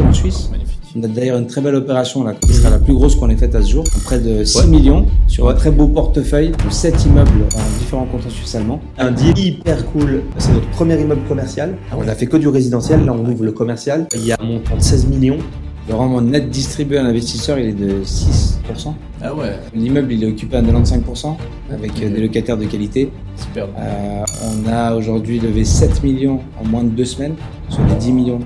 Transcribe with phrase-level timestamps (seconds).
[0.00, 0.48] partout en Suisse.
[0.50, 0.78] Magnifique.
[0.96, 3.36] On a d'ailleurs une très belle opération là, qui sera la plus grosse qu'on ait
[3.36, 7.04] faite à ce jour, près de 6 millions sur un très beau portefeuille de 7
[7.04, 8.80] immeubles en différents cantons suisses allemands.
[8.98, 10.22] Un deal hyper cool.
[10.38, 11.76] C'est notre premier immeuble commercial.
[11.96, 13.04] On a fait que du résidentiel.
[13.04, 14.08] Là, on ouvre le commercial.
[14.14, 15.38] Il y a un montant de 16 millions.
[15.88, 18.92] Le rendement net distribué à l'investisseur, il est de 6%.
[19.22, 21.36] Ah ouais, L'immeuble, il est occupé à 95%
[21.72, 23.10] avec des locataires de qualité.
[23.36, 23.66] super.
[23.78, 27.34] Euh, on a aujourd'hui levé 7 millions en moins de deux semaines
[27.68, 28.40] sur les 10 millions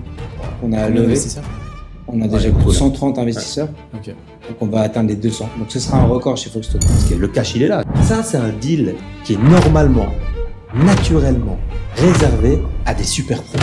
[0.61, 1.45] qu'on a d'investisseurs
[2.09, 2.75] On a déjà Ouais, plus de cool.
[2.75, 5.49] 130 investisseurs, donc on va atteindre les 200.
[5.59, 6.79] Donc ce sera un record chez Foxton.
[6.81, 7.83] Parce que le cash, il est là.
[8.03, 10.07] Ça, c'est un deal qui est normalement,
[10.75, 11.59] naturellement
[11.97, 13.59] réservé à des super pros.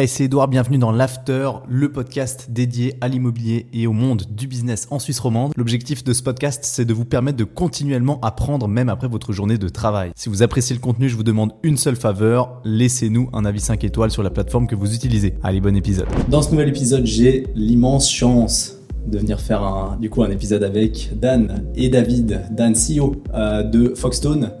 [0.00, 4.46] Hey, c'est Edouard, bienvenue dans l'After, le podcast dédié à l'immobilier et au monde du
[4.46, 5.50] business en Suisse romande.
[5.56, 9.58] L'objectif de ce podcast, c'est de vous permettre de continuellement apprendre même après votre journée
[9.58, 10.12] de travail.
[10.14, 13.82] Si vous appréciez le contenu, je vous demande une seule faveur, laissez-nous un avis 5
[13.82, 15.34] étoiles sur la plateforme que vous utilisez.
[15.42, 16.06] Allez, bon épisode.
[16.28, 20.62] Dans ce nouvel épisode, j'ai l'immense chance de venir faire un, du coup, un épisode
[20.62, 22.42] avec Dan et David.
[22.52, 24.52] Dan, CEO euh, de Foxstone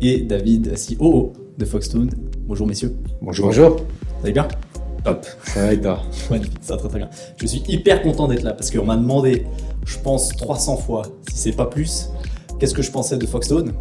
[0.00, 2.10] et David, CEO de Foxstone.
[2.46, 2.94] Bonjour messieurs.
[3.20, 3.46] Bonjour.
[3.46, 3.70] Bonjour.
[3.78, 4.46] Vous allez bien?
[5.04, 5.26] Top.
[5.44, 7.10] Ça va et toi Magnifique, ça va très très bien.
[7.36, 9.44] Je suis hyper content d'être là parce qu'on m'a demandé,
[9.86, 12.08] je pense 300 fois, si c'est pas plus,
[12.58, 13.72] qu'est-ce que je pensais de Foxstone.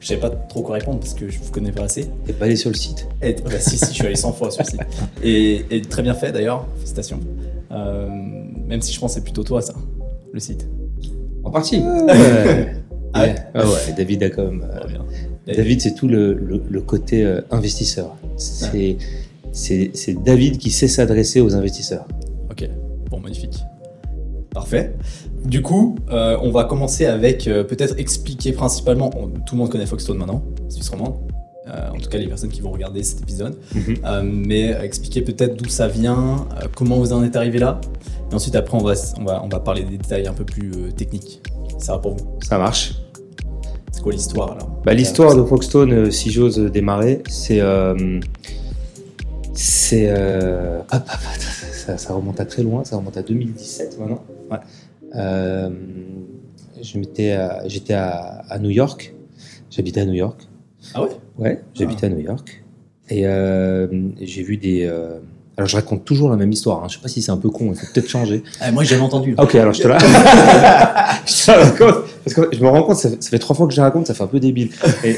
[0.00, 2.08] Je savais pas trop quoi répondre parce que je vous connais pas assez.
[2.24, 3.06] T'es pas allé sur le site.
[3.20, 4.80] Et, bah, si, si, je suis allé 100 fois sur le site.
[5.22, 7.20] Et, et très bien fait d'ailleurs, félicitations.
[7.70, 8.08] Euh,
[8.66, 9.74] même si je pense que c'est plutôt toi ça,
[10.32, 10.66] le site.
[11.44, 11.78] En partie.
[11.80, 12.74] Ouais.
[13.12, 14.64] Ah ouais Ah ouais, David a quand même.
[14.72, 15.52] euh.
[15.52, 18.14] David, c'est tout le, le- le côté euh, investisseur.
[18.36, 18.96] C'est c'est
[19.52, 22.06] c'est David qui sait s'adresser aux investisseurs.
[22.50, 22.68] Ok,
[23.10, 23.58] bon, magnifique.
[24.52, 24.94] Parfait.
[25.44, 29.70] Du coup, euh, on va commencer avec euh, peut-être expliquer principalement, on- tout le monde
[29.70, 31.14] connaît Foxstone maintenant, Suisse romande,
[31.68, 33.96] Euh, en tout cas les personnes qui vont regarder cet épisode, Mhm.
[34.04, 37.80] Euh, mais expliquer peut-être d'où ça vient, euh, comment vous en êtes arrivé là,
[38.28, 40.72] et ensuite après on va, on va, on va parler des détails un peu plus
[40.72, 41.40] euh, techniques.
[41.78, 42.24] Ça va pour vous?
[42.42, 42.94] Ça marche.
[43.92, 44.68] C'est quoi l'histoire alors?
[44.84, 47.60] Bah, L'histoire de Foxstone, euh, si j'ose démarrer, c'est.
[49.50, 50.06] Euh, c'est.
[50.08, 51.02] euh, hop, hop,
[51.72, 54.22] ça, ça remonte à très loin, ça remonte à 2017 maintenant.
[54.50, 54.58] Ouais.
[55.16, 55.70] Euh,
[57.32, 59.14] à- J'étais à, à New York.
[59.70, 60.40] J'habitais à New York.
[60.94, 61.10] Ah ouais?
[61.38, 62.64] Ouais, j'habitais à New York.
[63.08, 63.86] Et euh,
[64.20, 64.84] j'ai vu des.
[64.86, 65.18] euh,
[65.56, 66.82] Alors, je raconte toujours la même histoire.
[66.82, 66.86] Hein.
[66.88, 68.42] Je sais pas si c'est un peu con, il faut peut-être changer.
[68.60, 69.34] Ah, Moi j'ai jamais entendu.
[69.38, 69.98] Ok, alors je te la,
[71.26, 72.04] je te la raconte.
[72.24, 73.84] Parce que je me rends compte, ça fait, ça fait trois fois que je la
[73.84, 74.70] raconte, ça fait un peu débile.
[75.04, 75.16] Et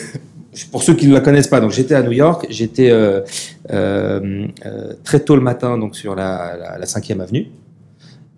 [0.71, 3.23] pour ceux qui ne la connaissent pas, donc j'étais à New York, j'étais euh,
[3.71, 7.49] euh, euh, très tôt le matin donc sur la, la, la 5e avenue,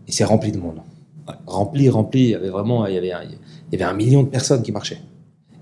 [0.06, 0.80] et c'est rempli de monde.
[1.26, 1.34] Ouais.
[1.46, 3.38] Rempli, rempli, il y avait vraiment il y avait, un, il
[3.78, 5.00] y avait un million de personnes qui marchaient.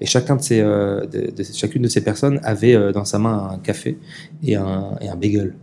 [0.01, 3.51] Et chacun de ces, euh, de, de- chacune de ces personnes avait dans sa main
[3.53, 3.99] un café
[4.43, 5.55] et un, et un bagel.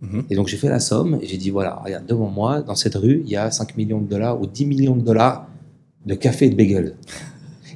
[0.00, 0.24] Mhm.
[0.28, 2.96] Et donc j'ai fait la somme et j'ai dit voilà, regarde devant moi, dans cette
[2.96, 5.46] rue, il y a 5 millions de dollars ou 10 millions de dollars
[6.04, 6.96] de café et de bagel.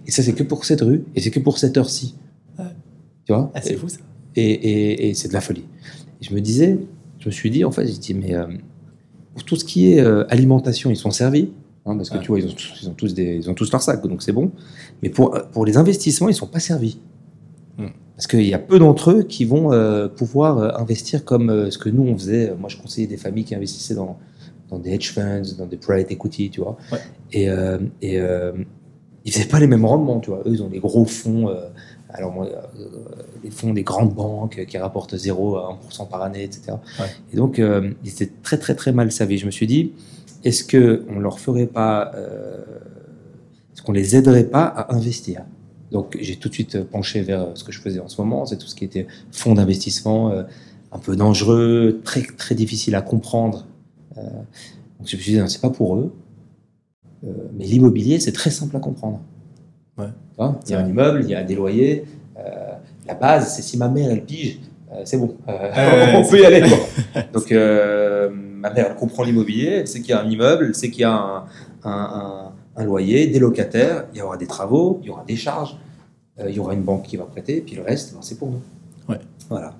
[0.06, 2.14] Et ça c'est que pour cette rue et c'est que pour cette heure-ci.
[3.28, 3.98] Tu vois Ah, c'est fou ça.
[4.36, 5.64] Et, et- et c'est de la folie.
[6.22, 6.78] Et je me disais,
[7.18, 8.46] je me suis dit en fait, j'ai dit mais euh,
[9.34, 11.50] pour tout ce qui est euh, alimentation, ils sont servis.
[11.84, 12.22] hein, parce que Ouais.
[12.22, 14.22] tu vois, ils ont, tous, ils, ont tous des, ils ont tous leur sac, donc
[14.22, 14.50] c'est bon.
[15.02, 16.98] Mais pour, pour les investissements, ils sont pas servis.
[17.76, 17.88] Hmm.
[18.16, 21.70] Parce qu'il y a peu d'entre eux qui vont euh, pouvoir euh, investir comme euh,
[21.70, 22.54] ce que nous on faisait.
[22.58, 24.18] Moi, je conseillais des familles qui investissaient dans,
[24.70, 26.78] dans des hedge funds, dans des private equity, tu vois.
[26.90, 26.98] Ouais.
[27.32, 28.52] Et, euh, et euh,
[29.26, 30.40] ils faisaient pas les mêmes rendements, tu vois.
[30.46, 31.48] Eux, ils ont des gros fonds.
[31.50, 31.68] euh,
[32.10, 32.86] alors, moi, euh,
[33.44, 36.72] les fonds des grandes banques qui rapportent 0 à 1% par année, etc.
[36.98, 37.06] Ouais.
[37.32, 39.38] Et donc, euh, ils étaient très, très, très mal servis.
[39.38, 39.92] Je me suis dit,
[40.44, 42.64] est-ce que on leur ferait pas, euh,
[43.74, 45.44] est-ce qu'on les aiderait pas à investir?
[45.92, 48.58] Donc, j'ai tout de suite penché vers ce que je faisais en ce moment, c'est
[48.58, 50.32] tout ce qui était fonds d'investissement,
[50.92, 53.66] un peu dangereux, très, très difficile à comprendre.
[54.16, 56.12] Donc, je me suis dit, non, c'est pas pour eux.
[57.22, 59.22] Mais l'immobilier, c'est très simple à comprendre.
[60.38, 62.04] Vois, il y a un immeuble, il y a des loyers.
[62.38, 62.72] euh,
[63.06, 64.60] la base, c'est si ma mère, elle pige,
[64.92, 65.34] euh, c'est bon.
[65.48, 66.60] Euh, on peut y aller.
[67.32, 70.90] Donc, ma mère, elle comprend l'immobilier, elle sait qu'il y a un immeuble, elle sait
[70.90, 71.44] qu'il y a un,
[71.84, 75.36] un- un- un loyer, des locataires, il y aura des travaux, il y aura des
[75.36, 75.76] charges,
[76.48, 78.60] il y aura une banque qui va prêter, puis le reste, ben, c'est pour nous.
[79.08, 79.18] Ouais.
[79.48, 79.74] Voilà.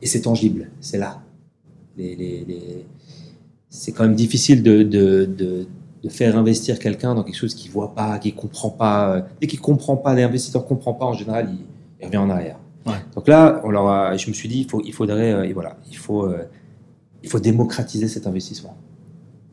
[0.00, 1.20] Et c'est tangible, c'est là.
[1.96, 2.84] Les, les- les-
[3.70, 5.66] C'est quand même difficile de, de, de,
[6.04, 9.26] de faire investir quelqu'un dans quelque chose qu'il voit pas, qu'il comprend pas.
[9.40, 11.64] Dès qu'il comprend pas, l'investisseur ne comprend pas, en général, il,
[12.00, 12.58] il revient en arrière.
[12.86, 12.92] Ouais.
[13.16, 15.54] Donc là, on leur a- je me suis dit, il, faut, il faudrait, euh, et
[15.54, 16.44] voilà, il faut, euh,
[17.22, 18.76] il faut démocratiser cet investissement.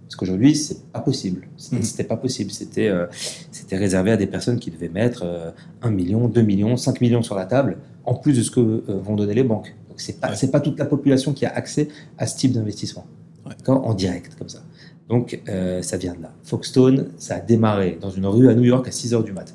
[0.03, 1.47] Parce qu'aujourd'hui, c'est pas possible.
[1.55, 2.51] C'était c'était pas possible.
[2.51, 3.05] C'était euh,
[3.49, 5.51] c'était réservé à des personnes qui devaient mettre euh,
[5.83, 8.83] 1 million, 2 millions, 5 millions sur la table, en plus de ce que euh,
[9.01, 9.73] vont donner les banques.
[9.87, 10.35] Donc c'est pas Ouais.
[10.35, 11.87] c'est pas toute la population qui a accès
[12.17, 13.05] à ce type d'investissement.
[13.45, 13.53] Ouais.
[13.73, 14.59] En direct comme ça.
[15.11, 16.31] Donc euh, ça vient de là.
[16.43, 19.53] Foxstone, ça a démarré dans une rue à New York à 6 heures du mat.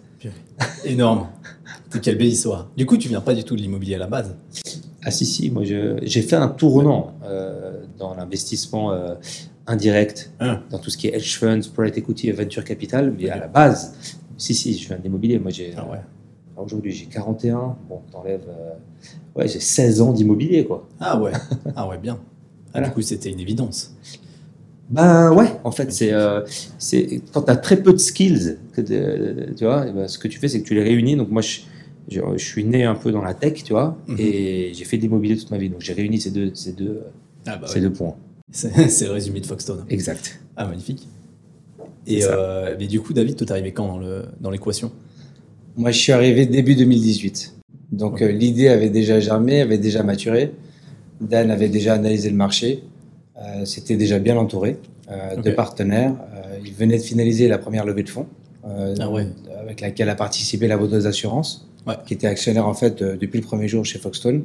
[0.84, 1.28] Énorme.
[2.02, 2.68] Quelle belle histoire.
[2.76, 4.36] Du coup, tu viens pas du tout de l'immobilier à la base?
[5.02, 9.14] Ah si si, moi j'ai fait un tournant euh, dans l'investissement euh,
[9.66, 10.62] indirect, Hein.
[10.70, 13.46] dans tout ce qui est hedge funds, private equity et venture capital, mais à la
[13.46, 13.94] base,
[14.36, 15.38] si si, je viens de l'immobilier.
[15.38, 16.00] Moi j'ai Ah ouais.
[16.56, 18.46] aujourd'hui j'ai 41, bon t'enlèves,
[19.36, 20.86] ouais j'ai 16 ans d'immobilier quoi.
[21.00, 21.32] Ah ouais.
[21.76, 22.18] Ah ouais, bien.
[22.20, 22.88] Ah, Voilà.
[22.88, 23.94] Du coup, c'était une évidence.
[24.90, 26.42] Ben ouais, en fait, c'est euh,
[27.32, 30.28] quand tu as très peu de skills, que de- tu vois, eh ben, ce que
[30.28, 31.16] tu fais, c'est que tu les réunis.
[31.16, 31.60] Donc moi, je,
[32.08, 34.16] je, je suis né un peu dans la tech, tu vois, Mhm.
[34.20, 35.70] et j'ai fait de l'immobilier toute ma vie.
[35.70, 37.02] Donc j'ai réuni ces deux, ces deux,
[37.46, 37.80] Ah bah ces ouais.
[37.80, 38.14] deux points.
[38.52, 38.70] C'est
[39.06, 39.84] le résumé de Foxstone.
[39.90, 40.40] Exact.
[40.56, 41.08] Ah, magnifique.
[42.06, 44.00] Et euh, mais du coup, David, toi, t'es arrivé quand
[44.40, 44.92] dans l'équation?
[45.76, 47.54] Moi, je suis arrivé début 2018.
[47.90, 48.22] Donc, Ok.
[48.22, 50.52] euh, l'idée avait déjà germé, avait déjà maturé.
[51.20, 52.84] Dan avait déjà analysé le marché.
[53.38, 54.78] Euh, C'était déjà bien entouré
[55.10, 56.14] euh, de partenaires.
[56.34, 58.26] Euh, il venait de finaliser la première levée de fonds,
[58.64, 59.26] Ah ouais.
[59.60, 61.94] avec laquelle a participé la Vaudoise Assurance, Ouais.
[62.06, 64.42] qui était actionnaire en fait depuis le premier jour chez Foxstone.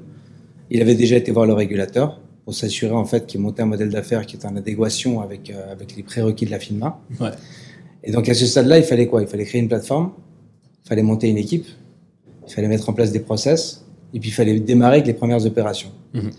[0.70, 3.90] Il avait déjà été voir le régulateur pour s'assurer en fait qu'il montait un modèle
[3.90, 7.00] d'affaires qui était en adéquation avec, avec les prérequis de la FINMA.
[7.20, 7.30] Ouais.
[8.04, 9.22] Et donc à ce stade-là, il fallait quoi?
[9.24, 10.12] Il fallait créer une plateforme,
[10.86, 11.66] il fallait monter une équipe,
[12.48, 15.44] il fallait mettre en place des process, et puis il fallait démarrer avec les premières
[15.46, 15.92] opérations.
[16.14, 16.30] Mhm.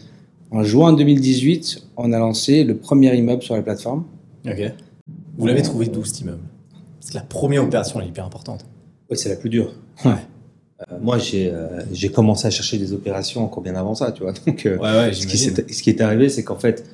[0.52, 4.04] En juin 2018, on a lancé le premier immeuble sur la plateforme.
[4.46, 4.72] Ok.
[5.38, 6.43] Vous l'avez trouvé d'où cet immeuble?
[7.00, 8.64] Parce que la première opération, elle est hyper importante.
[9.10, 9.72] Ouais, c'est la plus dure.
[10.04, 10.12] Ouais.
[10.90, 14.22] Euh, moi, j'ai euh, j'ai commencé à chercher des opérations encore bien avant ça, tu
[14.22, 14.32] vois.
[14.46, 16.84] Donc, euh, Ouais, ouais, ce, qui ce est arrivé, c'est qu'en fait,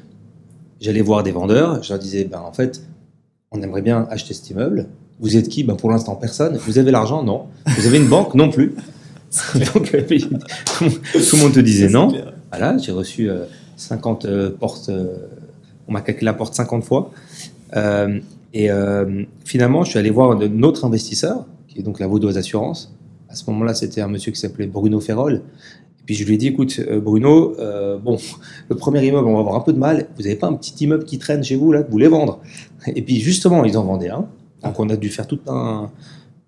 [0.81, 2.83] j'allais voir des vendeurs, je leur disais, ben en fait,
[3.51, 4.87] on aimerait bien acheter cet immeuble.
[5.21, 5.65] Vous êtes qui?
[5.65, 6.57] Ben pour l'instant personne.
[6.59, 7.25] Vous avez l'argent?
[7.25, 7.47] Non.
[7.67, 8.35] Vous avez une banque?
[8.35, 8.75] Non plus.
[9.75, 12.09] Donc tout, le monde- te disait non.
[12.09, 12.33] clair.
[12.51, 13.45] Voilà, j'ai reçu euh,
[13.77, 14.89] 50 euh, portes.
[14.89, 15.17] euh,
[15.87, 17.11] on m'a claqué la porte 50 fois.
[17.77, 18.21] Euh,
[18.53, 22.37] et euh, finalement, je suis allé voir un autre investisseur, qui est donc la Vaudoise
[22.37, 22.95] Assurance.
[23.29, 25.35] À ce moment-là, c'était un monsieur qui s'appelait Bruno Ferrol.
[26.01, 28.19] Et puis je lui ai dit, écoute, euh, Bruno, euh, bon,
[28.69, 30.09] le premier immeuble, on va avoir un peu de mal.
[30.17, 32.41] Vous n'avez pas un petit immeuble qui traîne chez vous, là, que vous voulez vendre?
[32.87, 34.27] Et puis justement, ils en vendaient un.
[34.63, 35.91] Donc on a dû faire tout un...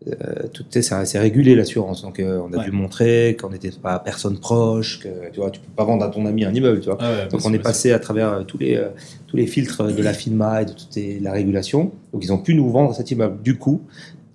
[0.09, 2.65] Euh, tout est, c'est régulé l'assurance, donc euh, on a Ouais.
[2.65, 6.09] dû montrer qu'on n'était pas personne proche, que tu vois, tu peux pas vendre à
[6.09, 6.97] ton ami un immeuble, tu vois.
[7.01, 8.89] Ah ouais, Donc bien on est passé à travers euh, tous les, euh,
[9.27, 11.93] tous les filtres de la FINMA et de toute les- la régulation.
[12.15, 13.43] Donc ils ont pu nous vendre cet immeuble.
[13.43, 13.83] Du coup,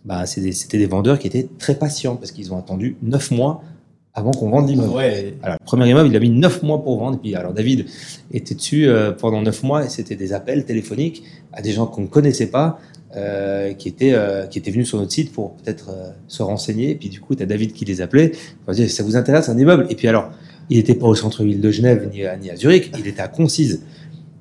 [0.05, 3.63] bah, c'était des vendeurs qui étaient très patients parce qu'ils ont attendu 9 mois
[4.13, 4.93] avant qu'on vende l'immeuble.
[4.93, 7.17] Ouais, Alors, le premier immeuble, il a mis 9 mois pour vendre.
[7.17, 7.85] Et puis, alors, David
[8.31, 12.01] était dessus euh, pendant 9 mois et c'était des appels téléphoniques à des gens qu'on
[12.01, 12.79] ne connaissait pas,
[13.15, 16.91] euh, qui, étaient, euh, qui étaient venus sur notre site pour peut-être euh, se renseigner.
[16.91, 18.33] Et puis, du coup, tu as David qui les appelait.
[18.67, 19.87] Il disait, ça vous intéresse un immeuble?
[19.89, 20.31] Et puis, alors,
[20.69, 23.27] il n'était pas au centre-ville de Genève ni à, ni à Zurich, il était à
[23.27, 23.81] Concise.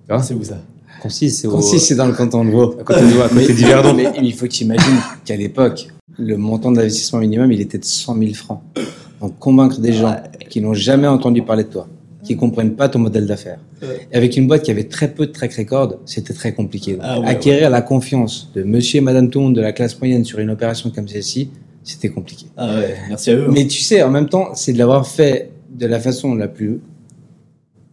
[0.08, 0.60] Vois, c'est où ça?
[1.00, 1.52] Concise, c'est au.
[1.52, 2.74] Concis, c'est dans le canton de Vaud.
[2.80, 3.94] à côté de à côté Mais, d'Yverdon.
[3.94, 5.88] mais il faut que tu imagines qu'à l'époque,
[6.18, 8.60] le montant d'investissement minimum, il était de 100 000 francs.
[9.20, 10.16] Donc, convaincre des gens
[10.50, 11.86] qui n'ont jamais entendu parler de toi,
[12.22, 13.60] qui comprennent pas ton modèle d'affaires,
[14.12, 16.96] avec une boîte qui avait très peu de track record, c'était très compliqué.
[17.00, 19.98] Ah ouais, acquérir la confiance de monsieur et madame tout le monde de la classe
[20.00, 21.50] moyenne sur une opération comme celle-ci,
[21.82, 22.46] c'était compliqué.
[22.56, 23.48] Ah ouais, merci à eux.
[23.50, 26.80] Mais tu sais, en même temps, c'est de l'avoir fait de la façon la plus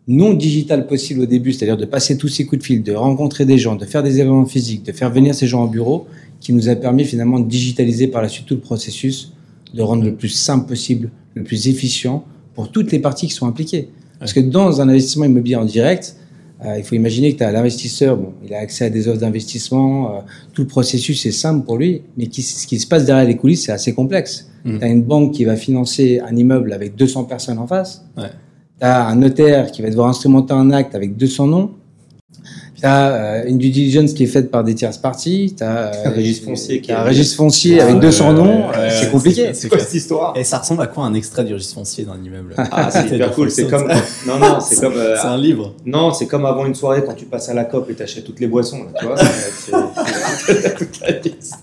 [0.07, 3.45] non digitale possible au début, c'est-à-dire de passer tous ces coups de fil, de rencontrer
[3.45, 6.07] des gens, de faire des événements physiques, de faire venir ces gens au bureau,
[6.39, 9.33] qui nous a permis finalement de digitaliser par la suite tout le processus,
[9.73, 12.25] de rendre le plus simple possible, le plus efficient
[12.55, 13.89] pour toutes les parties qui sont impliquées.
[14.21, 16.15] Parce que dans un investissement immobilier en direct,
[16.63, 19.19] euh, il faut imaginer que tu as l'investisseur, bon, il a accès à des offres
[19.19, 20.19] d'investissement, euh,
[20.53, 23.35] tout le processus est simple pour lui, mais qui- ce qui se passe derrière les
[23.35, 24.47] coulisses, c'est assez complexe.
[24.63, 24.77] Mhm.
[24.79, 28.05] Tu as une banque qui va financer un immeuble avec 200 personnes en face.
[28.15, 28.29] Ouais.
[28.79, 31.71] Tu as un notaire qui va devoir instrumenter un acte avec 200 noms.
[32.81, 35.53] Tu as une due diligence qui est faite par des tierces parties.
[35.55, 38.33] Tu as Un registre foncier qui un est- registre foncier Ah avec ouais, 200 ouais,
[38.33, 38.63] noms.
[38.75, 39.53] euh, c'est compliqué.
[39.53, 39.81] c'est- clair.
[39.81, 42.89] cette histoire Et ça ressemble à quoi un extrait du registre foncier d'un immeuble Ah,
[42.91, 43.51] c'est hyper cool.
[43.51, 43.87] C'est comme.
[44.27, 44.93] Non, non, c'est comme.
[44.97, 45.75] euh, C'est un livre.
[45.85, 48.39] Non, c'est comme avant une soirée quand tu passes à la COP et t'achètes toutes
[48.39, 49.15] les boissons, là, tu vois.
[49.17, 49.71] c'est-
[50.53, 51.53] c'est- toute la liste.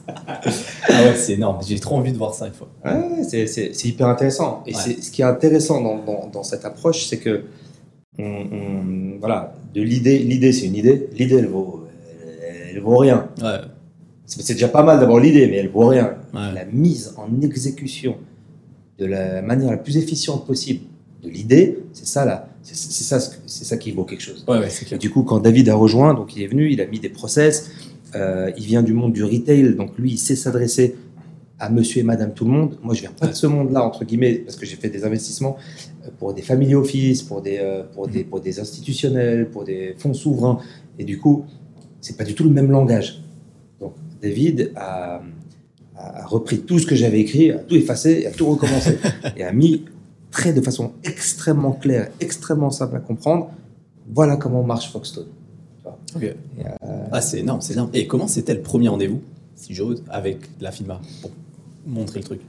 [0.89, 1.59] Ah ouais, c'est énorme.
[1.67, 2.69] J'ai trop envie de voir ça une fois.
[2.85, 4.63] Ouais, c'est- c'est c'est hyper intéressant.
[4.67, 4.81] Et Ouais.
[4.85, 7.43] c'est ce qui est intéressant dans, dans, dans cette approche, c'est que
[8.19, 11.09] on, on- voilà, de l'idée, l'idée c'est une idée.
[11.19, 11.85] L'idée elle vaut,
[12.43, 13.29] elle, elle vaut rien.
[13.43, 13.59] Ouais.
[14.27, 16.15] C'est déjà pas mal d'avoir l'idée, mais elle vaut rien.
[16.35, 16.53] Ouais.
[16.55, 18.17] La mise en exécution
[18.99, 20.81] de la manière la plus efficiente possible
[21.23, 24.45] de l'idée, c'est ça là, c'est ça, c'est ça qui vaut quelque chose.
[24.47, 24.99] Ouais, ouais, c'est Et clair.
[24.99, 27.71] du coup, quand David a rejoint, donc il est venu, il a mis des process.
[28.15, 30.95] euh, il vient du monde du retail, donc lui, il sait s'adresser
[31.59, 32.79] à monsieur et madame tout le monde.
[32.83, 35.57] Moi, je viens pas de ce monde-là, entre guillemets, parce que j'ai fait des investissements
[36.19, 40.15] pour des family office, pour des, euh, pour des, pour des institutionnels, pour des fonds
[40.15, 40.59] souverains.
[40.99, 41.45] Et du coup,
[42.00, 43.23] c'est pas du tout le même langage.
[43.81, 45.23] Donc, David a,
[45.97, 48.99] a repris tout ce que j'avais écrit, a tout effacé, a tout recommencé.
[49.37, 49.85] et a mis
[50.31, 53.50] très de façon extrêmement claire, extrêmement simple à comprendre.
[54.15, 55.27] Voilà comment marche Foxstone.
[56.17, 56.35] Ok.
[57.12, 57.91] Ah, c'est énorme, c'est énorme.
[57.95, 59.21] Et comment c'était le premier rendez-vous,
[59.55, 61.31] si j'ose, avec la FINMA pour
[61.87, 62.41] montrer le truc?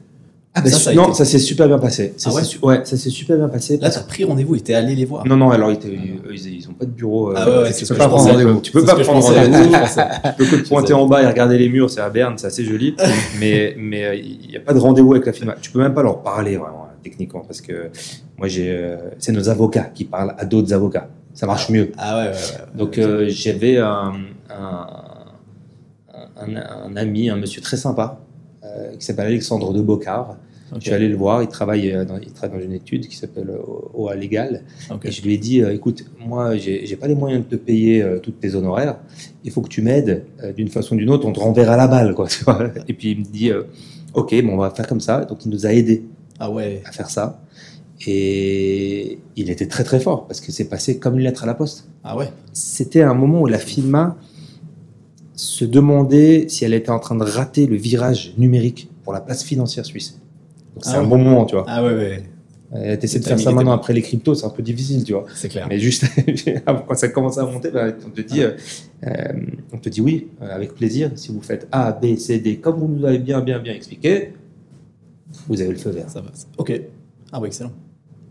[0.55, 2.13] Ah bah, Ça, su- ça a non, été- ça s'est super bien passé.
[2.17, 3.77] Ça Ah ouais ça s'est super bien passé.
[3.77, 5.25] Là, t'as pris rendez-vous et t'es allé les voir.
[5.27, 5.93] Non, non, alors ils, eux,
[6.33, 7.33] ils, ils ont pas de bureau.
[7.35, 8.59] Ah ouais, tu peux pas prendre rendez-vous.
[8.61, 9.63] Tu peux pas prendre rendez-vous.
[9.69, 12.47] Tu peux que te pointer en bas et regarder les murs, c'est à Berne, c'est
[12.47, 12.95] assez joli.
[13.39, 15.55] mais mais il n'y a pas de rendez-vous avec la FINMA.
[15.61, 17.89] Tu peux même pas leur parler vraiment, techniquement, parce que
[18.37, 21.09] moi, j'ai, euh, c'est nos avocats qui parlent à d'autres avocats.
[21.35, 21.91] Ça marche mieux.
[21.97, 22.77] Ah ouais, ouais, ouais.
[22.77, 24.13] Donc euh, j'avais un,
[24.49, 24.87] un,
[26.41, 26.55] un,
[26.87, 28.19] un ami, un monsieur très sympa,
[28.97, 30.37] qui s'appelle Alexandre de Bocard.
[30.75, 33.15] Je suis allé le voir, il travaille, euh, dans, il travaille dans une étude qui
[33.15, 33.59] s'appelle euh,
[33.93, 34.61] OA Légal.
[35.03, 38.03] Et je lui ai dit, euh, écoute, moi, j'ai pas les moyens de te payer
[38.03, 38.99] euh, toutes tes honoraires.
[39.43, 41.25] Il faut que tu m'aides euh, d'une façon ou d'une autre.
[41.25, 42.27] On te renverra la balle, quoi.
[42.29, 42.69] tu vois.
[42.87, 43.63] Et puis il me dit, euh,
[44.13, 45.25] ok, bon, on va faire comme ça.
[45.25, 46.03] Donc il nous a aidés
[46.39, 46.83] Ah ouais.
[46.85, 47.41] à faire ça.
[48.05, 51.53] Et il était très très fort parce que c'est passé comme une lettre à la
[51.53, 51.89] poste.
[52.03, 52.29] Ah ouais.
[52.53, 54.17] C'était un moment où la FINMA
[55.39, 59.41] se demandait si elle était en train de rater le virage numérique pour la place
[59.41, 60.19] financière suisse.
[60.81, 61.63] C'est Ah un bon moment, tu vois.
[61.65, 62.23] Ah ouais, ouais.
[62.75, 65.25] Euh, T'essaies de faire ça maintenant après les cryptos, c'est un peu difficile, tu vois.
[65.33, 65.65] C'est clair.
[65.69, 66.03] Mais juste
[66.65, 68.51] quand ça commence à monter, bah, on te dit, euh,
[69.07, 69.11] euh,
[69.71, 71.09] on te dit oui, euh, avec plaisir.
[71.15, 74.33] Si vous faites A, B, C, D, comme vous nous l'avez bien, bien, bien expliqué,
[75.47, 76.09] vous avez le feu vert.
[76.09, 76.31] Ça va.
[76.57, 76.81] Ok.
[77.31, 77.71] Ah ouais, excellent.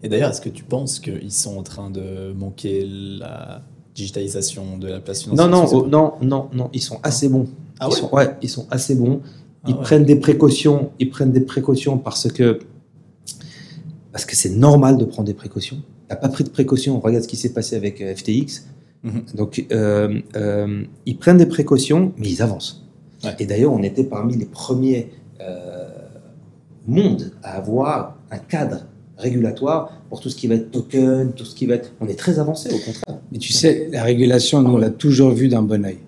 [0.03, 3.63] Et d'ailleurs, est-ce que tu penses qu'ils sont en train de manquer la
[3.99, 7.47] digitalisation de la place financière Non, non, oh, non, non, non, ils sont assez bons.
[7.81, 9.21] Ah ils ouais sont, ouais, ils sont assez bons.
[9.25, 9.83] Ah Ils ouais.
[9.83, 10.91] prennent des précautions.
[10.99, 12.61] Ils prennent des précautions parce que
[14.13, 15.79] parce que c'est normal de prendre des précautions.
[16.09, 16.99] T'as pas pris de précautions.
[17.01, 18.65] Regarde ce qui s'est passé avec euh, FTX.
[19.03, 19.23] Mhm.
[19.35, 22.85] Donc euh, euh, ils prennent des précautions, mais ils avancent.
[23.25, 23.35] Ouais.
[23.39, 25.89] Et d'ailleurs, on était parmi les premiers euh,
[26.87, 28.87] mondes à avoir un cadre
[29.19, 31.93] régulatoire pour tout ce qui va être token, tout ce qui va être.
[32.01, 33.19] On est très avancé au contraire.
[33.33, 35.99] Mais tu sais, la régulation, nous, on l'a toujours vu d'un bon oeil.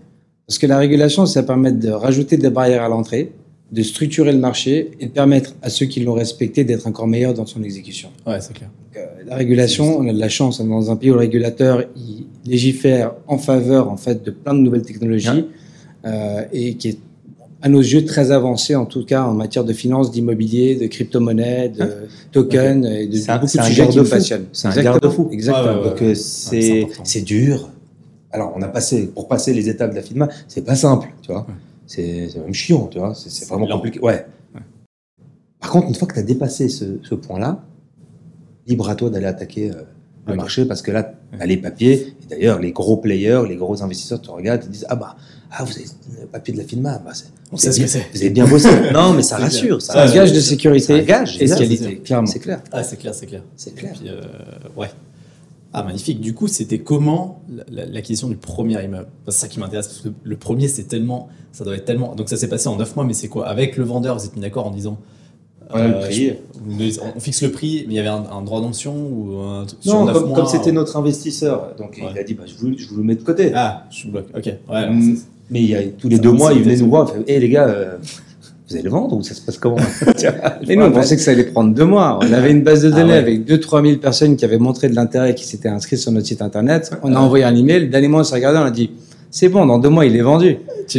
[0.47, 3.33] Parce que la régulation, ça permet de rajouter des barrières à l'entrée,
[3.71, 7.35] de structurer le marché et de permettre à ceux qui l'ont respecté d'être encore meilleurs
[7.35, 8.11] dans son exécution.
[8.26, 8.71] Ouais, c'est clair.
[8.97, 11.21] Euh, la régulation, on a de la chance on est dans un pays où le
[11.21, 15.47] régulateur il légifère en faveur en fait de plein de nouvelles technologies
[16.05, 16.99] euh, et qui est
[17.62, 21.69] à nos yeux très avancé en tout cas en matière de finance, d'immobilier, de crypto-monnaie,
[21.69, 24.11] de tokens et de, C'est un- beaucoup de sujets qui garde-fou.
[24.11, 24.47] passionnent.
[24.52, 24.93] C'est un Exactement.
[24.99, 25.29] garde-fou.
[25.33, 25.67] Exactement.
[25.67, 25.90] Ouais, ouais, ouais.
[25.90, 26.14] Donc euh,
[26.87, 27.69] Ouais, c'est dur.
[28.33, 31.33] Alors on a passé pour passer les étapes de la FINMA, c'est pas simple, tu
[31.33, 31.47] vois.
[31.87, 33.14] C'est même chiant, tu vois.
[33.14, 33.76] C'est vraiment lent.
[33.76, 33.99] compliqué.
[34.00, 34.25] Ouais.
[35.61, 37.62] Par contre, une fois que tu as dépassé ce, ce point-là,
[38.67, 39.83] libre à toi d'aller attaquer euh,
[40.27, 42.15] le marché parce que là, tu as les papiers.
[42.23, 45.17] Et d'ailleurs, les gros players, les gros investisseurs te regardent et disent Ah bah,
[45.50, 45.87] ah, vous avez
[46.21, 46.99] le papier de la FINMA.
[47.05, 48.07] Bah, c'est- On sait ce que c'est.
[48.12, 48.69] Vous avez bien bossé.
[48.93, 49.83] non, mais ça rassure.
[49.83, 52.27] Ça un gage de sécurité un gage, et de qualité, clairement.
[52.27, 52.62] C'est clair.
[52.71, 53.43] Ah, c'est clair, c'est clair.
[53.57, 53.93] C'est clair.
[53.99, 54.21] Puis, euh,
[54.77, 54.91] ouais.
[55.73, 56.21] Ah, magnifique.
[56.21, 59.09] Du coup, c'était comment la- la- l'acquisition du premier immeuble?
[59.29, 61.29] C'est ça qui m'intéresse, parce que le premier, c'est tellement.
[61.53, 62.15] Ça doit être tellement.
[62.15, 63.49] Donc, ça s'est passé en 9 mois, mais c'est quoi?
[63.49, 64.99] Avec le vendeur, vous êtes mis d'accord en disant.
[65.75, 66.27] Euh, Ouais, le prix.
[66.29, 68.95] je- vous nous- on fixe le prix, mais il y avait un, un droit d'option
[68.95, 72.11] ou un sur Non, 9 comme c'était notre investisseur, donc Ouais.
[72.15, 73.53] il a dit bah, je, vous, je vous le mets de côté.
[73.55, 74.27] Ah, je bloque.
[74.37, 74.47] Ok.
[74.71, 75.17] Ouais, Mm.
[75.53, 77.41] Mais il y a, tous les deux mois, il venait nous voir, il fait Hé
[77.41, 77.97] les gars, euh,
[78.69, 79.77] vous allez le vendre ou ça se passe comment
[80.69, 82.21] Et nous, on pensait que ça allait prendre deux mois.
[82.23, 83.19] On avait une base de Ah données ouais.
[83.19, 86.41] avec 2-3 000 personnes qui avaient montré de l'intérêt, qui s'étaient inscrites sur notre site
[86.41, 86.93] internet.
[87.03, 87.89] On a envoyé un email.
[87.89, 88.91] Dernier mois, on s'est regardé, on a dit,
[89.31, 90.59] c'est bon, dans deux mois, il est vendu.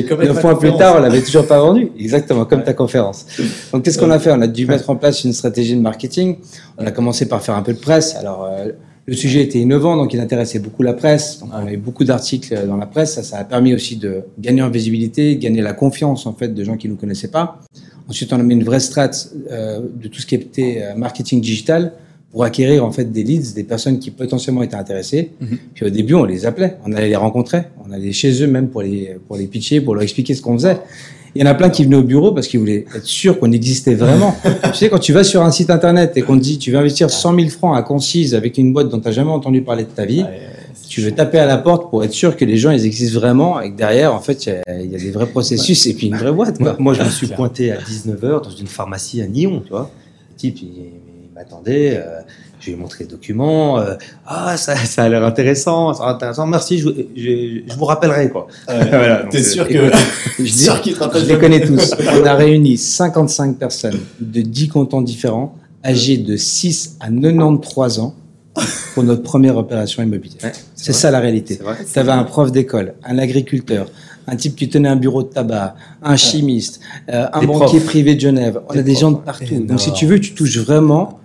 [0.10, 1.92] Ma mois plus tard, on l'avait toujours pas vendu.
[2.00, 2.66] Exactement, comme Ouais.
[2.66, 3.26] ta conférence.
[3.74, 4.32] Donc, qu'est-ce qu'on a fait?
[4.32, 6.38] On a dû mettre en place une stratégie de marketing.
[6.78, 8.16] On a commencé par faire un peu de presse.
[8.16, 8.70] Alors, euh,
[9.06, 11.40] le sujet était innovant, donc il intéressait beaucoup la presse.
[11.40, 13.16] Donc, on avait beaucoup d'articles dans la presse.
[13.16, 16.64] Ça, ça a permis aussi de gagner en visibilité, gagner la confiance, en fait, de
[16.64, 17.60] gens qui nous connaissaient pas.
[18.08, 19.10] Ensuite, on a mis une vraie strat
[19.52, 21.94] euh, de tout ce qui était euh, marketing digital
[22.32, 25.32] pour acquérir en fait des leads, des personnes qui potentiellement étaient intéressées.
[25.42, 25.58] Mhm.
[25.74, 28.68] Puis au début, on les appelait, on allait les rencontrer, on allait chez eux même
[28.70, 30.78] pour les pour les pitcher, pour leur expliquer ce qu'on faisait.
[31.34, 33.52] Il y en a plein qui venaient au bureau parce qu'ils voulaient être sûrs qu'on
[33.54, 34.36] existait vraiment.
[34.66, 36.78] tu sais, quand tu vas sur un site internet et qu'on te dit tu veux
[36.78, 39.84] investir 100 000 francs à Concise avec une boîte dont tu n'as jamais entendu parler
[39.84, 40.40] de ta vie, Ouais,
[40.90, 41.16] tu veux chaud.
[41.16, 43.78] taper à la porte pour être sûr que les gens ils existent vraiment et que
[43.78, 46.18] derrière, en fait, il y a- il y, a des vrais processus et puis une
[46.18, 46.60] vraie boîte.
[46.60, 46.84] Moi, Quoi.
[46.84, 49.90] moi, je me suis pointé à 19h dans une pharmacie à Nyon, tu vois.
[50.32, 50.68] Le type, il,
[51.42, 51.98] il m'attendait.
[51.98, 52.20] euh,
[52.60, 53.80] Je lui ai montré les documents.
[53.80, 53.96] euh,
[54.28, 56.48] ah, ça, ça a l'air intéressant, ça a l'air intéressant.
[56.48, 58.48] Merci, je, je, je vous rappellerai quoi.
[58.68, 59.74] Voilà, T'es euh, sûr que.
[59.74, 60.00] écoute,
[60.38, 61.94] Je, dis- sûr qu'il te rappelle je les connais tous.
[62.22, 68.14] On a réuni 55 personnes de 10 cantons différents, âgées de 6 à 93 ans,
[68.94, 70.38] pour notre première opération immobilière.
[70.44, 71.56] Ouais, C'est ça la réalité.
[71.58, 71.78] C'est vrai.
[71.92, 73.88] Tu avais un prof d'école, un agriculteur,
[74.28, 77.86] un type qui tenait un bureau de tabac, un chimiste, euh, un Des banquier profs.
[77.86, 78.60] privé de Genève.
[78.70, 79.60] On Des a des profs, gens de partout.
[79.66, 81.18] Donc si tu veux, tu touches vraiment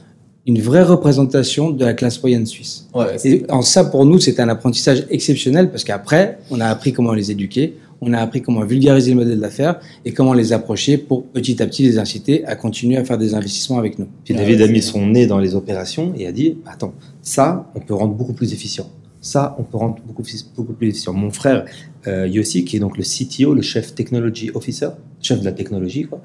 [0.47, 2.87] une vraie représentation de la classe moyenne suisse.
[2.95, 6.67] Ouais, c'est- Et en ça, pour nous, c'était un apprentissage exceptionnel parce qu'après, on a
[6.67, 10.53] appris comment les éduquer, on a appris comment vulgariser le modèle d'affaires et comment les
[10.53, 14.07] approcher pour petit à petit les inciter à continuer à faire des investissements avec nous.
[14.25, 16.93] Puis David ouais, a mis c'est- son nez dans les opérations et a dit Attends,
[17.23, 18.87] ça, on peut rendre beaucoup plus efficient.
[19.27, 21.13] Ça, on peut rendre beaucoup plus, beaucoup plus efficient.
[21.13, 21.65] Mon frère
[22.07, 24.91] euh, Yossi, qui est donc le CTO, le chef technology officer,
[25.21, 26.23] chef de la technologie, quoi,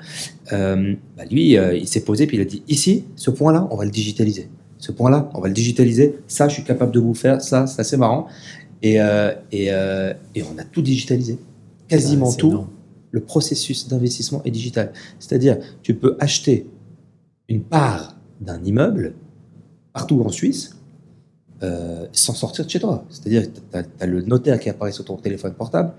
[0.53, 3.75] euh, bah, lui, euh, il s'est posé puis il a dit Ici, ce point-là, on
[3.75, 4.49] va le digitaliser.
[4.77, 6.19] Ce point-là, on va le digitaliser.
[6.27, 7.41] Ça, je suis capable de vous faire.
[7.41, 8.27] Ça, c'est assez marrant.
[8.83, 8.97] Et,
[9.51, 9.65] et,
[10.35, 11.39] et on a tout digitalisé.
[11.87, 12.67] Quasiment Ah, c'est tout énorme.
[13.09, 14.91] le processus d'investissement est digital.
[15.17, 16.67] C'est-à-dire, tu peux acheter
[17.47, 19.13] une part d'un immeuble
[19.93, 20.80] partout en Suisse
[21.63, 23.05] euh, sans sortir de chez toi.
[23.09, 25.93] C'est-à-dire, tu as, le notaire qui apparaît sur ton téléphone portable.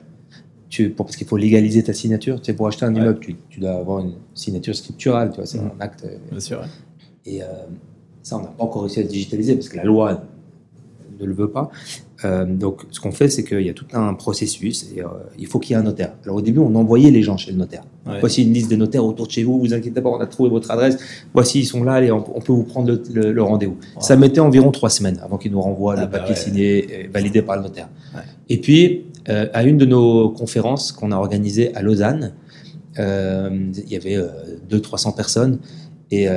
[0.69, 2.41] Tu, pour, parce qu'il faut légaliser ta signature.
[2.41, 3.01] Tu sais, pour acheter un Ouais.
[3.01, 5.31] immeuble, tu, tu dois avoir une signature scripturale.
[5.31, 5.71] Tu vois, c'est Mhm.
[5.79, 6.05] un acte.
[6.05, 6.61] euh, Bien sûr.
[6.61, 6.67] ouais.
[7.27, 7.47] et euh,
[8.23, 10.23] ça, on n'a pas encore réussi à le digitaliser parce que la loi
[11.21, 11.71] ne le veut pas.
[12.25, 15.07] Euh, donc, ce qu'on fait, c'est qu'il y a tout un processus et euh,
[15.39, 16.13] il faut qu'il y ait un notaire.
[16.25, 17.83] Alors, au début, on envoyait les gens chez le notaire.
[18.07, 18.21] Ouais.
[18.21, 20.49] Voici une liste des notaires autour de chez vous, vous inquiétez pas, on a trouvé
[20.51, 20.99] votre adresse.
[21.35, 23.77] Voici, ils sont là, allez, on, on peut vous prendre le, le- le rendez-vous.
[23.99, 26.41] Ça mettait environ trois semaines avant qu'ils nous renvoient Ah le bah papier ouais.
[26.41, 27.89] signé et validé par le notaire.
[28.49, 32.35] Et puis, euh, à une de nos conférences qu'on a organisées à Lausanne,
[32.99, 34.29] il y avait euh,
[34.71, 35.59] 200-300 personnes.
[36.11, 36.29] Et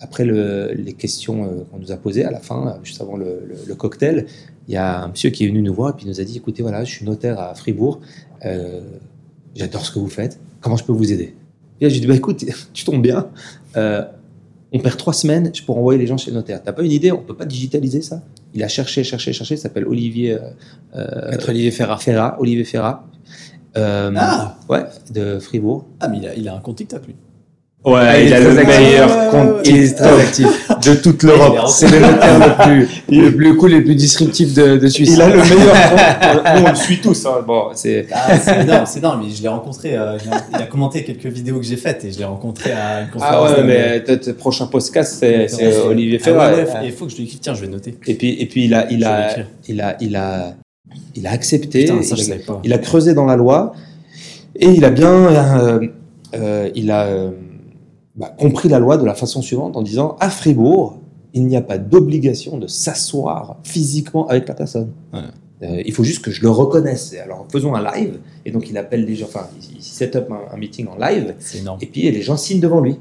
[0.00, 3.16] après le- les questions euh, qu'on nous a posées à la fin, euh, juste avant
[3.16, 4.26] le, le- le cocktail,
[4.68, 6.24] il y a un monsieur qui est venu nous voir et puis il nous a
[6.24, 8.00] dit écoutez, voilà, je suis notaire à Fribourg,
[8.44, 8.80] euh,
[9.54, 11.34] j'adore ce que vous faites, comment je peux vous aider?
[11.80, 13.28] Et là, j'ai dit bah, écoute, tu tombes bien,
[13.76, 14.02] euh,
[14.72, 16.62] on perd trois semaines pour envoyer les gens chez le notaire.
[16.62, 18.22] T'as pas une idée On peut pas digitaliser ça?
[18.54, 20.38] Il a cherché, cherché, cherché, il s'appelle Olivier
[20.94, 21.98] euh, Olivier Ferrat.
[21.98, 23.04] Ferrat, Olivier Ferrat.
[23.74, 25.86] Ah Ouais, de Fribourg.
[26.00, 27.16] Ah, mais il a, il a un compte TikTok, lui.
[27.82, 29.66] Ouais, Ah, il a le meilleur compte.
[29.66, 30.46] Il est très actif.
[30.84, 31.66] de toute l'Europe.
[31.68, 32.88] C'est le notaire le plus,
[33.22, 35.12] le plus cool, le plus disruptif de, de Suisse.
[35.14, 35.74] Il a le meilleur
[36.34, 36.58] compte.
[36.60, 37.24] Nous, on le suit tous.
[37.24, 37.42] hein.
[37.46, 38.06] Bon, c'est.
[38.12, 39.22] Ah, c'est énorme, c'est énorme.
[39.24, 39.96] Mais je l'ai rencontré.
[39.96, 43.00] euh, il a- il commenté quelques vidéos que j'ai faites et je l'ai rencontré à
[43.00, 43.48] une conférence.
[43.48, 45.46] Ah ouais, de- mais t- prochain podcast, c'est.
[45.86, 46.50] Olivier Ah Ferrat.
[46.52, 47.40] ouais, ouais, Il faut que je lui écrive.
[47.40, 47.94] Tiens, je vais noter.
[48.06, 49.36] Et puis, et puis il a, il a,
[49.68, 50.54] il a, il a,
[51.16, 51.84] il a accepté.
[51.86, 52.60] Putain, ça, il, je a, savais pas.
[52.62, 53.72] il a creusé dans la loi
[54.54, 55.80] et il a bien, euh,
[56.34, 57.30] euh, il a euh,
[58.16, 60.98] bah, compris la loi de la façon suivante en disant à Fribourg,
[61.32, 64.90] il n'y a pas d'obligation de s'asseoir physiquement avec la personne.
[65.12, 65.20] Ouais.
[65.62, 67.14] Euh, il faut juste que je le reconnaisse.
[67.22, 69.46] Alors faisons un live et donc il appelle les gens, enfin
[69.76, 71.34] il, set up un, un meeting en live
[71.80, 72.96] et puis les gens signent devant lui.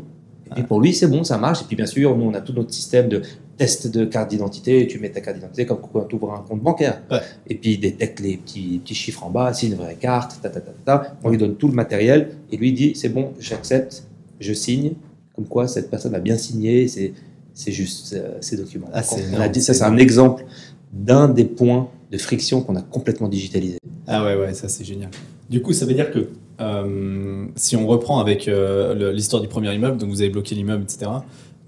[0.51, 1.61] Et puis pour lui, c'est bon, ça marche.
[1.61, 3.21] Et puis bien sûr, nous, on a tout notre système de
[3.57, 4.87] test de carte d'identité.
[4.87, 7.01] Tu mets ta carte d'identité comme quand tu ouvres un compte bancaire.
[7.11, 7.19] Ouais.
[7.47, 10.49] Et puis il détecte les petits, petits chiffres en bas, c'est une vraie carte, ta,
[10.49, 11.15] ta, ta, ta, ta.
[11.23, 14.03] On lui donne tout le matériel et lui dit, c'est bon, j'accepte,
[14.39, 14.93] je signe.
[15.35, 17.13] Comme quoi, cette personne a bien signé, c'est
[17.53, 18.87] c'est juste euh, ces documents.
[18.93, 20.45] Ah, Donc, c'est on a énorme, dit, ça, c'est un exemple
[20.93, 23.77] d'un des points de friction qu'on a complètement digitalisé.
[24.07, 25.09] Ah ouais, ouais, ça c'est génial.
[25.49, 26.29] Du coup, ça veut dire que
[26.61, 30.55] euh, si on reprend avec euh, le- l'histoire du premier immeuble, donc vous avez bloqué
[30.55, 31.11] l'immeuble, etc.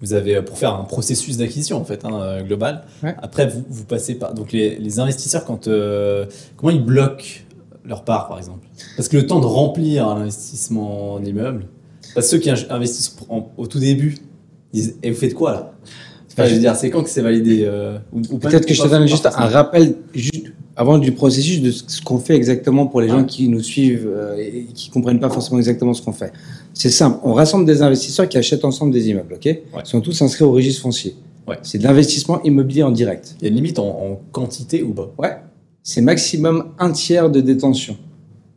[0.01, 2.83] Vous avez pour faire un processus d'acquisition en fait hein, global.
[3.03, 3.15] Ouais.
[3.21, 6.25] Après, vous, vous passez par donc les, les investisseurs quand euh,
[6.57, 7.41] comment ils bloquent
[7.85, 8.67] leur part par exemple?
[8.97, 11.67] Parce que le temps de remplir un investissement en immeuble,
[12.13, 14.17] parce que ceux qui in- investissent en- au tout début
[14.73, 15.73] disent et vous faites quoi là?
[16.33, 17.97] Enfin, je veux dire, c'est quand que c'est validé euh,
[18.39, 20.45] Peut-être que je te donne juste un rappel juste
[20.77, 24.37] avant du processus de ce qu'on fait exactement pour les gens qui nous suivent euh,
[24.37, 26.31] et qui comprennent pas forcément exactement ce qu'on fait.
[26.73, 29.45] C'est simple, on rassemble des investisseurs qui achètent ensemble des immeubles, ok?
[29.45, 31.15] Ils sont tous inscrits au registre foncier.
[31.47, 31.57] Ouais.
[31.63, 33.35] C'est de l'investissement immobilier en direct.
[33.41, 35.11] Il y a une limite en, en quantité ou pas?
[35.17, 35.35] Ouais.
[35.83, 37.97] C'est maximum un tiers de détention.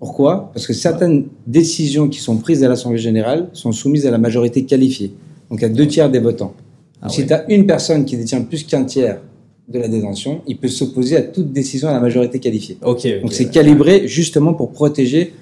[0.05, 0.51] Pourquoi?
[0.53, 4.65] Parce que certaines décisions qui sont prises à l'Assemblée générale sont soumises à la majorité
[4.65, 5.15] qualifiée.
[5.51, 6.53] Donc à deux tiers des votants.
[7.01, 7.27] Ah si ouais.
[7.27, 9.21] tu as une personne qui détient plus qu'un tiers
[9.67, 12.77] de la détention, il peut s'opposer à toute décision à la majorité qualifiée.
[12.83, 13.51] Donc c'est ouais.
[13.51, 15.33] calibré justement pour protéger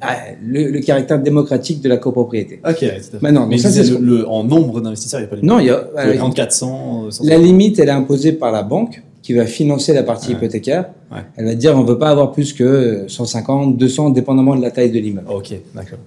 [0.00, 2.60] ah, le, le caractère démocratique de la copropriété.
[2.68, 2.84] Ok.
[3.20, 5.52] Maintenant, Mais ça, c'est le, le- en nombre d'investisseurs, il n'y a pas de limite.
[5.52, 7.26] Non, il y a, Vous pouvez prendre 400, euh, 150.
[7.28, 10.34] la limite, elle est imposée par la banque qui va financer la partie Ouais.
[10.34, 10.90] hypothécaire.
[11.10, 11.22] Ouais.
[11.36, 14.70] Elle va dire on ne veut pas avoir plus que 150, 200, dépendamment de la
[14.70, 15.26] taille de l'immeuble.
[15.30, 15.98] Ok, d'accord.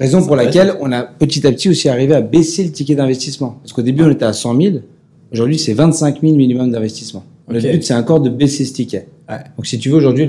[0.00, 3.58] Raison pour laquelle on a petit à petit aussi arrivé à baisser le ticket d'investissement.
[3.62, 4.76] Parce qu'au début, on était à 100 000.
[5.32, 7.24] Aujourd'hui, c'est 25 000 minimum d'investissement.
[7.46, 9.06] Le but, c'est encore de baisser ce ticket.
[9.28, 9.36] Ouais.
[9.56, 10.26] Donc, si tu veux, aujourd'hui,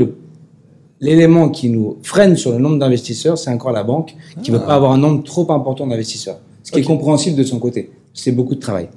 [0.99, 4.63] l'élément qui nous freine sur le nombre d'investisseurs, c'est encore la banque qui ne veut
[4.65, 4.67] Ah.
[4.67, 6.39] pas avoir un nombre trop important d'investisseurs.
[6.61, 7.89] Ce qui est compréhensible de son côté.
[8.13, 8.89] C'est beaucoup de travail.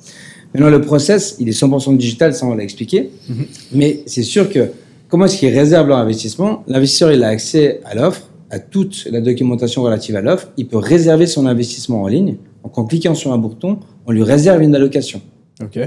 [0.56, 3.10] Maintenant, le process, il est 100% digital, ça on l'a expliqué.
[3.28, 3.44] Mhm.
[3.72, 4.70] Mais c'est sûr que
[5.08, 6.64] comment est-ce qu'ils réservent leur investissement?
[6.66, 10.48] L'investisseur, il a accès à l'offre, à toute la documentation relative à l'offre.
[10.56, 12.36] Il peut réserver son investissement en ligne.
[12.64, 15.20] Donc, en cliquant sur un bouton, on lui réserve une allocation.
[15.62, 15.78] Ok.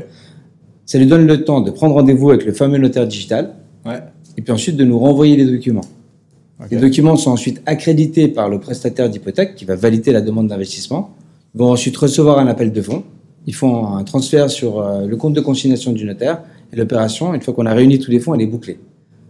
[0.86, 3.56] Ça lui donne le temps de prendre rendez-vous avec le fameux notaire digital
[3.88, 3.98] Ouais.
[4.38, 5.86] et puis ensuite de nous renvoyer les documents.
[6.70, 11.16] Les documents sont ensuite accrédités par le prestataire d'hypothèque qui va valider la demande d'investissement.
[11.56, 13.04] Ils vont ensuite recevoir un appel de fonds.
[13.50, 17.42] Ils font un transfert sur euh, le compte de consignation du notaire et l'opération, une
[17.42, 18.78] fois qu'on a réuni tous les fonds, elle est bouclée.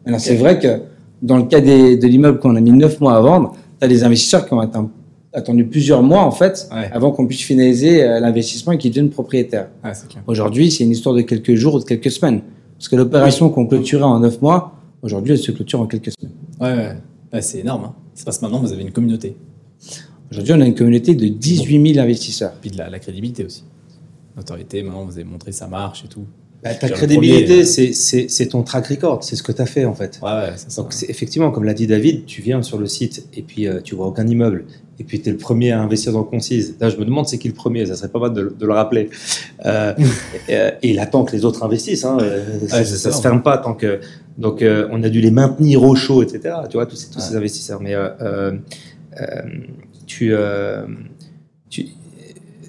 [0.05, 0.81] Alors c'est vrai que
[1.21, 3.87] dans le cas des- de l'immeuble qu'on a mis 9 mois à vendre, tu as
[3.87, 4.89] des investisseurs qui ont atteint-
[5.31, 6.89] attendu plusieurs mois en fait Ouais.
[6.91, 9.69] avant qu'on puisse finaliser euh, l'investissement et qu'ils deviennent propriétaires.
[9.81, 10.23] Clair.
[10.27, 12.41] Aujourd'hui, c'est une histoire de quelques jours ou de quelques semaines.
[12.77, 16.33] Parce que l'opération qu'on clôturait en 9 mois, aujourd'hui, elle se clôture en quelques semaines.
[16.59, 17.85] Ouais, c'est énorme.
[17.85, 17.93] Hein.
[18.25, 19.37] Parce que maintenant, vous avez une communauté.
[20.29, 22.51] Aujourd'hui, on a une communauté de 18 000 investisseurs.
[22.59, 23.63] Puis de la, la crédibilité aussi.
[24.39, 26.25] Notoriété, maintenant, vous avez montré ça marche et tout.
[26.63, 29.93] Bah, ta crédibilité, euh, c'est- ton track record, c'est ce que tu as fait en
[29.93, 30.19] fait.
[30.21, 30.81] Ouais, ouais, c'est ça.
[30.81, 33.95] Donc effectivement, comme l'a dit David, tu viens sur le site et puis euh, tu
[33.95, 34.65] vois aucun immeuble
[34.99, 36.75] et puis tu es le premier à investir dans concise.
[36.81, 38.65] Là, je me demande c'est qui le premier, ça serait pas mal de, le- de
[38.65, 39.09] le rappeler.
[39.65, 39.93] Euh,
[40.49, 42.17] et, euh, et il attend que les autres investissent, hein,
[42.67, 44.01] ça, ça ça, se ferme pas tant que.
[44.37, 46.55] Donc on a dû les maintenir au chaud, etc.
[46.69, 47.79] Tu vois, tous ces, tous ces investisseurs.
[47.81, 47.95] Mais
[50.07, 50.33] tu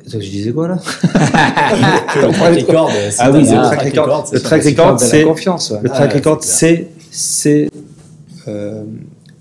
[0.07, 4.43] je disais quoi là Que le track record, Ah oui, le track record, c'est le
[4.43, 5.71] track record, confiance.
[5.73, 7.69] le Ah, track record, c'est c'est
[8.41, 8.85] c'est euh,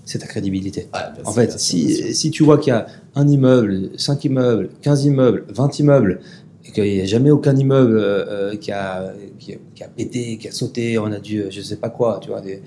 [0.04, 0.88] c'est ta crédibilité.
[0.92, 4.70] Ouais, bien En fait, si, si tu vois qu'il y a un immeuble, cinq immeubles,
[4.82, 6.20] 15 immeubles, 20 immeubles,
[6.66, 9.88] et qu'il n'y a jamais aucun immeuble euh, euh, qui, a, qui, a, qui a
[9.88, 12.60] pété, qui a sauté, on a dû, euh, je sais pas quoi, tu vois, des,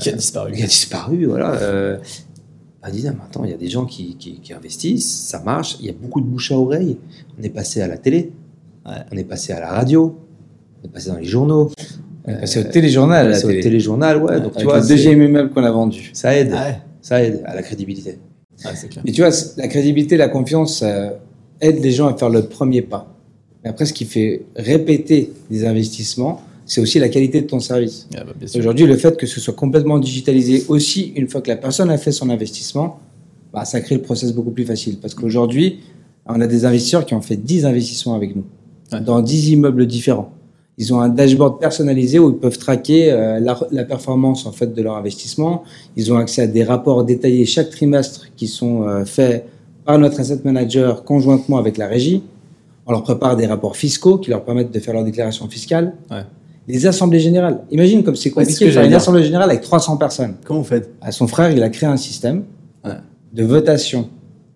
[0.00, 0.52] Qui a disparu.
[0.52, 1.52] qui a disparu, voilà.
[1.52, 1.98] Euh,
[2.90, 5.76] dis, ah, mais attends, il y a des gens qui, qui, qui investissent, ça marche,
[5.80, 6.96] il y a beaucoup de bouche à oreille.
[7.38, 8.32] On est passé à la télé,
[8.84, 8.92] Ouais.
[9.12, 10.16] on est passé à la radio,
[10.82, 11.70] on est passé dans les journaux,
[12.26, 13.60] On est passé au téléjournal au télé.
[13.60, 14.40] téléjournal, ouais.
[14.40, 16.10] donc Avec tu vois, le deuxième immeuble qu'on a vendu.
[16.14, 18.18] ça aide, Ouais, ça aide à la crédibilité.
[18.60, 19.02] clair.
[19.04, 21.10] Mais tu vois, la crédibilité, la confiance euh,
[21.60, 23.14] aide les gens à faire le premier pas.
[23.62, 28.08] Mais après, ce qui fait répéter des investissements, c'est aussi la qualité de ton service.
[28.14, 28.32] Ouais, bah.
[28.58, 31.98] Aujourd'hui, le fait que ce soit complètement digitalisé aussi, une fois que la personne a
[31.98, 32.98] fait son investissement,
[33.52, 34.96] bah, ça crée le process beaucoup plus facile.
[34.98, 35.80] Parce qu'aujourd'hui,
[36.26, 38.44] on a des investisseurs qui ont fait 10 investissements avec nous,
[38.90, 39.02] Ouais.
[39.02, 40.32] dans 10 immeubles différents.
[40.78, 44.72] Ils ont un dashboard personnalisé où ils peuvent traquer euh, la, la performance en fait
[44.72, 45.64] de leur investissement.
[45.98, 49.44] Ils ont accès à des rapports détaillés chaque trimestre qui sont euh, faits
[49.84, 52.22] par notre asset manager conjointement avec la régie.
[52.86, 55.92] On leur prépare des rapports fiscaux qui leur permettent de faire leur déclaration fiscale.
[56.10, 56.22] Ouais.
[56.68, 57.60] Les assemblées générales.
[57.70, 60.34] Imagine comme c'est compliqué de faire une assemblée générale avec 300 personnes.
[60.44, 60.90] Comment vous faites?
[61.00, 62.44] À son frère, il a créé un système
[62.84, 62.92] Ouais.
[63.32, 64.08] de votation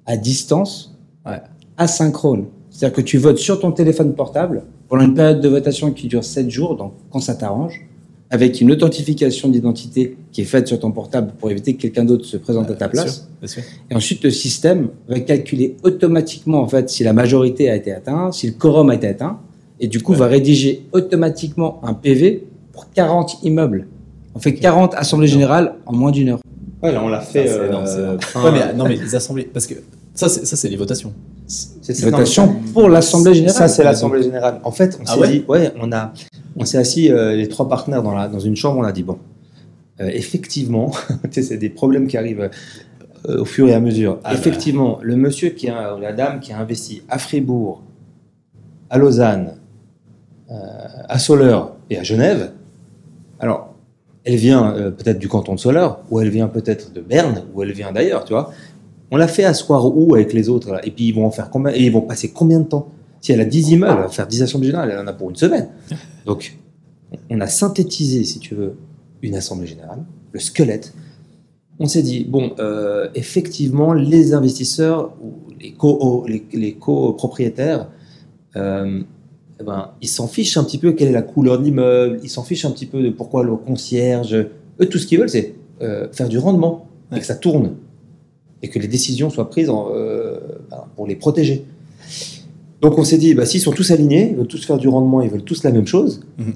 [0.07, 0.95] à distance,
[1.27, 1.41] Ouais.
[1.77, 2.47] asynchrone.
[2.71, 6.23] C'est-à-dire que tu votes sur ton téléphone portable pendant une période de votation qui dure
[6.25, 7.87] 7 jours, donc quand ça t'arrange,
[8.31, 12.25] avec une authentification d'identité qui est faite sur ton portable pour éviter que quelqu'un d'autre
[12.25, 13.15] se présente à ta Bien place.
[13.17, 13.63] sûr, bien sûr.
[13.91, 18.35] Et ensuite, le système va calculer automatiquement en fait si la majorité a été atteinte,
[18.35, 19.39] si le quorum a été atteint,
[19.81, 20.19] et du coup Ouais.
[20.19, 23.87] va rédiger automatiquement un PV pour 40 immeubles.
[24.35, 26.41] On fait 40 assemblées générales en moins d'une heure.
[26.83, 27.87] Ouais, là, on l'a Ça, énorme,
[28.21, 29.75] fin- Ouais, mais, non, mais les assemblées, parce que
[30.15, 31.13] ça, c'est, ça, c'est les votations.
[31.47, 33.57] c'est c'est- Votation non, pour l'assemblée générale.
[33.57, 34.61] Ça, c'est l'Assemblée Générale.
[34.65, 36.13] En fait, on Ah s'est ouais dit, ouais, on, a,
[36.57, 39.03] on s'est assis, euh, les trois partenaires, dans, la, dans une chambre, on a dit,
[39.05, 39.19] bon,
[40.01, 40.91] euh, effectivement,
[41.31, 42.51] c'est des problèmes qui arrivent
[43.29, 44.19] euh, au fur et à mesure.
[44.25, 44.39] Ah bah.
[44.39, 47.83] effectivement, le monsieur qui a, ou la dame qui a investi à Fribourg,
[48.91, 49.56] à Lausanne, euh,
[50.49, 52.53] à Soleure et à Genève,
[53.39, 53.75] alors,
[54.25, 57.63] elle vient euh, peut-être du canton de Soleure, ou elle vient peut-être de Berne, ou
[57.63, 58.51] elle vient d'ailleurs, tu vois.
[59.11, 61.73] On l'a fait asseoir où avec les autres Et puis ils vont en faire combien
[61.73, 62.89] Et ils vont passer combien de temps?
[63.21, 65.31] Si elle a 10 immeubles, elle va faire 10 assemblées générales, elle en a pour
[65.31, 65.69] une semaine.
[66.25, 66.57] Donc,
[67.31, 68.75] on a synthétisé, si tu veux,
[69.23, 70.93] une assemblée générale, le squelette.
[71.79, 77.89] On s'est dit, bon, euh, effectivement, les investisseurs ou les co- les, les copropriétaires,
[78.57, 79.03] euh,
[79.61, 82.29] eh ben, ils s'en fichent un petit peu quelle est la couleur de l'immeuble, ils
[82.31, 84.35] s'en fichent un petit peu de pourquoi le concierge.
[84.35, 87.77] Eux, tout ce qu'ils veulent, c'est euh, faire du rendement et que ça tourne
[88.63, 90.39] et que les décisions soient prises en, euh,
[90.71, 91.65] ben, pour les protéger.
[92.83, 95.23] Donc on s'est dit, bah, s'ils sont tous alignés, ils veulent tous faire du rendement,
[95.23, 96.53] ils veulent tous la même chose, Mhm.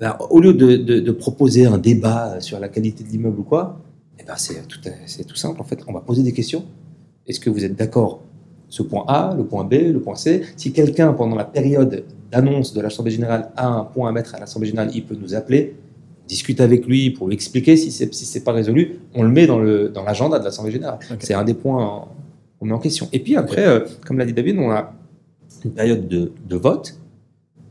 [0.00, 3.42] ben, au lieu de, de- de proposer un débat sur la qualité de l'immeuble ou
[3.42, 3.78] quoi,
[4.18, 4.78] eh ben, c'est tout,
[5.28, 5.80] tout simple en fait.
[5.86, 6.64] On va poser des questions.
[7.26, 8.22] Est-ce que vous êtes d'accord
[8.68, 10.42] ce point A, le point B, le point C?
[10.56, 14.38] Si quelqu'un, pendant la période d'annonce de l'Assemblée Générale, a un point à mettre à
[14.38, 15.76] l'Assemblée Générale, il peut nous appeler,
[16.28, 19.46] discute avec lui pour lui expliquer si c'est si c'est pas résolu, on le met
[19.46, 20.98] dans le dans l'agenda de l'Assemblée Générale.
[21.18, 22.06] C'est un des points
[22.58, 23.08] qu'on met en question.
[23.12, 24.92] Et puis après, euh, comme l'a dit David, on a
[25.64, 26.99] une période de, de vote.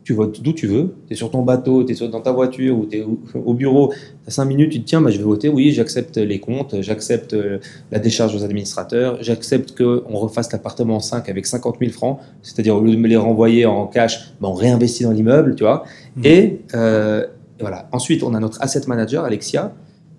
[0.03, 0.95] Tu votes d'où tu veux.
[1.07, 3.53] Tu es sur ton bateau, tu es dans ta voiture ou tu es au, au
[3.53, 3.91] bureau.
[3.91, 5.49] Tu as 5 minutes, tu te tiens, bah, je vais voter.
[5.49, 7.59] Oui, j'accepte les comptes, j'accepte euh,
[7.91, 12.19] la décharge aux administrateurs, j'accepte qu'on refasse l'appartement 5 avec 50 000 francs.
[12.41, 15.63] C'est-à-dire, au lieu de me les renvoyer en cash, bah, on réinvestit dans l'immeuble, tu
[15.63, 15.83] vois.
[16.15, 16.25] Mhm.
[16.25, 17.25] Et, euh,
[17.59, 17.87] et voilà.
[17.91, 19.73] Ensuite, on a notre asset manager, Alexia,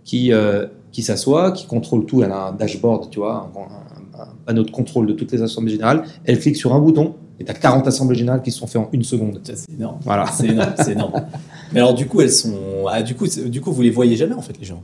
[0.04, 2.22] qui, euh, qui s'assoit, qui contrôle tout.
[2.22, 5.40] Elle a un dashboard, tu vois, un, un- un panneau de contrôle de toutes les
[5.42, 6.02] assemblées générales.
[6.26, 8.82] Elle clique sur un bouton et tu as 40 assemblées générales qui se sont faites
[8.82, 9.40] en une seconde.
[9.42, 9.98] C'est énorme.
[10.02, 10.26] Voilà.
[10.26, 11.12] C'est énorme, c'est énorme.
[11.72, 12.54] Mais alors, du coup, elles sont.
[12.88, 14.82] Ah, du coup, du coup, vous les voyez jamais, en fait, les gens?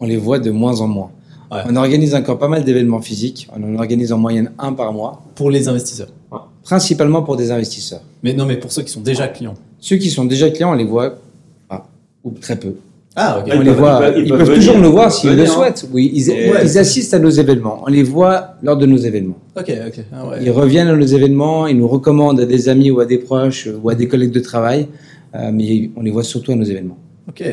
[0.00, 1.10] On les voit de moins en moins.
[1.52, 1.60] Ouais.
[1.68, 3.48] On organise encore pas mal d'événements physiques.
[3.54, 6.08] On en organise en moyenne un par mois, Pour les investisseurs.
[6.64, 8.00] principalement pour des investisseurs.
[8.22, 9.54] Mais non, mais pour ceux qui sont déjà clients.
[9.78, 11.14] Ceux qui sont déjà clients, on les voit
[11.68, 11.86] pas,
[12.24, 12.74] ou très peu.
[13.16, 13.46] Ah, ok.
[13.46, 15.08] Ouais, on ils les peuvent- voit, ils peuvent- ils ils peuvent, peuvent toujours le voir
[15.08, 15.46] ils s'ils le hein.
[15.46, 15.88] souhaitent.
[15.92, 16.60] Oui, ils, Ouais.
[16.64, 17.82] ils assistent à nos événements.
[17.86, 19.38] On les voit lors de nos événements.
[19.56, 20.04] Ok, ok.
[20.12, 20.38] Ah, ouais.
[20.42, 23.68] Ils reviennent à nos événements, ils nous recommandent à des amis ou à des proches
[23.82, 24.88] ou à des collègues de travail,
[25.36, 26.98] euh, mais on les voit surtout à nos événements.
[27.28, 27.44] Ok.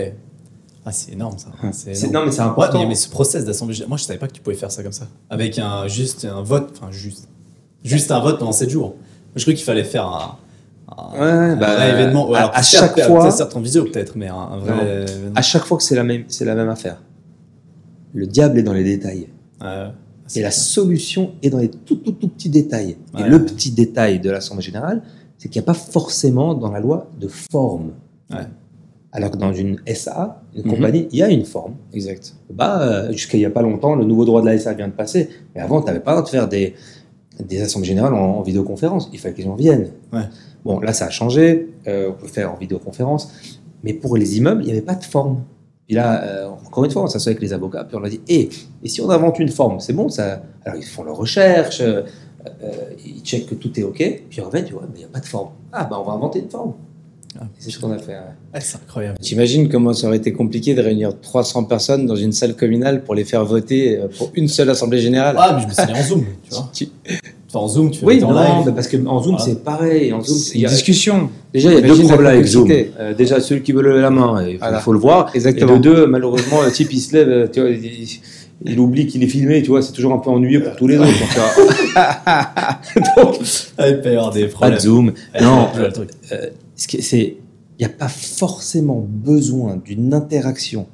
[0.84, 1.50] Ah, c'est énorme, ça.
[1.74, 2.26] C'est C'est- énorme.
[2.26, 2.80] Non, mais c'est Ouais, important.
[2.80, 4.82] mais, mais ce process d'assemblée générale, moi je savais pas que tu pouvais faire ça
[4.82, 5.06] comme ça.
[5.30, 7.28] Avec un, juste un vote, enfin juste,
[7.84, 8.95] juste un vote pendant 7 jours.
[9.36, 10.38] Je croyais qu'il fallait faire un,
[11.15, 12.31] un, Ouais, un bah, vrai événement.
[12.33, 15.05] À- alors, à chaque fois- Certes en visio peut-être, mais un, vrai.
[15.35, 17.01] À chaque fois que c'est la même, c'est la même affaire.
[18.13, 19.27] Le diable est dans les détails.
[19.61, 19.87] Ouais,
[20.35, 22.97] Et la solution est dans les tout, tout, tout petits détails.
[23.13, 23.21] Ouais.
[23.21, 25.01] Et le petit détail de l'Assemblée Générale,
[25.37, 27.91] c'est qu'il n'y a pas forcément dans la loi de forme.
[29.13, 30.71] Alors que dans une SA, une Mhm.
[30.75, 31.73] compagnie, il y a une forme.
[31.91, 32.33] Exact.
[32.49, 34.87] Bah, euh, jusqu'à il n'y a pas longtemps, le nouveau droit de la SA vient
[34.87, 35.27] de passer.
[35.53, 36.75] Mais avant, tu n'avais pas le droit de faire des,
[37.45, 39.09] des assemblées générales en, en vidéoconférence.
[39.11, 39.89] Il fallait que les gens viennent.
[40.13, 40.21] Ouais.
[40.65, 41.69] Bon, là, ça a changé.
[41.88, 43.32] Euh, on peut faire en vidéoconférence.
[43.84, 45.43] Mais pour les immeubles, il n'y avait pas de forme.
[45.88, 48.21] Puis là, euh, encore une fois, on s'assoit avec les avocats, puis on leur dit
[48.28, 48.47] Eh,
[48.84, 50.43] et si on invente une forme C'est bon, ça.
[50.63, 52.04] Alors, ils font leurs recherches, euh,
[52.63, 52.71] euh,
[53.06, 55.10] ils checkent que tout est OK, puis ils reviennent, tu vois, mais il n'y a
[55.10, 55.50] pas de forme.
[55.74, 56.74] Ah, bah, on va inventer une forme.
[57.39, 57.43] Ah.
[57.43, 58.13] Et c'est ce qu'on a fait.
[58.13, 58.60] ouais.
[58.62, 59.17] C'est incroyable.
[59.19, 63.15] T'imagines comment ça aurait été compliqué de réunir 300 personnes dans une salle communale pour
[63.15, 66.04] les faire voter pour une seule assemblée générale Ah, mais je me suis dit en
[66.04, 66.69] Zoom, tu vois.
[67.53, 68.63] En Zoom, tu fais Oui, en live.
[68.65, 69.39] mais parce qu'en Zoom, Voilà.
[69.39, 70.13] c'est pareil.
[70.13, 71.29] En Zoom, C'est y une a- discussion.
[71.53, 72.69] Déjà, il y a deux problèmes avec Zoom.
[72.71, 74.79] Euh, déjà, celui qui veut lever la main, il faut, Voilà.
[74.79, 75.31] faut le voir.
[75.33, 75.73] Exactement.
[75.73, 78.07] Et de deux, malheureusement, le type, il se lève, euh, tu vois, il,
[78.63, 80.97] il oublie qu'il est filmé, tu vois, c'est toujours un peu ennuyeux pour tous les
[80.97, 81.09] autres.
[83.17, 83.43] Donc, euh,
[83.77, 85.11] Ah, il peut y avoir des pas de Zoom.
[85.41, 85.67] Non,
[86.87, 87.19] qui- c'est,
[87.79, 90.85] il n'y a pas forcément besoin d'une interaction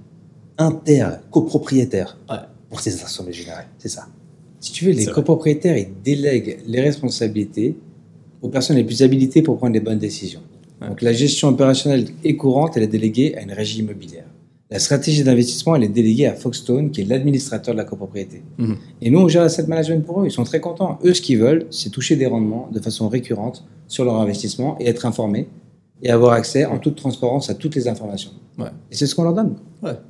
[0.58, 2.38] inter-copropriétaire Ouais.
[2.70, 3.67] pour ces assemblées générales.
[3.78, 4.08] C'est ça.
[4.60, 5.13] Si tu veux, les vrai.
[5.13, 7.76] copropriétaires, ils délèguent les responsabilités
[8.41, 10.41] aux personnes les plus habilitées pour prendre les bonnes décisions.
[10.82, 10.89] Ouais.
[10.89, 14.26] Donc la gestion opérationnelle est courante, elle est déléguée à une régie immobilière.
[14.70, 18.43] La stratégie d'investissement, elle est déléguée à Foxstone, qui est l'administrateur de la copropriété.
[18.58, 18.76] Mhm.
[19.02, 20.26] Et nous, on gère l'asset management pour eux.
[20.26, 21.00] Ils sont très contents.
[21.06, 24.88] Eux, ce qu'ils veulent, c'est toucher des rendements de façon récurrente sur leur investissement et
[24.88, 25.48] être informés
[26.04, 28.32] et avoir accès en toute transparence à toutes les informations.
[28.58, 28.67] Ouais.
[28.91, 29.56] Et c'est ce qu'on leur donne.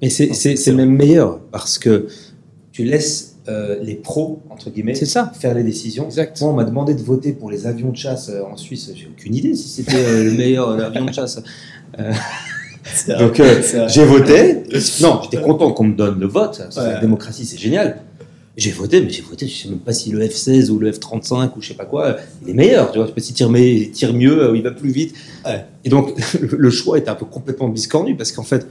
[0.02, 2.08] Et c'est, même meilleur parce que
[2.72, 5.32] tu laisses euh, les pros, entre guillemets, C'est ça.
[5.40, 6.06] faire les décisions.
[6.06, 6.42] Exact.
[6.42, 8.92] Moi, on m'a demandé de voter pour les avions de chasse euh, en Suisse.
[8.94, 11.42] J'ai aucune idée si c'était euh, le meilleur avion de chasse.
[13.20, 13.42] Donc,
[13.88, 14.64] j'ai voté.
[15.02, 16.62] Non, j'étais content qu'on me donne le vote.
[16.76, 16.84] Ouais.
[16.84, 18.02] La démocratie, c'est génial.
[18.58, 21.52] J'ai voté, mais j'ai voté, je sais même pas si le F-16 ou le F-35
[21.56, 23.06] ou je sais pas quoi, il est meilleur, tu vois.
[23.06, 25.14] Je sais pas s'il tire, mais, il tire mieux, il va plus vite.
[25.46, 25.64] Ouais.
[25.86, 28.68] Et donc, le, le choix était un peu complètement biscornu parce qu'en fait,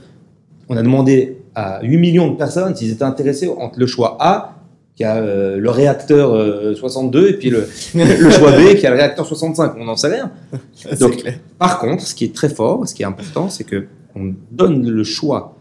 [0.69, 4.56] on a demandé à 8 millions de personnes s'ils étaient intéressés entre le choix A,
[4.97, 8.89] qui a euh, le réacteur euh, 62, et puis le, le choix B, qui a
[8.89, 9.73] le réacteur 65.
[9.77, 10.31] On n'en sait rien.
[10.99, 11.39] Donc, clair.
[11.59, 14.89] Par contre, ce qui est très fort, ce qui est important, c'est que on donne
[14.89, 15.55] le choix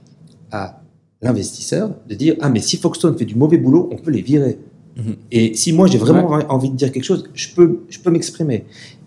[0.51, 0.81] à
[1.21, 4.59] l'investisseur de dire ah mais si Foxstone fait du mauvais boulot, on peut les virer.
[4.97, 5.17] Mhm.
[5.31, 8.65] Et si moi j'ai vraiment envie de dire quelque chose, je peux je peux m'exprimer.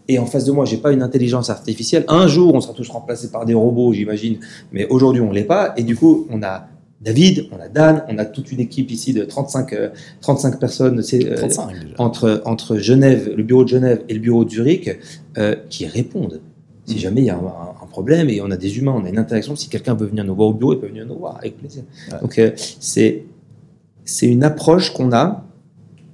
[0.08, 2.04] Et en face de moi, j'ai pas une intelligence artificielle.
[2.08, 4.40] Un jour, on sera tous remplacés par des robots, j'imagine.
[4.72, 5.74] Mais aujourd'hui, on l'est pas.
[5.78, 6.68] Et du coup, on a
[7.02, 9.90] David, on a Dan, on a toute une équipe ici de 35, euh,
[10.22, 11.02] 35 personnes.
[11.02, 11.96] C'est, euh, 35 déjà.
[11.98, 14.90] entre, entre Genève, le bureau de Genève et le bureau de Zurich
[15.38, 16.42] euh, qui répondent.
[16.86, 17.00] Si Mhm.
[17.00, 19.56] jamais il y a un, problème et on a des humains, on a une interaction,
[19.56, 21.84] si quelqu'un veut venir nous voir au bureau, il peut venir nous voir avec plaisir.
[22.12, 22.20] Ouais.
[22.22, 23.24] Donc euh, c'est
[24.06, 25.44] c'est une approche qu'on a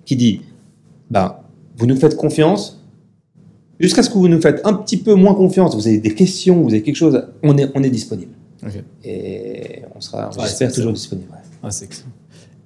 [0.06, 0.42] qui dit
[1.12, 1.36] ben,
[1.78, 2.82] vous nous faites confiance
[3.80, 6.62] jusqu'à ce que vous nous faites un petit peu moins confiance, vous avez des questions,
[6.62, 8.32] vous avez quelque chose, on est, on est disponible.
[9.04, 11.30] Et on sera, j'espère, c'est- toujours disponible.
[11.32, 11.38] ouais.
[11.64, 12.10] Ah, c'est excellent.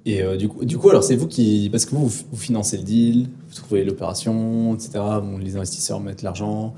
[0.06, 1.68] Et euh, du, coup, du coup, alors c'est vous qui.
[1.70, 4.90] Parce que vous, vous financez le deal, vous trouvez l'opération, etc.
[4.94, 6.74] Bon, les investisseurs mettent l'argent.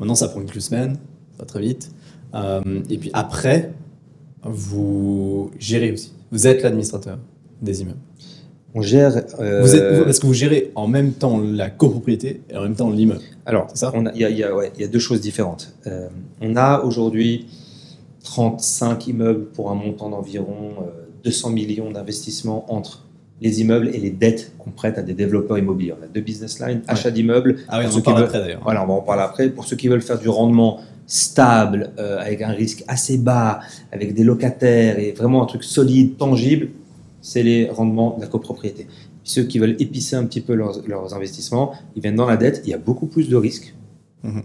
[0.00, 0.96] Maintenant, ça prend quelques semaines,
[1.38, 1.90] pas très vite.
[2.34, 3.72] Euh, et puis après,
[4.42, 6.12] vous gérez aussi.
[6.32, 7.18] Vous êtes l'administrateur
[7.62, 7.98] des immeubles.
[8.74, 9.22] On gère.
[9.38, 12.62] euh, Vous êtes, vous- parce que vous gérez en même temps la copropriété et en
[12.62, 13.20] même temps l'immeuble.
[13.46, 13.68] Alors,
[14.14, 15.74] il y, a, il y a- ouais, il y a deux choses différentes.
[15.86, 16.08] Euh,
[16.40, 17.46] on a aujourd'hui
[18.24, 23.04] 35 immeubles pour un montant d'environ euh, 200 millions d'investissements entre
[23.40, 25.92] les immeubles et les dettes qu'on prête à des développeurs immobiliers.
[26.00, 27.56] On a deux business lines, achat d'immeubles.
[27.68, 28.62] Ah oui, on en parle veulent- après d'ailleurs.
[28.64, 29.50] Voilà, on va en parler après.
[29.50, 33.60] Pour ceux qui veulent faire du rendement stable, euh, avec un risque assez bas,
[33.92, 36.68] avec des locataires et vraiment un truc solide, tangible,
[37.20, 38.86] c'est les rendements de la copropriété.
[39.22, 42.62] Ceux qui veulent épicer un petit peu leurs, leurs investissements, ils viennent dans la dette.
[42.64, 43.74] Il y a beaucoup plus de risques.
[44.22, 44.42] Mhm.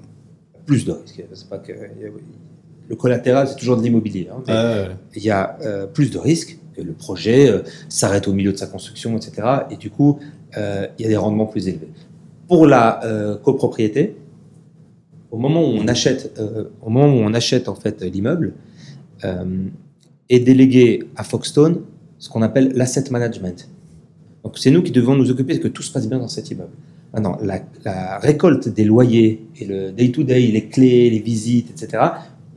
[0.65, 1.23] Plus de risques.
[1.33, 1.71] C'est pas que
[2.89, 4.27] le collatéral, c'est toujours de l'immobilier.
[4.31, 4.95] hein, mais Ouais, ouais, ouais.
[5.15, 8.57] il y a euh, plus de risques que le projet euh, s'arrête au milieu de
[8.57, 9.47] sa construction, etc.
[9.69, 10.19] Et du coup,
[10.57, 11.89] euh, il y a des rendements plus élevés.
[12.47, 12.99] Pour la
[13.43, 14.15] copropriété,
[15.29, 16.39] au moment où on achète,
[16.81, 18.53] au moment où on achète en fait l'immeuble,
[20.29, 21.81] est délégué à Foxstone
[22.17, 23.69] ce qu'on appelle l'asset management.
[24.43, 26.49] Donc c'est nous qui devons nous occuper de que tout se passe bien dans cet
[26.49, 26.71] immeuble.
[27.13, 32.03] Maintenant, la, la récolte des loyers et le day-to-day, les clés, les visites, etc.,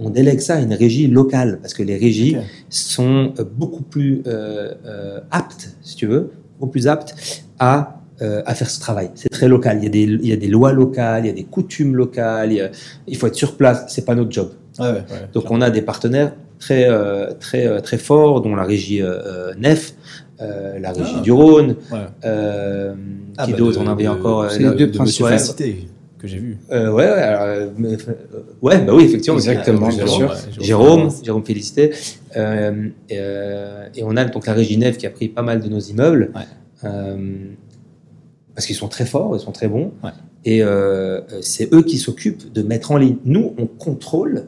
[0.05, 2.37] on délègue ça à une régie locale parce que les régies
[2.69, 7.15] sont euh, beaucoup plus euh, euh, aptes, si tu veux, beaucoup plus aptes
[7.59, 9.11] à, euh, à faire ce travail.
[9.15, 9.79] C'est très local.
[9.81, 11.95] Il y, a des, il y a des lois locales, il y a des coutumes
[11.97, 12.53] locales.
[12.53, 12.71] Il, y a-
[13.07, 13.85] il faut être sur place.
[13.89, 14.51] C'est pas notre job.
[14.79, 15.05] Ouais, ouais.
[15.35, 16.89] Donc on a des partenaires très
[17.41, 19.03] très très forts, dont la régie
[19.59, 19.95] Nef,
[20.41, 21.21] euh, la régie Ah.
[21.21, 21.99] du Rhône, Ouais.
[22.25, 22.95] euh,
[23.37, 23.81] Ah, qui bah, d'autre?
[23.81, 24.99] de- On avait encore les deux de.
[25.05, 25.89] Félicité,
[26.23, 26.59] que j'ai vu.
[26.71, 28.15] Euh, ouais, ouais, alors, euh, mais, euh,
[28.63, 30.31] ouais, bah oui, effectivement, Exactement, Jérôme, bien sûr.
[30.31, 31.91] ouais, Jérôme, Jérôme Félicité.
[32.37, 33.19] Euh, et,
[33.99, 36.31] et on a donc la régie Nef qui a pris pas mal de nos immeubles.
[36.35, 36.43] Ouais.
[36.85, 37.37] Euh,
[38.55, 39.93] parce qu'ils sont très forts, ils sont très bons.
[40.05, 40.11] Ouais.
[40.45, 43.17] Et euh, c'est eux qui s'occupent de mettre en ligne.
[43.25, 44.47] Nous, on contrôle,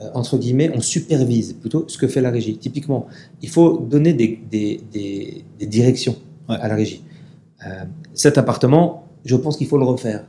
[0.00, 2.56] euh, entre guillemets, on supervise plutôt ce que fait la régie.
[2.56, 3.06] Typiquement,
[3.42, 6.16] il faut donner des, des, des- des directions
[6.48, 6.56] Ouais.
[6.60, 7.04] à la régie.
[7.66, 7.84] Euh,
[8.14, 10.24] cet appartement, je pense qu'il faut le refaire.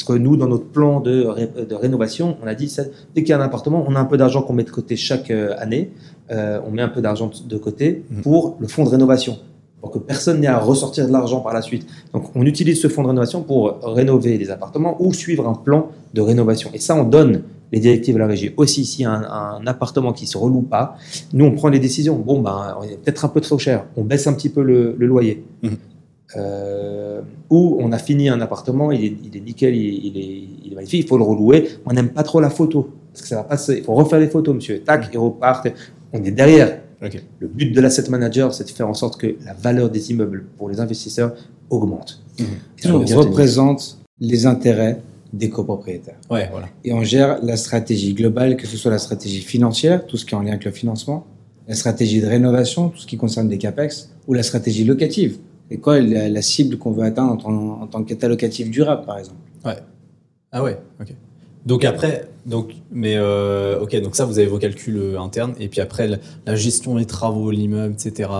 [0.00, 2.84] Parce que nous, dans notre plan de, ré- de rénovation, on a dit, ça,
[3.14, 4.96] dès qu'il y a un appartement, on a un peu d'argent qu'on met de côté
[4.96, 5.90] chaque euh, année.
[6.30, 8.22] Euh, on met un peu d'argent de côté Mhm.
[8.22, 9.36] pour le fonds de rénovation,
[9.82, 11.86] pour que personne n'ait à ressortir de l'argent par la suite.
[12.14, 15.88] Donc, on utilise ce fonds de rénovation pour rénover les appartements ou suivre un plan
[16.14, 16.70] de rénovation.
[16.72, 18.52] Et ça, on donne les directives à la régie.
[18.56, 20.96] Aussi, s'il y a un, appartement qui se reloue pas,
[21.34, 22.16] nous, on prend les décisions.
[22.16, 23.84] Bon, ben, on est peut-être un peu trop cher.
[23.98, 25.44] On baisse un petit peu le, le loyer.
[25.62, 25.76] Mhm.
[26.36, 30.48] Euh, ou on a fini un appartement, il est, il est nickel, il, il est,
[30.66, 31.68] il est magnifique, il faut le relouer.
[31.86, 32.90] On n'aime pas trop la photo.
[33.12, 34.80] Parce que ça va pas se- il faut refaire les photos, monsieur.
[34.80, 35.68] Tac, ils repartent.
[36.12, 36.78] On est derrière.
[37.40, 40.44] Le but de l'asset manager, c'est de faire en sorte que la valeur des immeubles
[40.58, 41.34] pour les investisseurs
[41.70, 42.22] augmente.
[42.38, 45.00] Et ça On représente les intérêts
[45.32, 46.18] des copropriétaires.
[46.30, 46.68] Ouais, voilà.
[46.84, 50.34] Et on gère la stratégie globale, que ce soit la stratégie financière, tout ce qui
[50.34, 51.24] est en lien avec le financement,
[51.68, 55.38] la stratégie de rénovation, tout ce qui concerne des CAPEX, ou la stratégie locative.
[55.70, 58.00] C'est quoi la, la cible qu'on veut atteindre en tant, en tant
[58.70, 59.38] durable, par exemple
[60.52, 61.14] Ah ouais, ok.
[61.66, 65.68] Donc après, donc, mais euh, ok, donc ça vous avez vos calculs euh, internes et
[65.68, 68.30] puis après la, la gestion des travaux, l'immeuble, etc.,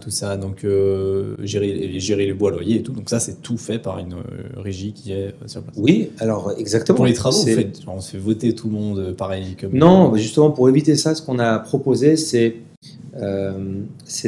[0.00, 3.58] tout ça, donc euh, gérer, gérer les bois loyers et tout, donc ça c'est tout
[3.58, 4.16] fait par une euh,
[4.56, 5.76] régie qui est sur place.
[5.78, 6.96] Oui, alors exactement.
[6.96, 9.56] Pour les travaux, vous C'est- faites, genre, on se fait voter tout le monde pareil
[9.60, 9.74] comme.
[9.76, 12.56] Non, justement, pour éviter ça, ce qu'on a proposé, c'est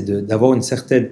[0.04, 1.08] d'avoir une certaine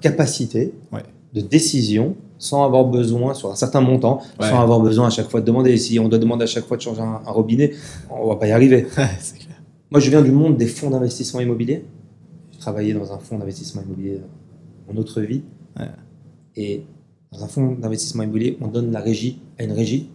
[0.00, 1.02] capacité Ouais.
[1.34, 4.48] de décision sans avoir besoin, sur un certain montant, Ouais.
[4.50, 5.76] sans avoir besoin à chaque fois de demander.
[5.78, 7.72] Si on doit demander à chaque fois de changer un, un robinet,
[8.10, 8.82] on va pas y arriver.
[8.94, 9.08] clair.
[9.90, 11.84] Moi, je viens du monde des fonds d'investissement immobilier.
[12.52, 14.20] J'ai travaillé dans un fonds d'investissement immobilier
[14.92, 15.42] mon autre vie.
[15.78, 15.86] Ouais.
[16.56, 16.84] Et
[17.32, 20.10] dans un fonds d'investissement immobilier, on donne la régie à une régie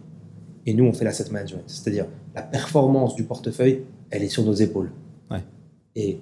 [0.66, 1.62] et nous, on fait l'asset management.
[1.66, 4.92] C'est-à-dire, la performance du portefeuille, elle est sur nos épaules.
[5.30, 5.42] Ouais.
[5.96, 6.20] Et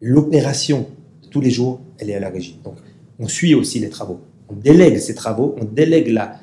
[0.00, 0.86] l'opération
[1.34, 2.60] tous les jours, elle est à la régie.
[2.64, 2.76] Donc,
[3.18, 4.20] on suit aussi les travaux.
[4.48, 6.36] On délègue ces travaux, on délègue la,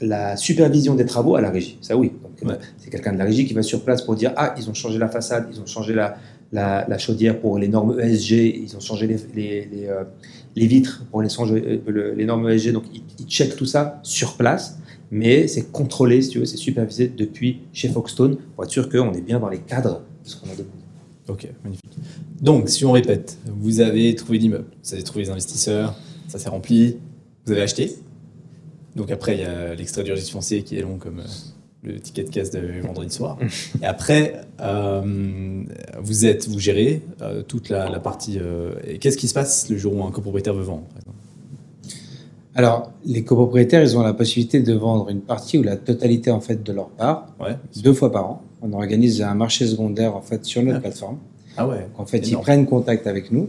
[0.00, 1.76] la supervision des travaux à la régie.
[1.82, 2.12] Ça, oui.
[2.42, 2.52] Ouais.
[2.52, 4.74] euh, c'est quelqu'un de la régie qui va sur place pour dire Ah, ils ont
[4.74, 6.16] changé la façade, ils ont changé la,
[6.50, 8.30] la, la chaudière pour les normes ESG,
[8.64, 10.04] ils ont changé les, les, les, euh,
[10.56, 12.72] les vitres pour les, euh, le- normes ESG.
[12.72, 14.78] Donc, ils, ils checkent tout ça sur place,
[15.10, 19.12] mais c'est contrôlé, si tu veux, c'est supervisé depuis chez Foxstone pour être sûr qu'on
[19.12, 20.72] est bien dans les cadres de ce qu'on a demandé.
[21.28, 21.92] Ok, magnifique.
[22.40, 25.94] Donc, si on répète, vous avez trouvé l'immeuble, vous avez trouvé les investisseurs,
[26.28, 26.96] ça s'est rempli,
[27.44, 27.96] vous avez acheté.
[28.96, 31.24] Donc après, il y a l'extrait du registre foncier qui est long comme, euh,
[31.84, 33.38] le ticket de caisse de vendredi soir.
[33.82, 35.62] Et après, euh,
[36.00, 38.38] vous êtes, vous gérez euh, toute la, la partie.
[38.40, 40.88] euh, et Qu'est-ce qui se passe le jour où un copropriétaire veut vendre?
[42.58, 46.40] Alors, les copropriétaires, ils ont la possibilité de vendre une partie ou la totalité en
[46.40, 47.54] fait de leur part Ouais.
[47.84, 48.42] deux fois par an.
[48.62, 50.80] On organise un marché secondaire en fait sur notre Ah.
[50.80, 51.18] plateforme.
[51.56, 51.76] Ah ouais.
[51.82, 53.48] Donc, en fait, ils prennent contact avec nous.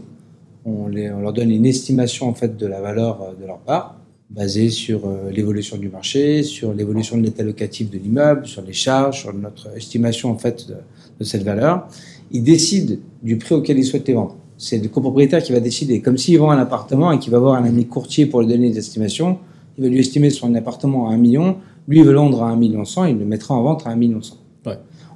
[0.64, 3.58] On, les- on leur donne une estimation en fait de la valeur euh, de leur
[3.58, 3.96] part,
[4.30, 8.72] basée sur euh, l'évolution du marché, sur l'évolution de l'état locatif de l'immeuble, sur les
[8.72, 10.76] charges, sur notre estimation en fait de,
[11.18, 11.88] de cette valeur.
[12.30, 12.94] Ils décident
[13.24, 14.36] du prix auquel ils souhaitent les vendre.
[14.62, 17.54] C'est le copropriétaire qui va décider, comme s'il vend un appartement et qu'il va voir
[17.54, 19.38] un ami courtier pour lui donner des estimations.
[19.78, 21.56] Il va lui estimer son appartement à 1 million.
[21.88, 23.96] Lui, il veut vendre à 1 million 100, il le mettra en vente à 1
[23.96, 24.36] million 100.
[24.66, 24.74] Ouais.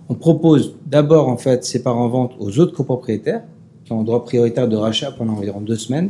[0.08, 3.42] On propose d'abord en fait ces parts en vente aux autres copropriétaires
[3.84, 6.08] qui ont un droit prioritaire de rachat pendant environ deux semaines.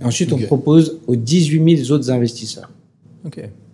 [0.00, 2.70] Et ensuite, on propose aux 18 000 autres investisseurs.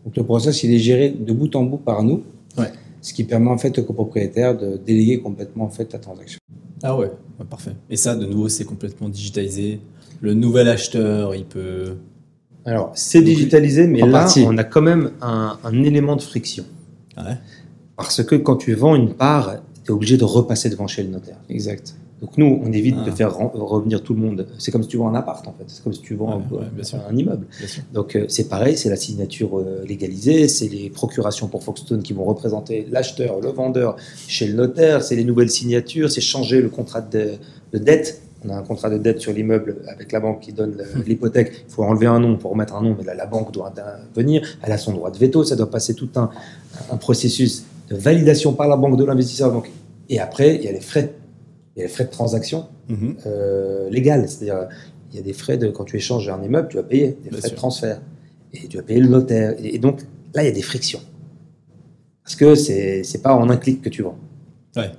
[0.05, 2.23] Donc le process, il est géré de bout en bout par nous,
[2.59, 2.73] Ouais.
[3.01, 6.41] ce qui permet en fait au copropriétaire de déléguer complètement en fait la transaction.
[6.83, 7.11] Ah ouais.
[7.39, 7.73] Ouais, parfait.
[7.91, 9.81] Et ça, de nouveau, c'est complètement digitalisé.
[10.21, 11.95] Le nouvel acheteur, il peut.
[12.65, 14.45] Alors, c'est digitalisé, mais là, partie.
[14.47, 16.65] on a quand même un, un élément de friction.
[17.17, 17.37] Ouais.
[17.97, 21.11] Parce que quand tu vends une part, tu es obligé de repasser devant chez le
[21.11, 21.39] notaire.
[21.49, 21.95] Exact.
[22.23, 23.05] Donc nous, on évite Ah.
[23.05, 24.47] de faire ren- revenir tout le monde.
[24.59, 25.65] C'est comme si tu vends un appart, en fait.
[25.69, 26.61] C'est comme si tu vends Ouais,
[26.95, 27.47] un, ouais, immeuble.
[27.93, 32.15] Donc euh, c'est pareil, c'est la signature euh, légalisée, c'est les procurations pour Foxstone qui
[32.15, 33.97] vont représenter l'acheteur, le vendeur
[34.29, 37.33] chez le notaire, c'est les nouvelles signatures, c'est changer le contrat de,
[37.75, 38.23] de dette.
[38.47, 41.65] On a un contrat de dette sur l'immeuble avec la banque qui donne le- l'hypothèque.
[41.69, 44.41] Il faut enlever un nom pour remettre un nom, mais là, la banque doit intervenir.
[44.63, 45.45] Elle a son droit de veto.
[45.45, 46.31] Ça doit passer tout un,
[46.91, 49.63] un processus de validation par la banque de l'investisseur.
[50.09, 51.13] Et après, il y a les frais.
[51.77, 53.17] Il y a les frais de transaction Mhm.
[53.27, 54.29] euh, légal.
[54.29, 54.69] C'est-à-dire,
[55.13, 57.31] il y a des frais de quand tu échanges un immeuble, tu vas payer des
[57.31, 57.51] Bien frais sûr.
[57.51, 58.01] de transfert
[58.55, 59.55] et tu vas payer le notaire.
[59.63, 60.01] Et, donc
[60.35, 61.01] là, il y a des frictions
[62.25, 64.19] parce que c'est c'est pas en un clic que tu vends.
[64.77, 64.91] Ouais.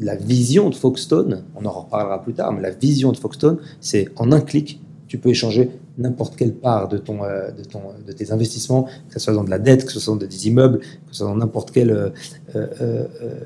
[0.00, 4.08] La vision de Foxstone, on en reparlera plus tard, mais la vision de Foxstone, c'est
[4.16, 8.12] en un clic, tu peux échanger n'importe quelle part de, ton, euh, de, ton, de
[8.12, 10.80] tes investissements, que ce soit dans de la dette, que ce soit dans des immeubles,
[10.80, 12.10] que ce soit dans n'importe quelle euh,
[12.56, 13.38] euh, euh,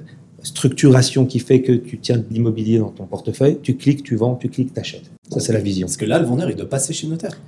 [0.49, 4.35] structuration qui fait que tu tiens de l'immobilier dans ton portefeuille, tu cliques, tu vends,
[4.35, 5.11] tu cliques, tu achètes.
[5.31, 5.87] Ça, c'est la vision.
[5.87, 7.39] Parce que là, le vendeur, il doit passer chez le notaire.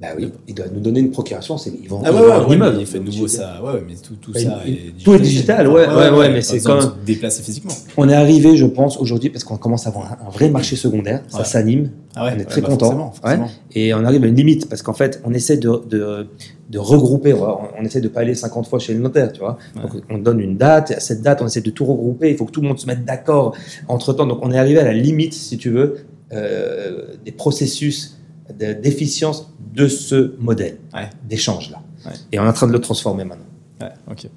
[0.00, 2.46] Bah oui, il doit nous donner une procuration, c'est ils Ah ouais, vendent ouais, un
[2.48, 2.76] ouais, immeuble.
[2.78, 3.62] mais il fait nouveau ça.
[3.62, 6.42] Ouais, mais tout, tout Bah, ça il- est tout est digital, ouais, ouais, ouais, mais
[6.42, 7.70] c'est quand se déplacer physiquement.
[7.96, 11.22] On est arrivé, je pense, aujourd'hui, parce qu'on commence à avoir un, vrai marché secondaire,
[11.28, 12.86] ça s'anime, Ah On est très bah, content.
[12.86, 13.48] forcément, forcément.
[13.76, 16.26] et on arrive à une limite, parce qu'en fait, on essaie de, de,
[16.72, 17.46] de regrouper, on,
[17.78, 19.58] on essaie de pas aller 50 fois chez le notaire, tu vois.
[19.76, 19.82] Ouais.
[19.82, 22.36] Donc, on donne une date, et à cette date, on essaie de tout regrouper, il
[22.36, 23.54] faut que tout le monde se mette d'accord
[23.88, 24.26] entre-temps.
[24.26, 25.98] Donc, on est arrivé à la limite, si tu veux,
[26.32, 28.16] euh, des processus
[28.58, 31.10] de- d'efficience de ce modèle Ouais.
[31.28, 31.80] d'échange-là.
[32.06, 32.12] Ouais.
[32.32, 33.44] Et on est en train de le transformer maintenant.
[33.80, 34.28] Ouais, ok.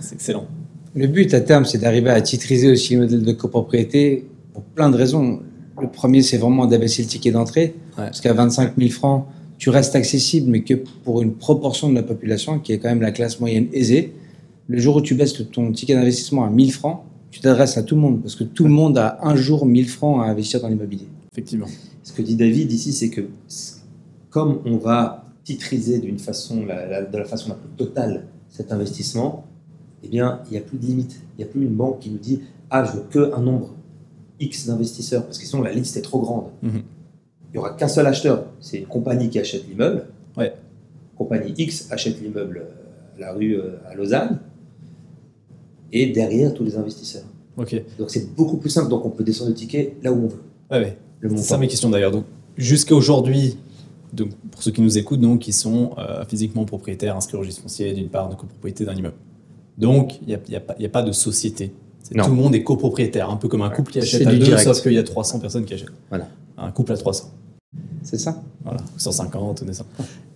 [0.00, 0.46] C'est excellent.
[0.94, 4.90] Le but à terme, c'est d'arriver à titriser aussi le modèle de copropriété pour plein
[4.90, 5.40] de raisons.
[5.80, 8.04] Le premier, c'est vraiment d'abaisser le ticket d'entrée, Ouais.
[8.06, 9.26] parce qu'à 25 000 francs,
[9.60, 13.02] tu restes accessible, mais que pour une proportion de la population, qui est quand même
[13.02, 14.12] la classe moyenne aisée.
[14.68, 17.00] Le jour où tu baisses ton ticket d'investissement à 1000 francs,
[17.30, 19.88] tu t'adresses à tout le monde, parce que tout le monde a un jour 1000
[19.88, 21.06] francs à investir dans l'immobilier.
[21.32, 21.66] Effectivement.
[22.02, 23.22] Ce que dit David ici, c'est que
[24.30, 28.72] comme on va titriser d'une façon, la, la- de la façon la plus totale cet
[28.72, 29.44] investissement,
[30.02, 31.20] eh bien, il n'y a plus de limite.
[31.36, 32.40] Il n'y a plus une banque qui nous dit
[32.70, 33.74] Ah, je veux que un nombre
[34.40, 36.46] X d'investisseurs, parce que sinon la liste est trop grande.
[36.62, 36.82] Mhm.
[37.52, 38.44] Il n'y aura qu'un seul acheteur.
[38.60, 40.06] C'est une compagnie qui achète l'immeuble.
[40.36, 40.54] Ouais.
[41.16, 44.38] Compagnie X achète l'immeuble euh, à la rue euh, à Lausanne.
[45.92, 47.24] Et derrière, tous les investisseurs.
[47.56, 47.82] Ok.
[47.98, 48.88] Donc c'est beaucoup plus simple.
[48.88, 50.42] Donc on peut descendre le ticket là où on veut.
[50.70, 50.96] Ouais, ouais.
[51.20, 52.12] Le C'est ça mes questions d'ailleurs.
[52.12, 52.24] Donc,
[52.56, 53.58] jusqu'à aujourd'hui,
[54.12, 57.62] donc, pour ceux qui nous écoutent, donc, qui sont euh, physiquement propriétaires inscrits au registre
[57.62, 59.16] foncier d'une part de copropriété d'un immeuble.
[59.76, 61.72] Donc, il n'y a, y a pas- il y a pas de société.
[62.10, 64.64] Tout le monde est copropriétaire, un peu comme un couple qui achète à deux, direct.
[64.64, 65.90] sauf qu'il y a 300 personnes qui achètent.
[66.08, 66.28] Voilà.
[66.58, 67.30] Un couple à 300.
[68.02, 68.42] C'est ça?
[68.64, 69.84] Voilà, 150 ou 200.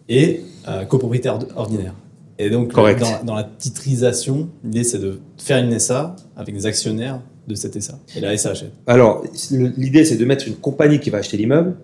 [0.09, 1.95] Et euh, copropriétaire ordinaire.
[2.39, 3.01] Et donc, Correct.
[3.01, 7.81] Dans, dans la titrisation, l'idée c'est de faire une SA avec des actionnaires de cette
[7.81, 7.99] SA.
[8.17, 8.73] Et la SA achète.
[8.87, 11.77] Alors, l'idée, c'est de mettre une compagnie qui va acheter l'immeuble.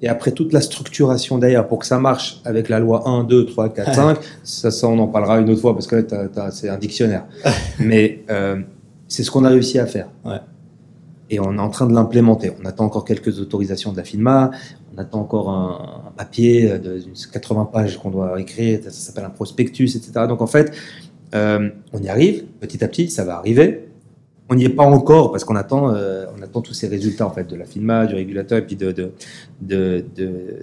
[0.00, 3.46] Et après, toute la structuration d'ailleurs, pour que ça marche avec la loi 1, 2,
[3.46, 6.68] 3, 4, 5, ça, ça, on en parlera une autre fois parce que là, c'est
[6.68, 7.24] un dictionnaire.
[7.80, 8.60] Mais euh,
[9.08, 10.08] c'est ce qu'on a réussi à faire.
[10.24, 10.38] Ouais.
[11.30, 12.52] Et on est en train de l'implémenter.
[12.60, 14.50] On attend encore quelques autorisations de la FINMA.
[14.94, 17.02] On attend encore un, papier de
[17.32, 18.80] 80 pages qu'on doit écrire.
[18.84, 20.26] Ça, s'appelle un prospectus, etc.
[20.28, 20.72] Donc en fait,
[21.34, 23.10] euh, on y arrive petit à petit.
[23.10, 23.88] Ça va arriver.
[24.50, 27.30] On n'y est pas encore parce qu'on attend, euh, on attend tous ces résultats en
[27.30, 29.12] fait de la FINMA, du régulateur et puis de, de,
[29.60, 30.62] de- de-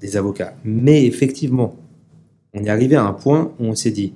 [0.00, 0.54] des avocats.
[0.64, 1.74] Mais effectivement,
[2.54, 4.12] on est arrivé à un point où on s'est dit,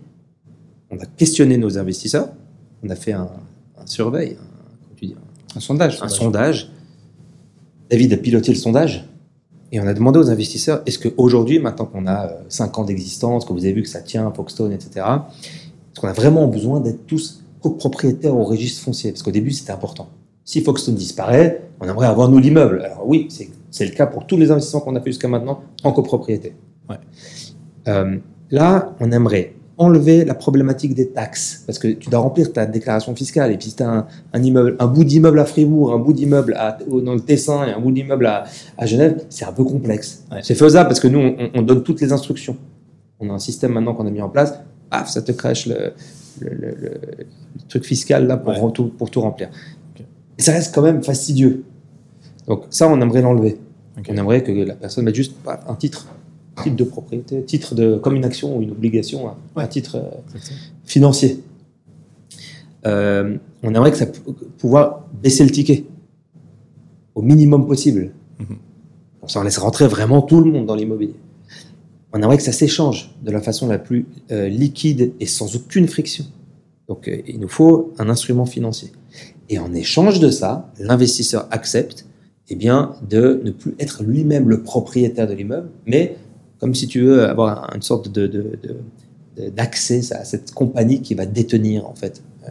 [0.90, 2.28] on a questionné nos investisseurs,
[2.84, 3.28] on a fait un,
[3.86, 4.36] surveil,
[5.56, 5.98] Un sondage.
[6.02, 6.70] un sondage.
[7.90, 9.04] David a piloté le sondage
[9.72, 13.52] et on a demandé aux investisseurs est-ce qu'aujourd'hui, maintenant qu'on a 5 ans d'existence, que
[13.52, 17.42] vous avez vu que ça tient, Foxstone, etc., est-ce qu'on a vraiment besoin d'être tous
[17.60, 19.10] copropriétaires au registre foncier?
[19.10, 20.08] Parce qu'au début, c'était important.
[20.44, 22.82] Si Foxstone disparaît, on aimerait avoir nous l'immeuble.
[22.82, 25.62] Alors oui, c'est c'est le cas pour tous les investissements qu'on a fait jusqu'à maintenant
[25.84, 26.54] en copropriété.
[26.88, 26.96] Ouais.
[27.88, 28.18] Euh,
[28.50, 33.14] là, on aimerait enlever la problématique des taxes, parce que tu dois remplir ta déclaration
[33.16, 35.98] fiscale, et puis si tu as un, un immeuble, un bout d'immeuble à Fribourg, un
[35.98, 36.56] bout d'immeuble
[37.02, 38.44] dans le Tessin et un bout d'immeuble à,
[38.76, 40.22] à Genève, c'est un peu complexe.
[40.30, 40.40] Ouais.
[40.42, 42.56] C'est faisable parce que nous, on, on donne toutes les instructions.
[43.20, 44.54] On a un système maintenant qu'on a mis en place,
[44.90, 45.92] paf, ça te crèche le,
[46.40, 48.72] le, le- le- le truc fiscal là pour, Ouais.
[48.72, 49.48] tout, pour tout remplir.
[50.38, 51.64] Et ça reste quand même fastidieux.
[52.46, 53.58] Donc ça, on aimerait l'enlever.
[54.08, 55.34] On aimerait que la personne mette juste
[55.68, 56.06] un titre,
[56.62, 59.68] titre de propriété, titre de comme une action ou une obligation, Ouais.
[59.68, 60.36] titre euh,
[60.84, 61.42] financier.
[62.86, 64.06] Euh, on aimerait que ça
[64.58, 65.84] pouvoir baisser le ticket
[67.14, 68.12] au minimum possible.
[68.38, 71.14] Comme ça, on laisse rentrer vraiment tout le monde dans l'immobilier.
[72.12, 75.86] On aimerait que ça s'échange de la façon la plus euh, liquide et sans aucune
[75.88, 76.24] friction.
[76.88, 78.90] Donc, euh, il nous faut un instrument financier.
[79.48, 82.06] Et en échange de ça, l'investisseur accepte
[82.48, 86.16] eh bien, de ne plus être lui-même le propriétaire de l'immeuble, mais
[86.60, 88.76] comme si tu veux avoir une sorte de, de- de-
[89.42, 92.50] de- d'accès à cette compagnie qui va détenir en fait euh.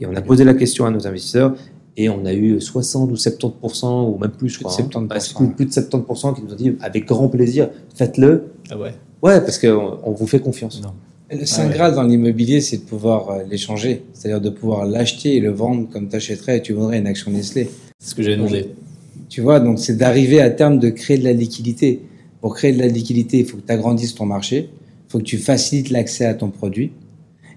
[0.00, 1.54] Et on a posé la question à nos investisseurs
[1.96, 5.06] et on a eu 60 ou 70% ou même plus, je Plus de crois, hein.
[5.08, 5.42] 70%.
[5.42, 8.44] Ouais, plus de 70% qui nous ont dit avec grand plaisir, faites-le.
[8.70, 8.94] Ah ouais.
[9.22, 10.80] Ouais, parce qu'on on vous fait confiance.
[10.82, 10.92] Non.
[11.30, 11.74] Le Saint ouais.
[11.74, 14.02] Graal dans l'immobilier, c'est de pouvoir euh, l'échanger.
[14.14, 17.30] C'est-à-dire de pouvoir l'acheter et le vendre comme tu achèterais et tu vendrais une action
[17.30, 17.68] Nestlé.
[17.98, 18.70] C'est ce que j'ai demandé.
[19.28, 22.00] Tu vois, donc c'est d'arriver à terme de créer de la liquidité.
[22.40, 25.24] Pour créer de la liquidité, il faut que tu agrandisses ton marché, il faut que
[25.24, 26.92] tu facilites l'accès à ton produit.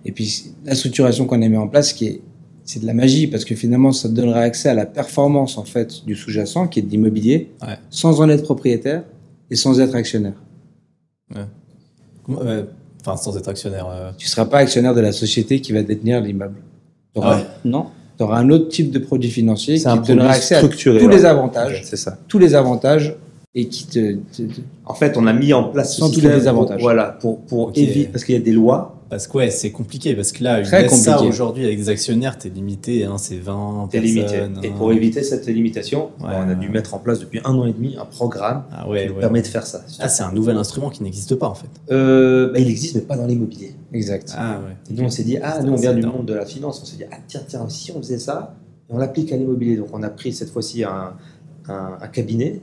[0.05, 2.21] Et puis la structuration qu'on a mis en place, qui est,
[2.65, 5.63] c'est de la magie parce que finalement, ça te donnera accès à la performance en
[5.63, 7.75] fait du sous-jacent, qui est de l'immobilier, Ouais.
[7.89, 9.03] sans en être propriétaire
[9.49, 10.33] et sans être actionnaire.
[12.29, 12.63] Euh,
[13.05, 13.85] Enfin, sans être actionnaire.
[13.89, 16.55] euh, Tu ne seras pas actionnaire de la société qui va détenir l'immeuble.
[17.13, 17.43] Tu Ah ouais.
[17.65, 17.87] Non.
[18.17, 21.07] Tu auras un autre type de produit financier qui te donnera accès à tous ouais.
[21.07, 22.17] les avantages, C'est ça.
[22.29, 23.15] tous les avantages
[23.55, 26.21] et qui te, te- te- En fait, on a mis en place ce Sans tous
[26.21, 26.29] les.
[26.51, 30.15] Pour, voilà, pour, éviter, parce qu'il y a des lois, Parce que ouais, c'est compliqué.
[30.15, 33.05] Parce que là, une Très SA aujourd'hui avec des actionnaires, t'es limité.
[33.05, 34.15] Hein, c'est 20 t'es personnes.
[34.15, 34.67] limité.
[34.67, 34.73] Et hein.
[34.75, 36.29] pour éviter cette limitation, Ouais.
[36.35, 39.07] on a dû mettre en place depuis un an et demi un programme Ah qui
[39.09, 39.83] nous permet de faire ça.
[39.99, 41.69] Ah, c'est un nouvel instrument qui n'existe pas en fait.
[41.91, 43.75] Euh, bah, il existe, mais pas dans l'immobilier.
[43.93, 44.33] Exact.
[44.35, 44.75] Ah ouais.
[44.89, 46.79] Et nous, on s'est dit, ah, nous, on vient du monde de la finance.
[46.81, 48.55] On s'est dit, ah, tiens, tiens, si on faisait ça,
[48.89, 49.75] on l'applique à l'immobilier.
[49.77, 51.13] Donc, on a pris cette fois-ci un,
[51.67, 52.61] un, un cabinet,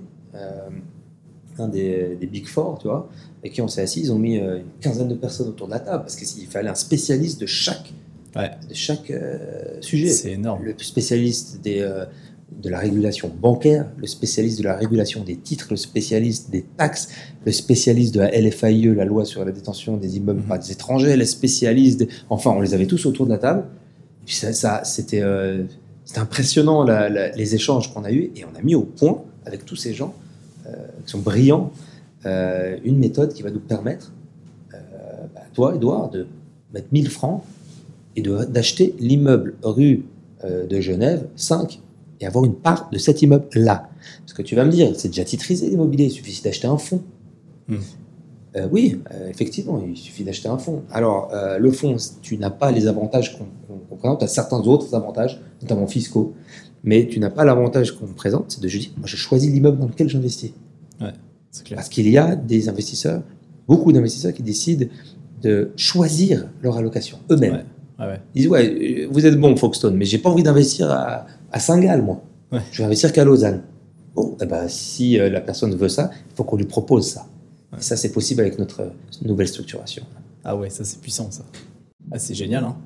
[1.58, 3.08] un des, des Big Four, tu vois,
[3.40, 4.00] avec qui on s'est assis.
[4.00, 6.70] Ils ont mis euh, une quinzaine de personnes autour de la table parce qu'il fallait
[6.70, 7.92] un spécialiste de chaque,
[8.36, 8.50] Ouais.
[8.68, 10.08] de chaque euh, sujet.
[10.08, 10.62] C'est énorme.
[10.64, 12.04] Le spécialiste des, euh,
[12.62, 17.08] de la régulation bancaire, le spécialiste de la régulation des titres, le spécialiste des taxes,
[17.44, 21.16] le spécialiste de la LFAIE, la loi sur la détention des immeubles par des étrangers,
[21.16, 22.06] les spécialistes.
[22.28, 23.64] Enfin, on les avait tous autour de la table.
[24.22, 25.64] Et puis ça, ça c'était euh,
[26.16, 29.64] impressionnant la- la- les échanges qu'on a eus et on a mis au point avec
[29.64, 30.14] tous ces gens
[30.66, 30.70] euh,
[31.04, 31.72] qui sont brillants
[32.26, 34.12] euh, une méthode qui va nous permettre,
[34.74, 34.78] euh,
[35.34, 36.26] bah, toi, Edouard, de
[36.72, 37.42] mettre 1000 francs
[38.16, 40.04] et d'acheter l'immeuble rue
[40.42, 41.80] de Genève 5
[42.20, 43.90] et avoir une part de cet immeuble-là.
[44.20, 47.02] Parce que tu vas me dire, c'est déjà titrisé l'immobilier, il suffit d'acheter un fonds.
[47.68, 47.76] Hmm.
[48.56, 50.82] Euh, oui, euh, effectivement, il suffit d'acheter un fonds.
[50.90, 54.94] Alors, euh, le fonds, tu n'as pas les avantages qu'on présente, tu as certains autres
[54.94, 56.34] avantages, notamment fiscaux,
[56.84, 59.86] mais tu n'as pas l'avantage qu'on présente, c'est de dis, moi je choisis l'immeuble dans
[59.86, 60.52] lequel j'investis.
[61.52, 61.76] C'est clair.
[61.78, 63.22] Parce qu'il y a des investisseurs,
[63.66, 64.86] beaucoup d'investisseurs qui décident
[65.42, 67.54] de choisir leur allocation eux-mêmes.
[67.54, 67.64] Ouais.
[67.98, 68.20] Ouais, ouais.
[68.34, 71.58] Ils disent ouais, euh, vous êtes bon Foxton, mais j'ai pas envie d'investir à, à
[71.58, 72.22] Saint-Gall, moi.
[72.52, 72.60] Ouais.
[72.70, 73.62] Je vais investir qu'à Lausanne.
[74.14, 77.26] Bon, eh ben, si euh, la personne veut ça, il faut qu'on lui propose ça.
[77.76, 80.04] Et ça, c'est possible avec notre nouvelle structuration.
[80.44, 81.44] Ah ouais, ça c'est puissant ça.
[82.12, 82.64] Ah, c'est génial.
[82.64, 82.76] Hein.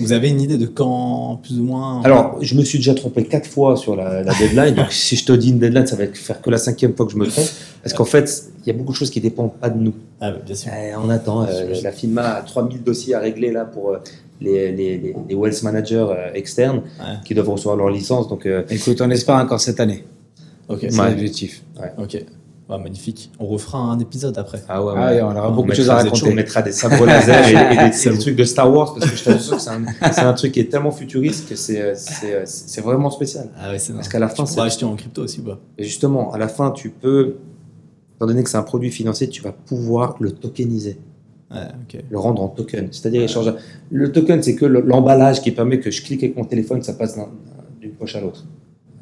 [0.00, 3.22] Vous avez une idée de quand, plus ou moins Alors, je me suis déjà trompé
[3.24, 4.74] quatre fois sur la, la deadline.
[4.74, 7.06] donc, si je te dis une deadline, ça va être faire que la cinquième fois
[7.06, 7.46] que je me trompe.
[7.82, 9.92] Parce qu'en fait, il y a beaucoup de choses qui dépendent pas de nous.
[10.20, 10.72] Ah, bien sûr.
[10.76, 11.44] Eh, on attend.
[11.44, 13.98] euh, la FINMA a 3000 dossiers à régler là pour euh,
[14.40, 17.14] les, les, les, les wealth managers euh, externes Ouais.
[17.24, 18.28] qui doivent recevoir leur licence.
[18.28, 20.02] Donc, euh, Écoute, on espère encore cette année.
[20.68, 20.86] Ok.
[20.90, 21.10] C'est Ouais.
[21.10, 21.62] l'objectif.
[21.98, 22.24] Ok.
[22.68, 23.30] Ah, magnifique.
[23.38, 24.62] On refera un épisode après.
[24.68, 26.30] ah ouais, Ah, on aura On beaucoup de mettra choses à raconter.
[26.30, 29.22] On mettra des sabres laser et, et des, trucs de Star Wars parce que je
[29.24, 32.80] t'assure que c'est un, truc qui est tellement futuriste que c'est, euh, c'est, euh, c'est
[32.80, 33.50] vraiment spécial.
[33.60, 35.58] Ah ouais, c'est Parce qu'à la fin, tu c'est- acheter en crypto aussi pas?
[35.76, 37.36] Et justement, à la fin, tu peux,
[38.16, 40.98] étant donné que c'est un produit financier, tu vas pouvoir le tokeniser.
[41.50, 42.02] Ouais, ok.
[42.10, 42.88] le rendre en token.
[42.90, 43.52] C'est-à-dire échanger.
[43.90, 46.94] Le token, c'est que le- l'emballage qui permet que je clique avec mon téléphone, ça
[46.94, 47.28] passe d'un-
[47.80, 48.44] d'une poche à l'autre.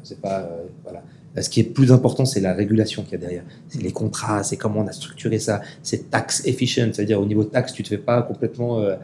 [0.03, 1.01] C'est pas euh, voilà.
[1.41, 3.43] Ce qui est plus important, c'est la régulation qu'il y a derrière.
[3.67, 5.61] C'est les contrats, c'est comment on a structuré ça.
[5.81, 8.95] C'est tax efficient, c'est-à-dire au niveau taxe, tu te fais pas complètement euh,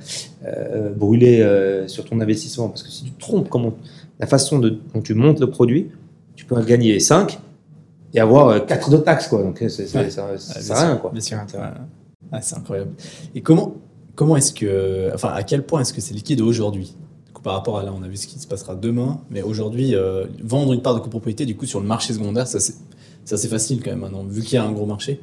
[0.45, 3.73] euh, brûler euh, sur ton investissement, parce que si tu te trompes comment
[4.19, 5.89] la façon de, dont tu montes le produit,
[6.36, 7.39] tu peux gagner 5
[8.13, 9.41] et avoir 4 de taxes quoi.
[9.41, 11.11] Donc c'est à rien quoi.
[11.11, 11.39] bien sûr.
[11.47, 11.57] C'est.
[12.32, 12.91] Ah, incroyable.
[13.34, 13.75] Et comment,
[14.13, 16.95] comment est-ce que, enfin, à quel point est-ce que c'est liquide aujourd'hui?
[17.40, 19.96] Coup, par rapport à là, on a vu ce qui se passera demain, mais aujourd'hui,
[19.96, 22.74] euh, vendre une part de copropriété, du coup, sur le marché secondaire, ça c'est,
[23.26, 25.20] c'est facile quand même vu qu'il y a un gros marché,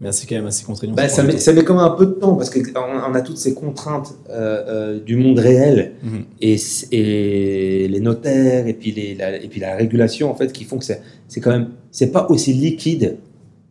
[0.00, 0.94] mais c'est quand même assez contraignant.
[0.94, 3.20] Bah, ça, met, ça met quand même un peu de temps parce qu'on on a
[3.20, 4.64] toutes ces contraintes euh,
[4.96, 6.24] euh, du monde réel Mhm.
[6.40, 6.56] et,
[6.92, 10.78] et les notaires et puis, les, la, et puis la régulation en fait qui font
[10.78, 13.16] que c'est quand même c'est pas aussi liquide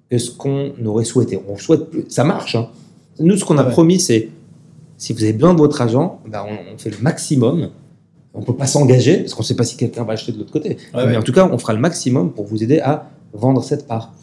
[0.09, 1.39] que ce qu'on aurait souhaité.
[1.47, 2.55] On souhaite plus, ça marche.
[2.55, 2.69] hein.
[3.19, 3.71] Nous, ce qu'on a Ouais.
[3.71, 4.29] promis, c'est
[4.97, 7.69] si vous avez besoin de votre argent, bah, on, on fait le maximum.
[8.37, 10.69] On peut pas s'engager parce qu'on sait pas si quelqu'un va acheter de l'autre côté.
[10.69, 11.17] Ouais, Mais ouais.
[11.17, 14.13] en tout cas, on fera le maximum pour vous aider à vendre cette part.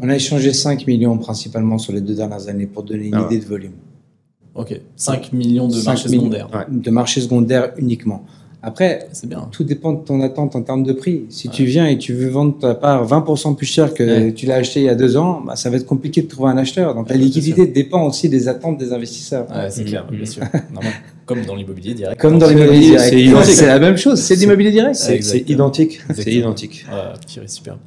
[0.00, 3.20] On a échangé 5 millions principalement sur les deux dernières années pour donner une Ah
[3.26, 3.34] ouais.
[3.34, 3.72] idée de volume.
[4.54, 6.20] Ok, 5 millions de 5 marchés millions.
[6.22, 6.48] secondaires.
[6.52, 6.64] Ouais.
[6.70, 8.24] De marché secondaire uniquement.
[8.60, 9.48] Après, C'est bien.
[9.52, 11.26] tout dépend de ton attente en termes de prix.
[11.28, 11.54] Si Ouais.
[11.54, 14.32] tu viens et tu veux vendre ta part 20% plus cher que Ouais.
[14.34, 16.50] tu l'as acheté il y a deux ans, bah, ça va être compliqué de trouver
[16.50, 16.94] un acheteur.
[16.94, 19.46] Donc la Ouais, c'est liquidité dépend aussi des attentes des investisseurs.
[19.48, 19.86] Ouais, c'est Mhm.
[19.86, 20.26] clair, bien Mhm.
[20.26, 20.42] sûr.
[21.24, 22.20] Comme dans l'immobilier direct.
[22.20, 23.46] Comme dans C'est l'immobilier c'est direct.
[23.48, 24.96] C'est la même chose, c'est de l'immobilier direct.
[24.96, 26.00] C'est identique.
[26.14, 26.84] C'est identique.
[26.90, 27.78] Ouais, purée, super.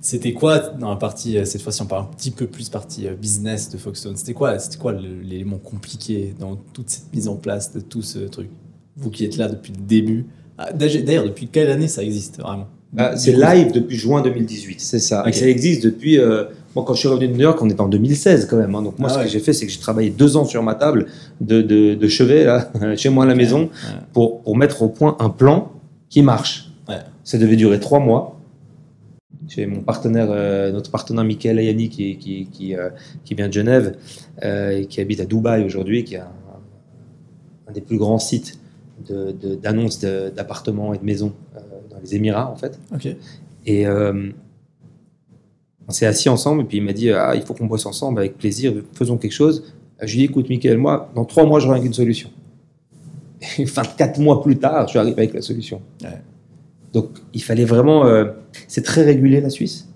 [0.00, 3.06] C'était quoi dans la partie, euh, cette fois-ci on parle un petit peu plus partie
[3.08, 7.36] euh, business de Foxstone, c'était quoi, c'était quoi l'élément compliqué dans toute cette mise en
[7.36, 8.48] place de tout ce truc?
[8.96, 10.26] Vous qui êtes là depuis le début.
[10.58, 12.66] Ah, D'ailleurs, depuis quelle année ça existe vraiment?
[12.92, 14.80] Bah, c'est live depuis juin 2018.
[14.80, 15.22] C'est ça.
[15.26, 16.18] Et ça existe depuis.
[16.18, 18.74] euh, moi, quand je suis revenu de New York, on est en 2016 quand même.
[18.74, 18.82] hein.
[18.82, 19.24] Donc, moi, Ah ce ouais.
[19.26, 21.06] que j'ai fait, c'est que j'ai travaillé deux ans sur ma table
[21.40, 23.70] de, de, de chevet, là, chez moi à la maison,
[24.12, 25.70] pour, pour mettre au point un plan
[26.08, 26.70] qui marche.
[26.88, 26.96] Ouais.
[27.24, 28.40] Ça devait durer trois mois.
[29.48, 32.90] J'ai mon partenaire, euh, notre partenaire Michael Ayani, qui, qui, qui, euh,
[33.24, 33.96] qui vient de Genève,
[34.42, 38.58] et qui habite à Dubaï aujourd'hui, qui a un, un des plus grands sites
[39.62, 42.78] d'annonces de, d'appartements et de maisons euh, dans les Émirats, en fait.
[43.66, 44.30] Et euh,
[45.88, 48.20] on s'est assis ensemble et puis il m'a dit ah, il faut qu'on bosse ensemble
[48.20, 49.72] avec plaisir, faisons quelque chose.
[50.00, 52.30] Je lui ai dit écoute Mickaël, moi dans trois mois je reviens avec une solution.
[53.58, 55.82] Et 24 mois plus tard, je suis arrivé avec la solution.
[56.02, 56.22] Ouais.
[56.92, 58.06] Donc il fallait vraiment.
[58.06, 58.26] euh,
[58.68, 59.88] c'est très régulé la Suisse.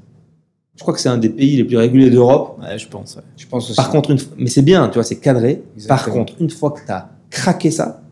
[0.77, 2.59] Je crois que c'est un des pays les plus régulés d'Europe.
[2.61, 3.17] Ouais, je pense.
[3.17, 3.23] Ouais.
[3.37, 3.77] Je pense aussi.
[3.77, 5.63] Par contre, une mais c'est bien, tu vois, c'est cadré.
[5.87, 8.03] Par contre, une fois que tu as craqué ça,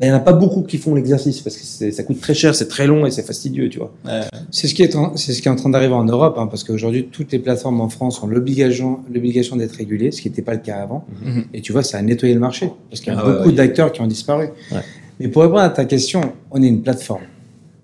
[0.00, 2.54] il n'y en a pas beaucoup qui font l'exercice parce que ça coûte très cher,
[2.54, 3.92] c'est très long et c'est fastidieux, tu vois.
[4.50, 6.48] C'est ce qui est en, c'est ce qui est en train d'arriver en Europe, hein,
[6.48, 10.42] parce qu'aujourd'hui toutes les plateformes en France ont l'obligation, l'obligation d'être régulées, ce qui n'était
[10.42, 11.04] pas le cas avant.
[11.24, 11.44] Mhm.
[11.54, 13.54] Et tu vois, ça a nettoyé le marché, parce qu'il y a Ah beaucoup ouais.
[13.54, 14.48] d'acteurs qui ont disparu.
[14.72, 14.80] Ouais.
[15.20, 16.20] Mais pour répondre à ta question,
[16.50, 17.22] on est une plateforme.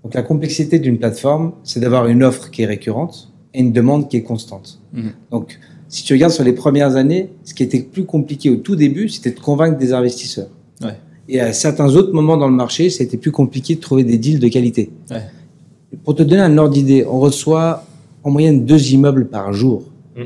[0.02, 4.08] Donc la complexité d'une plateforme, c'est d'avoir une offre qui est récurrente et une demande
[4.08, 4.80] qui est constante.
[4.94, 5.12] Mhm.
[5.30, 5.58] Donc
[5.88, 9.08] si tu regardes sur les premières années, ce qui était plus compliqué au tout début,
[9.08, 10.48] c'était de convaincre des investisseurs.
[10.82, 10.96] Ouais.
[11.32, 14.40] Et à certains autres moments dans le marché, c'était plus compliqué de trouver des deals
[14.40, 14.90] de qualité.
[15.10, 15.22] Ouais.
[16.04, 17.84] Pour te donner un ordre d'idée, on reçoit
[18.24, 19.84] en moyenne deux immeubles par jour.
[20.16, 20.22] Mm.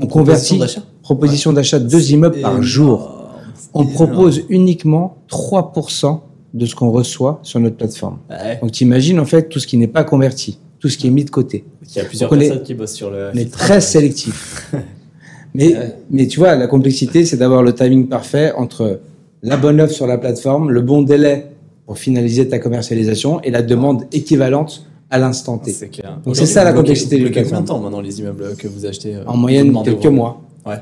[0.00, 0.82] On convertit d'achat?
[1.02, 3.26] proposition d'achat de deux immeubles par jour.
[3.74, 3.94] On Énorme.
[3.94, 6.20] propose uniquement 3%
[6.54, 8.18] de ce qu'on reçoit sur notre plateforme.
[8.30, 8.58] Ouais.
[8.62, 11.10] Donc tu imagines en fait tout ce qui n'est pas converti, tout ce qui est
[11.10, 11.64] mis de côté.
[11.90, 13.30] Il y a plusieurs Donc, on est- personnes qui bossent sur le.
[13.34, 14.70] On est très sélectif.
[15.54, 15.94] mais, Ouais.
[16.10, 19.00] mais tu vois, la complexité, c'est d'avoir le timing parfait entre
[19.42, 21.46] la bonne offre sur la plateforme, le bon délai
[21.86, 25.72] pour finaliser ta commercialisation et la demande équivalente à l'instant T.
[25.72, 26.18] C'est clair.
[26.24, 28.86] Donc, c'est ça, la complexité du bloquez combien de temps maintenant les immeubles que vous
[28.86, 30.40] achetez euh, En moyenne, quelques mois.
[30.64, 30.76] Ouais.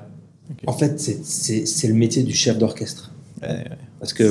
[0.67, 3.13] En fait, c'est- le métier du chef d'orchestre.
[3.43, 3.65] Ouais, ouais,
[3.99, 4.25] Parce que.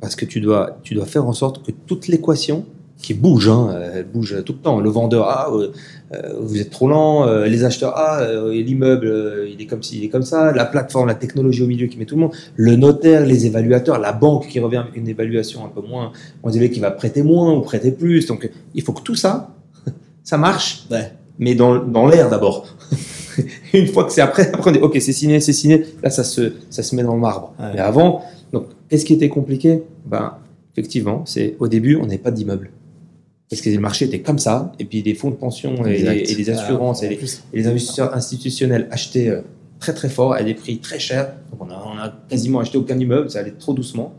[0.00, 2.64] Parce que tu dois, tu dois faire en sorte que toute l'équation
[3.00, 4.80] qui bouge, hein, elle bouge tout le temps.
[4.80, 5.72] Le vendeur, ah, euh,
[6.14, 7.26] euh, vous êtes trop lent.
[7.26, 10.52] euh, les acheteurs, ah, euh, l'immeuble, il est comme ci, il est comme ça.
[10.52, 12.32] La plateforme, la technologie au milieu qui met tout le monde.
[12.56, 16.50] Le notaire, les évaluateurs, la banque qui revient avec une évaluation un peu moins, on
[16.50, 18.26] dirait qu'il va prêter moins ou prêter plus.
[18.26, 19.50] Donc, il faut que tout ça,
[20.24, 21.12] ça marche, Ouais.
[21.38, 22.66] mais dans, dans l'air d'abord.
[23.72, 25.86] une fois que c'est après, après on dit, ok, c'est signé, c'est signé.
[26.02, 27.54] Là, ça se, ça se met dans le marbre.
[27.58, 27.66] Ouais.
[27.74, 28.22] Mais avant,
[28.52, 29.82] donc, qu'est-ce qui était compliqué?
[30.04, 30.34] Ben,
[30.74, 32.70] effectivement, c'est au début, on n'avait pas d'immeuble.
[33.50, 36.34] Parce que le marché était comme ça, et puis les fonds de pension et, et
[36.36, 39.40] les assurances Ah, et, les, et les investisseurs institutionnels achetaient euh,
[39.80, 41.32] très très fort à des prix très chers.
[41.50, 44.14] Donc on a, on a quasiment acheté aucun immeuble, ça allait trop doucement.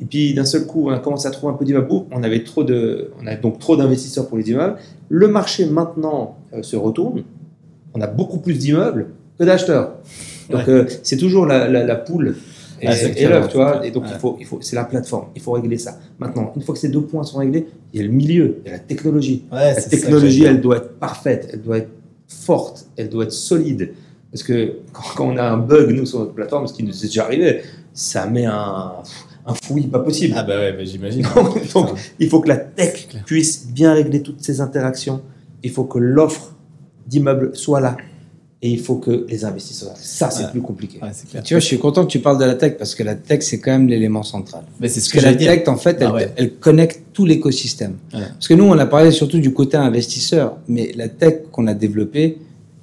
[0.00, 1.90] Et puis d'un seul coup, on a commencé à trouver un peu d'immeubles.
[2.10, 4.76] On avait trop de, on a donc trop d'investisseurs pour les immeubles.
[5.10, 7.22] Le marché maintenant euh, se retourne.
[7.92, 9.08] On a beaucoup plus d'immeubles
[9.38, 9.96] que d'acheteurs.
[10.48, 12.36] Donc euh, c'est toujours la, la, la poule
[12.80, 13.84] et, Ah, c'est et tu vois.
[13.86, 14.10] Et donc Ouais.
[14.14, 15.26] il faut, il faut, c'est la plateforme.
[15.34, 15.98] Il faut régler ça.
[16.18, 18.68] Maintenant, une fois que ces deux points sont réglés, il y a le milieu, il
[18.68, 19.44] y a la technologie.
[19.52, 21.90] Ouais, La technologie, elle doit être parfaite, elle doit être
[22.28, 23.92] forte, elle doit être solide.
[24.32, 24.76] Parce que
[25.16, 27.62] quand, on a un bug, nous, sur notre plateforme, ce qui nous est déjà arrivé,
[27.92, 28.92] ça met un,
[29.44, 30.34] un fouillis pas possible.
[30.36, 31.26] Ah bah ouais, bah, j'imagine.
[31.34, 31.88] Donc, donc,
[32.20, 35.20] il faut que la tech puisse bien régler toutes ces interactions.
[35.64, 36.54] Il faut que l'offre
[37.08, 37.96] d'immeubles soit là.
[38.62, 39.92] Et il faut que les investisseurs.
[39.96, 40.50] Ça, c'est Ouais.
[40.50, 40.98] plus compliqué.
[41.00, 41.42] Ouais, c'est clair.
[41.42, 43.40] Tu vois, je suis content que tu parles de la tech parce que la tech,
[43.42, 44.64] c'est quand même l'élément central.
[44.80, 46.30] Mais c'est ce Parce que que la tech, en fait, elle, Ah ouais.
[46.36, 47.94] elle connecte tout l'écosystème.
[48.12, 51.74] Parce que nous, on a parlé surtout du côté investisseur, mais la tech qu'on a
[51.74, 52.36] développée,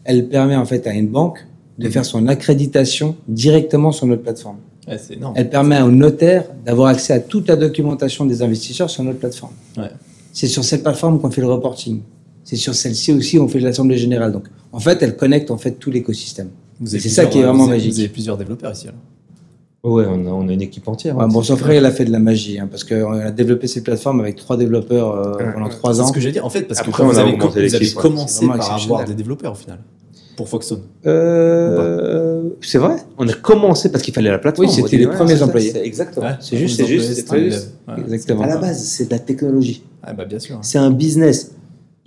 [0.04, 1.46] elle permet en fait à une banque
[1.78, 1.92] de Mhm.
[1.92, 4.58] faire son accréditation directement sur notre plateforme.
[5.12, 5.34] Énorme.
[5.38, 9.52] Elle permet au notaire d'avoir accès à toute la documentation des investisseurs sur notre plateforme.
[9.78, 9.92] Ouais.
[10.34, 12.00] C'est sur cette plateforme qu'on fait le reporting.
[12.50, 14.32] C'est sur celle-ci aussi on fait l'assemblée générale.
[14.32, 16.48] Donc, en fait, elle connecte en fait tout l'écosystème.
[16.80, 17.92] Vous avez c'est ça qui est vraiment vous avez- magique.
[17.94, 19.02] Vous avez plusieurs développeurs ici alors.
[19.96, 21.18] Ouais, on a, on a une équipe entière.
[21.18, 21.28] Ouais, hein.
[21.28, 23.68] bon, C'est son frère, il a fait de la magie, hein, parce qu'on a développé
[23.68, 25.72] cette plateforme avec trois développeurs euh, Ouais, pendant ouais.
[25.72, 26.08] trois C'est ans.
[26.08, 26.46] ce que j'allais dire.
[26.46, 27.70] En fait, parce que Après, quand on vous a avez, vous ouais.
[27.70, 29.80] C'est commencé par avoir des développeurs au final.
[30.38, 30.82] Pour Foxstone.
[31.06, 32.96] Euh, c'est vrai.
[33.18, 34.68] On a commencé parce qu'il fallait la plateforme.
[34.70, 35.72] Oui, c'était les premiers c'est ça, employés.
[35.72, 36.26] c'est Exactement.
[36.28, 37.14] Ouais, c'est juste, c'est juste.
[37.28, 37.32] c'est.
[37.36, 38.00] Ouais.
[38.02, 38.44] Exactement.
[38.44, 39.84] À la base, c'est de la technologie.
[40.04, 40.60] Ah bah bien sûr.
[40.62, 41.52] C'est un business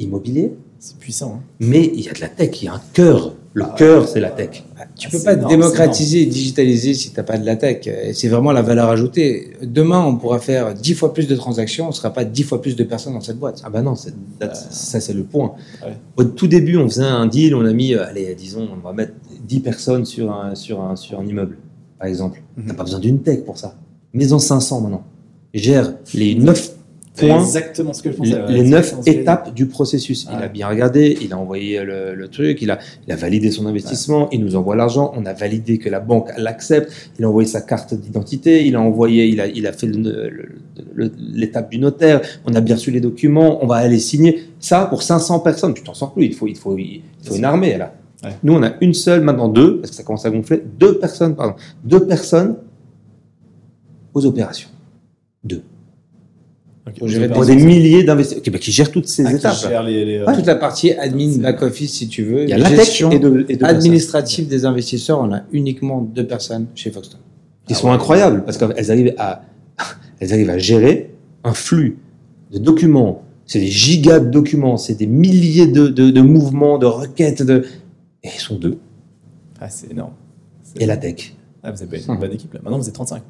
[0.00, 1.36] immobilier, C'est puissant.
[1.38, 1.42] hein.
[1.60, 2.60] mais il y a de la tech.
[2.62, 3.34] Il y a un cœur.
[3.52, 4.62] Le cœur, c'est la tech.
[4.96, 7.88] Tu Ah, peux c'est pas énorme, démocratiser et digitaliser si t'as pas de la tech.
[8.14, 9.50] C'est vraiment la valeur ajoutée.
[9.60, 12.76] Demain, on pourra faire dix fois plus de transactions, on sera pas dix fois plus
[12.76, 13.60] de personnes dans cette boîte.
[13.64, 13.94] Ah bah non,
[14.38, 15.54] that- ça c'est le point.
[15.84, 15.94] Ouais.
[16.16, 18.92] Au tout début, on faisait un deal, on a mis, euh, allez, disons, on va
[18.92, 19.14] mettre
[19.48, 21.58] 10 personnes sur un, sur un, sur un immeuble,
[21.98, 22.40] par exemple.
[22.56, 22.66] Mhm.
[22.68, 23.74] T'as pas besoin d'une tech pour ça.
[24.14, 25.02] Maison 500 maintenant.
[25.52, 26.76] Gère les 9
[27.26, 28.30] Exactement ce que je pensais.
[28.30, 30.26] les, ouais, les c'est 9 exactement ce que j'allais étapes du processus.
[30.30, 33.50] Il a bien regardé, il a envoyé le, le truc, il a, il a validé
[33.50, 37.28] son investissement, il nous envoie l'argent, on a validé que la banque l'accepte, il a
[37.28, 39.90] envoyé sa carte d'identité, il a envoyé, il a, il a fait
[41.18, 44.44] l'étape du notaire, on a bien reçu les documents, on va aller signer.
[44.58, 47.44] Ça, pour 500 personnes, tu t'en sors plus, il faut, il faut, il faut une
[47.44, 47.94] armée là.
[48.22, 48.30] Ouais.
[48.42, 51.34] Nous, on a une seule, maintenant deux, parce que ça commence à gonfler, deux personnes,
[51.34, 51.54] pardon,
[51.84, 52.56] deux personnes
[54.12, 54.68] aux opérations.
[55.42, 55.62] Deux.
[56.98, 59.56] Pour gérer des milliers d'investisseurs, bah, qui gèrent toutes ces Ah, qui étapes.
[59.68, 62.42] gère les- les- Toute la partie admin, back-office, si tu veux.
[62.44, 66.00] Il y a la gestion et de, et de administrative des investisseurs, on a uniquement
[66.02, 67.18] deux personnes chez Foxton.
[67.66, 69.42] qui sont incroyables parce qu'elles arrivent à,
[70.20, 71.10] elles arrivent à gérer
[71.44, 71.98] un flux
[72.52, 73.22] de documents.
[73.46, 77.64] C'est des gigas de documents, c'est des milliers de, de, de mouvements, de requêtes, de...
[78.24, 78.78] et ils sont deux.
[79.60, 80.12] Ah, c'est énorme.
[80.78, 81.34] Et la tech.
[81.62, 82.60] Ah, vous avez une bonne équipe là.
[82.62, 83.22] Maintenant, vous êtes 35.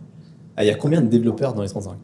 [0.57, 1.95] Ah, il y a combien de développeurs dans les 35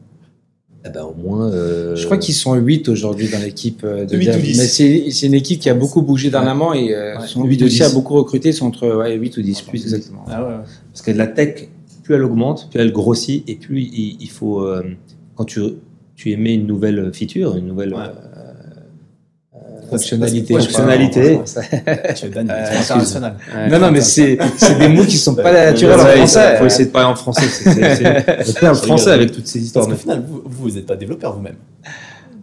[0.85, 1.51] Eh ben, au moins.
[1.51, 4.41] euh, Je crois qu'ils sont 8 aujourd'hui dans l'équipe euh, de Huit ou dev.
[4.41, 4.57] dix.
[4.57, 7.27] Mais c'est une équipe qui a beaucoup bougé dernièrement et euh, Ouais.
[7.27, 9.61] sont Huit 8 ou aussi a beaucoup recruté, ils sont entre ouais, 8 ou 10,
[9.63, 10.23] plus exactement.
[10.29, 10.63] Ah ouais, ouais.
[10.93, 11.67] Parce que la tech,
[12.03, 14.61] plus elle augmente, plus elle grossit, et plus il, il faut.
[14.61, 14.83] euh,
[15.35, 15.59] quand tu,
[16.15, 17.93] tu émets une nouvelle feature, une nouvelle.
[19.87, 19.93] Ouais.
[19.93, 20.53] euh, Fonctionnalité.
[20.53, 21.39] Ouais, fonctionnalité.
[21.57, 21.61] Euh,
[22.37, 23.69] ouais.
[23.69, 26.51] Non, non, mais c'est c'est des mots qui sont pas naturels en Ouais, français.
[26.53, 27.47] Il faut essayer de parler en français.
[27.47, 29.87] c'est- le français avec toutes ces histoires.
[29.87, 31.55] Parce qu'au final, vous, vous n'êtes pas développeur vous-même.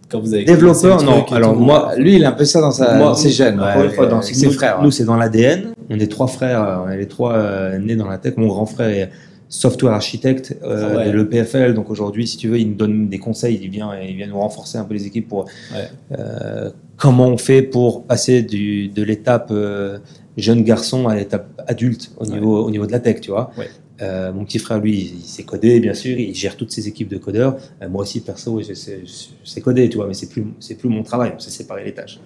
[0.09, 1.25] Quand vous avez Développeur, le non.
[1.31, 3.59] Alors moi, Lui, il a un peu ça dans sa, Moi, ses gènes.
[3.59, 4.81] Ouais, fois, dans euh, ses ses frères.
[4.81, 5.73] Nous, c'est dans l'ADN.
[5.89, 6.83] On est trois frères.
[6.85, 8.33] On est les trois euh, nés dans la tech.
[8.37, 9.09] Mon grand frère est
[9.49, 11.05] software architecte euh, Ah ouais.
[11.07, 11.73] de l'EPFL.
[11.73, 13.59] Donc aujourd'hui, si tu veux, il nous donne des conseils.
[13.63, 15.89] Il vient, il vient nous renforcer un peu les équipes pour Ouais.
[16.19, 19.99] euh, comment on fait pour passer du, de l'étape euh,
[20.37, 23.51] jeune garçon à l'étape adulte au niveau, au niveau de la tech, tu vois.
[23.57, 23.69] Ouais.
[24.01, 26.19] Euh, mon petit frère, lui, il, il sait coder, bien sûr.
[26.19, 27.57] Il gère toutes ses équipes de codeurs.
[27.81, 30.75] Euh, moi aussi, perso, je sais, je sais coder, tu vois, mais c'est plus, c'est
[30.75, 31.31] plus mon travail.
[31.35, 32.19] On s'est séparé les tâches.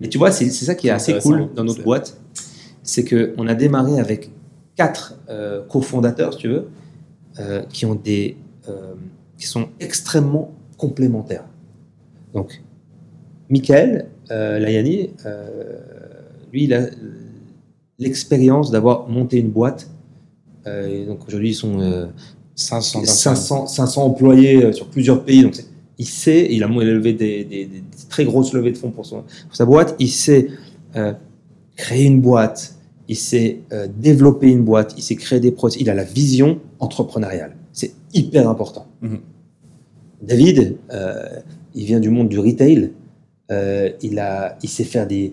[0.00, 2.16] Mais tu vois, c'est ça qui est assez cool dans notre boîte,
[2.82, 4.30] c'est que on a démarré avec
[4.76, 5.18] quatre
[5.68, 6.68] cofondateurs, si tu veux,
[7.68, 8.36] qui ont des,
[9.36, 11.44] qui sont extrêmement complémentaires.
[12.32, 12.62] Donc,
[13.52, 15.78] Michael euh, Layani, euh,
[16.52, 16.86] lui, il a
[17.98, 19.88] l'expérience d'avoir monté une boîte.
[20.66, 22.06] Euh, donc aujourd'hui, ils sont euh,
[22.56, 23.36] 500 personnes.
[23.36, 25.42] 500, 500 employés euh, sur plusieurs pays.
[25.42, 25.56] Donc,
[25.98, 29.22] il sait, il a levé des, des- des très grosses levées de fonds pour, son-
[29.46, 29.94] pour sa boîte.
[29.98, 30.48] Il sait
[30.96, 31.12] euh,
[31.76, 32.74] créer une boîte.
[33.08, 34.94] Il sait euh, développer une boîte.
[34.96, 35.80] Il sait créer des produits.
[35.82, 37.54] Il a la vision entrepreneuriale.
[37.72, 38.86] C'est hyper important.
[39.02, 39.18] Mhm.
[40.22, 41.28] David, euh,
[41.74, 42.92] il vient du monde du retail.
[43.52, 45.32] Euh, il, a, il sait faire des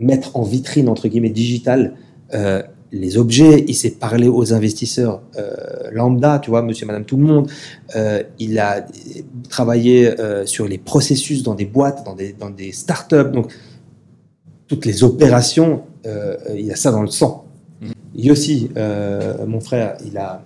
[0.00, 1.94] mettre en vitrine entre guillemets digital
[2.34, 3.64] euh, les objets.
[3.68, 7.50] Il sait parler aux investisseurs euh, lambda, tu vois, Monsieur, Madame, tout le monde.
[8.38, 8.86] Il a
[9.48, 10.14] travaillé
[10.46, 13.32] sur les processus dans des boîtes, dans des dans des startups.
[13.32, 13.52] Donc
[14.66, 15.82] toutes les opérations,
[16.56, 17.46] il a ça dans le sang.
[17.80, 17.92] Mhm.
[18.16, 18.70] Yossi,
[19.46, 20.44] mon frère, il a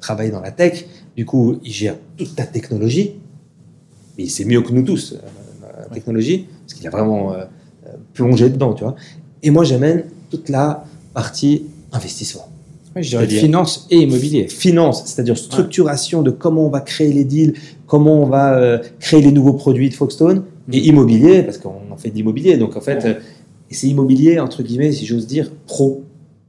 [0.00, 0.86] travaillé dans la tech.
[1.16, 3.14] Du coup, il gère toute ta technologie.
[4.16, 5.45] Mais c'est mieux que nous tous, la
[5.96, 7.36] technologie, parce qu'il a vraiment euh,
[7.86, 8.94] euh, plongé dedans, tu vois.
[9.42, 10.84] Et moi, j'amène toute la
[11.14, 12.48] partie investissement.
[12.94, 14.48] Ouais, je dirais finance et immobilier.
[14.48, 17.54] Finance, c'est-à-dire structuration de comment on va créer les deals,
[17.86, 21.96] comment on va euh, créer les nouveaux produits de Foxstone, et immobilier, parce qu'on en
[21.96, 22.56] fait d'immobilier.
[22.56, 23.14] Donc en fait, euh,
[23.70, 26.02] et c'est immobilier, entre guillemets, si j'ose dire, pro.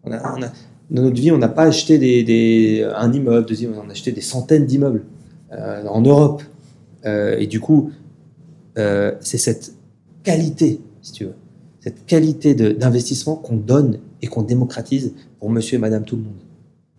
[0.04, 0.52] On a, on a-
[0.90, 4.12] dans notre vie, on n'a pas acheté des, des- un immeuble, deuxième, on a acheté
[4.14, 5.04] des centaines d'immeubles
[5.52, 6.42] euh, en Europe.
[7.40, 7.92] Et du coup,
[8.78, 9.74] euh, c'est cette
[10.24, 11.36] qualité, si tu veux,
[11.80, 16.42] cette qualité d'investissement qu'on donne et qu'on démocratise pour monsieur et madame tout le monde.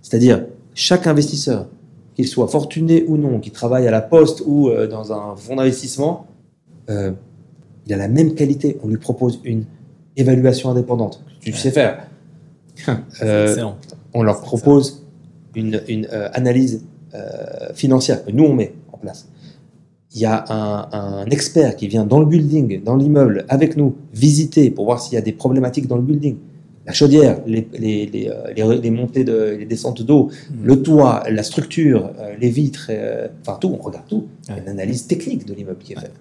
[0.01, 1.69] C'est-à-dire, chaque investisseur,
[2.15, 5.57] qu'il soit fortuné ou non, qui travaille à la poste ou euh, dans un fonds
[5.57, 6.27] d'investissement,
[6.91, 7.13] euh,
[7.87, 8.77] il a la même qualité.
[8.83, 9.65] On lui propose une
[10.17, 11.23] évaluation indépendante.
[11.41, 12.07] que Tu sais faire.
[13.23, 13.77] Euh, Excellent.
[14.15, 15.05] on leur propose
[15.57, 16.85] une, une, analyse
[17.75, 19.29] financière que nous on met en place.
[20.15, 23.95] Il y a un, un expert qui vient dans le building, dans l'immeuble, avec nous,
[24.15, 26.37] visiter pour voir s'il y a des problématiques dans le building.
[26.87, 30.31] La chaudière, les, les, les, euh, les- montées, de, les descentes d'eau,
[30.63, 34.25] le toit, la structure, euh, les vitres, euh, enfin tout, on regarde tout.
[34.49, 36.15] Il y a une analyse technique de l'immeuble qui est faite.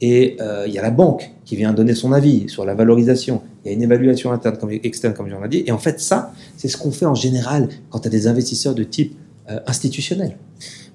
[0.00, 3.42] Et euh, il y a la banque qui vient donner son avis sur la valorisation.
[3.64, 5.64] Il y a une évaluation interne comme externe, comme j'en ai dit.
[5.66, 8.74] Et en fait, ça, c'est ce qu'on fait en général quand tu as des investisseurs
[8.74, 9.14] de type
[9.50, 10.38] euh, institutionnel.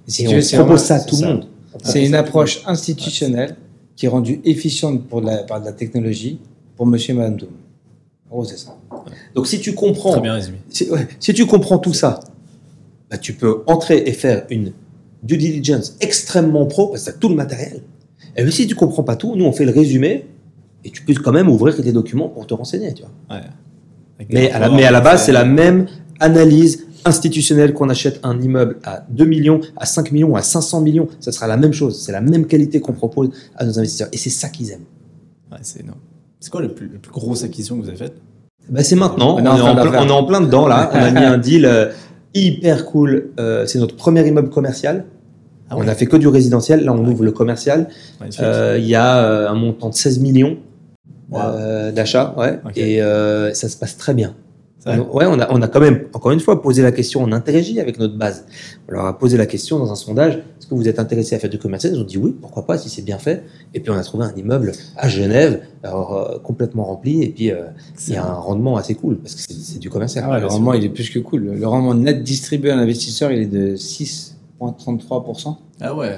[0.07, 1.47] Si et on propose vraiment- ça à tout le monde.
[1.83, 3.55] C'est une tout le approche institutionnelle
[3.95, 6.39] qui est rendue efficiente pour la, par de la technologie
[6.75, 7.47] pour monsieur et madame tout
[8.45, 8.75] c'est ça.
[8.89, 9.01] monde.
[9.35, 10.57] Donc si tu comprends, Très bien résumé.
[10.69, 12.19] si, ouais, si tu comprends tout ça,
[13.09, 14.73] bah, tu peux entrer et faire une
[15.21, 17.81] due diligence extrêmement pro parce que tu as tout le matériel.
[18.35, 20.25] Et si tu comprends pas tout, nous on fait le résumé
[20.83, 22.93] et tu peux quand même ouvrir des documents pour te renseigner.
[22.93, 23.37] Tu vois.
[23.37, 23.43] Ouais.
[24.29, 25.87] Mais à, la, rapports, mais à la base, c'est la même
[26.19, 31.07] analyse institutionnelle qu'on achète un immeuble à 2 millions, à 5 millions, à 500 millions.
[31.19, 32.01] Ça sera la même chose.
[32.03, 34.09] C'est la même qualité qu'on propose à nos investisseurs.
[34.11, 34.85] Et c'est ça qu'ils aiment.
[35.51, 35.99] Ouais, c'est énorme.
[36.39, 38.15] C'est quoi la plus, la plus grosse acquisition que vous avez faite?
[38.69, 39.37] Bah, c'est maintenant.
[39.37, 40.01] On On, est en plein, faire.
[40.01, 40.89] on est en plein dedans là.
[40.93, 41.89] On a mis un deal euh,
[42.33, 43.29] hyper cool.
[43.39, 45.05] Euh, c'est notre premier immeuble commercial.
[45.69, 46.83] Ah on a fait que du résidentiel.
[46.83, 47.87] Là, on ouvre le commercial.
[48.39, 50.57] Euh, Il y a euh, un montant de 16 millions
[51.31, 51.39] Wow.
[51.41, 52.35] euh, d'achats.
[52.37, 52.59] Ouais.
[52.75, 54.35] Et euh, ça se passe très bien.
[54.85, 57.79] Ouais, on a, on a quand même, encore une fois, posé la question, on interagit
[57.79, 58.45] avec notre base.
[58.89, 61.39] On leur a posé la question dans un sondage, est-ce que vous êtes intéressé à
[61.39, 61.93] faire du commercial?
[61.93, 63.43] Ils ont dit oui, pourquoi pas, si c'est bien fait.
[63.73, 67.51] Et puis on a trouvé un immeuble à Genève, alors, euh, complètement rempli, et puis
[67.51, 67.63] euh,
[68.07, 70.23] il y a un rendement assez cool, parce que c'est- du commercial.
[70.27, 71.43] Ah ouais, le rendement, il est plus que cool.
[71.59, 73.75] Le rendement net distribué à l'investisseur, il est de
[74.59, 75.57] 6,33%.
[75.81, 76.17] Ah ouais.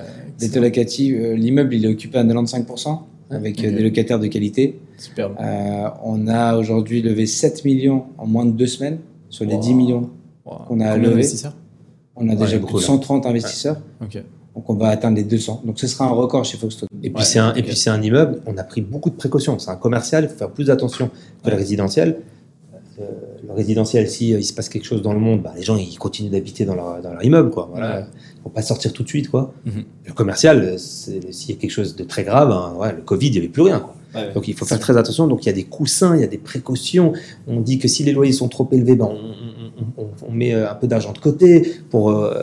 [0.59, 2.99] Locatif, euh, l'immeuble, il est occupé à 95%
[3.30, 4.80] avec euh, des locataires de qualité.
[4.97, 5.36] Superbe.
[5.41, 8.99] Euh, on a aujourd'hui levé 7 millions en moins de deux semaines
[9.30, 9.61] sur les Wow.
[9.61, 10.09] 10 millions.
[10.45, 10.51] Wow.
[10.67, 11.28] qu'on a Combien levé.
[12.15, 12.88] On a déjà Ouais, plus beaucoup, de là.
[12.88, 14.23] 130 investisseurs, Ok.
[14.55, 15.63] donc on va atteindre les 200.
[15.65, 16.86] Donc ce sera un record chez Foxton.
[17.03, 17.65] Et puis Ouais, c'est un, et ok.
[17.65, 18.41] puis c'est un immeuble.
[18.45, 19.59] On a pris beaucoup de précautions.
[19.59, 20.23] C'est un commercial.
[20.26, 21.07] Il faut faire plus attention
[21.43, 21.57] que le Ouais.
[21.59, 22.19] résidentiel.
[23.01, 23.03] Euh,
[23.45, 25.76] le résidentiel, si euh, il se passe quelque chose dans le monde, bah, les gens
[25.76, 27.67] ils continuent d'habiter dans leur, dans leur immeuble, quoi.
[27.69, 28.07] Voilà.
[28.45, 29.53] Faut pas sortir tout de suite, quoi.
[29.65, 29.83] Mhm.
[30.05, 33.01] Le commercial, euh, c'est- s'il y a quelque chose de très grave, hein, ouais, le
[33.01, 33.79] Covid, il n'y avait plus rien.
[33.79, 33.95] Quoi.
[34.13, 34.33] Ouais, ouais.
[34.35, 35.25] Donc il faut faire très attention.
[35.27, 37.13] Donc il y a des coussins, il y a des précautions.
[37.47, 40.53] On dit que si les loyers sont trop élevés, ben, on, on- on- on met
[40.53, 42.39] euh, un peu d'argent de côté pour euh,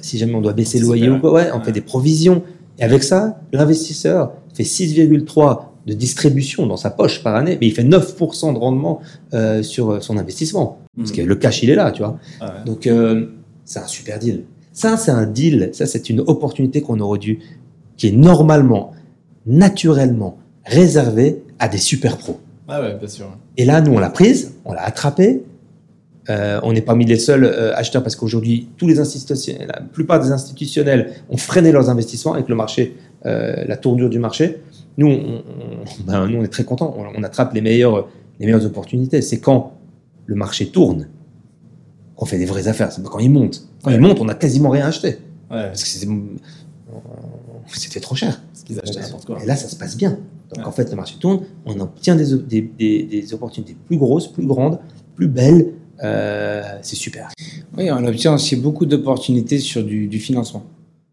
[0.00, 1.30] si jamais on doit baisser le loyer ou quoi.
[1.34, 1.64] Ouais, on Ouais.
[1.64, 2.42] fait des provisions.
[2.78, 7.72] Et avec ça, l'investisseur fait 6,3 de distribution dans sa poche par année, mais il
[7.74, 9.00] fait 9% de rendement
[9.34, 10.78] euh, sur son investissement.
[10.96, 12.18] Parce que le cash, il est là, tu vois.
[12.40, 12.64] Ah ouais.
[12.64, 13.26] Donc, euh,
[13.64, 14.44] c'est un super deal.
[14.78, 15.70] Ça, c'est un deal.
[15.72, 17.40] Ça, c'est une opportunité qu'on aurait dû,
[17.96, 18.92] qui est normalement,
[19.44, 22.38] naturellement réservée à des super pros.
[22.68, 23.26] Ah ouais, bien sûr.
[23.56, 25.42] Et là, nous, on l'a prise, on l'a attrapée.
[26.30, 29.80] Euh, on n'est pas mis les seuls euh, acheteurs parce qu'aujourd'hui, tous les institutionnels, la
[29.80, 32.94] plupart des institutionnels ont freiné leurs investissements avec le marché,
[33.26, 34.60] euh, la tournure du marché.
[34.96, 36.94] Nous, on, on- ben, nous, on est très contents.
[36.96, 38.06] On, on attrape les meilleures,
[38.38, 39.22] les meilleures opportunités.
[39.22, 39.72] C'est quand
[40.26, 41.08] le marché tourne
[42.18, 42.92] qu'on fait des vraies affaires.
[42.92, 43.62] C'est pas quand il monte.
[43.82, 44.00] Quand il Ouais.
[44.00, 45.18] monte, on a quasiment rien acheté
[45.50, 46.06] Ouais, parce que c'était,
[48.00, 48.40] trop cher.
[48.52, 49.42] parce qu'ils achetaient n'importe quoi.
[49.42, 50.10] Et là, ça se passe bien.
[50.10, 50.64] Donc Ouais.
[50.64, 54.46] en fait, le marché tourne, on obtient des, des, des, des opportunités plus grosses, plus
[54.46, 54.78] grandes,
[55.14, 55.72] plus belles.
[56.02, 57.28] Euh, c'est super.
[57.76, 60.64] Oui, on obtient aussi beaucoup d'opportunités sur du, du financement.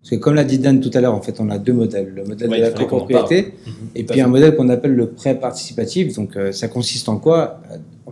[0.01, 2.13] Parce que comme l'a dit Dan tout à l'heure, en fait, on a deux modèles.
[2.15, 3.53] Le modèle Ouais, de la copropriété
[3.95, 6.15] et puis un modèle qu'on appelle le prêt participatif.
[6.15, 7.59] Donc euh, ça consiste en quoi?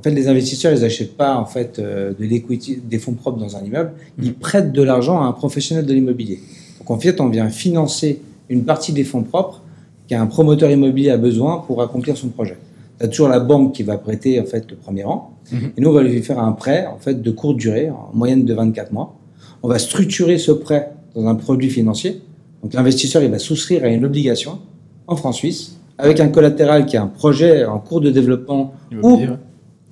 [0.03, 3.55] Fait, les investisseurs, ils n'achètent pas en fait euh, de l'equity, des fonds propres dans
[3.55, 3.93] un immeuble.
[4.17, 4.25] Mhm.
[4.25, 6.39] Ils prêtent de l'argent à un professionnel de l'immobilier.
[6.79, 9.61] Donc en fait, on vient financer une partie des fonds propres
[10.07, 12.57] qu'un promoteur immobilier a besoin pour accomplir son projet.
[12.99, 15.33] tu as toujours la banque qui va prêter en fait le premier rang.
[15.51, 15.71] Mhm.
[15.77, 18.45] Et nous, on va lui faire un prêt en fait de courte durée, en moyenne
[18.45, 19.15] de 24 mois.
[19.63, 22.21] On va structurer ce prêt dans un produit financier.
[22.61, 24.59] Donc l'investisseur, il va souscrire à une obligation
[25.07, 28.73] en francs suisses avec un collatéral qui est un projet en cours de développement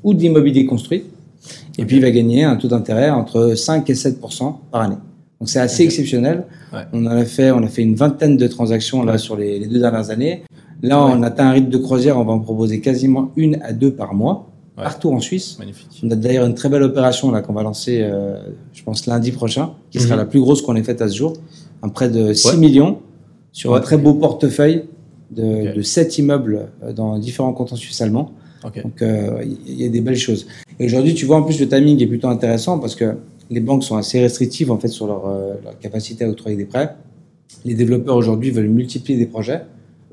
[0.04, 1.04] ou d'immobilier construit.
[1.78, 4.95] Et puis il va gagner un taux d'intérêt entre 5 et 7% par année.
[5.39, 6.45] Donc c'est assez exceptionnel.
[6.74, 6.82] Ouais.
[6.93, 9.68] On en a fait, on a fait une vingtaine de transactions là sur les, les
[9.68, 10.43] deux dernières années.
[10.84, 11.12] Là, Ouais.
[11.16, 12.18] on atteint un rythme de croisière.
[12.18, 15.58] On va en proposer quasiment une à deux par mois partout en Suisse.
[15.60, 16.02] Magnifique.
[16.04, 18.38] On a d'ailleurs une très belle opération là qu'on va lancer, euh,
[18.74, 20.22] je pense lundi prochain, qui sera Mhm.
[20.22, 21.34] la plus grosse qu'on ait faite à ce jour,
[21.84, 22.58] un prêt de 6 Ouais.
[22.58, 22.97] millions
[23.52, 24.86] sur un très beau portefeuille
[25.30, 28.32] de, de 7 immeubles euh, dans différents cantons suisses allemands.
[28.64, 30.47] Donc euh, il y a des belles choses.
[30.80, 33.16] Et aujourd'hui, tu vois en plus le timing est plutôt intéressant parce que
[33.49, 36.66] les banques sont assez restrictives en fait sur leur, euh, leur capacité à octroyer des
[36.66, 36.95] prêts.
[37.66, 39.62] Les développeurs aujourd'hui veulent multiplier des projets.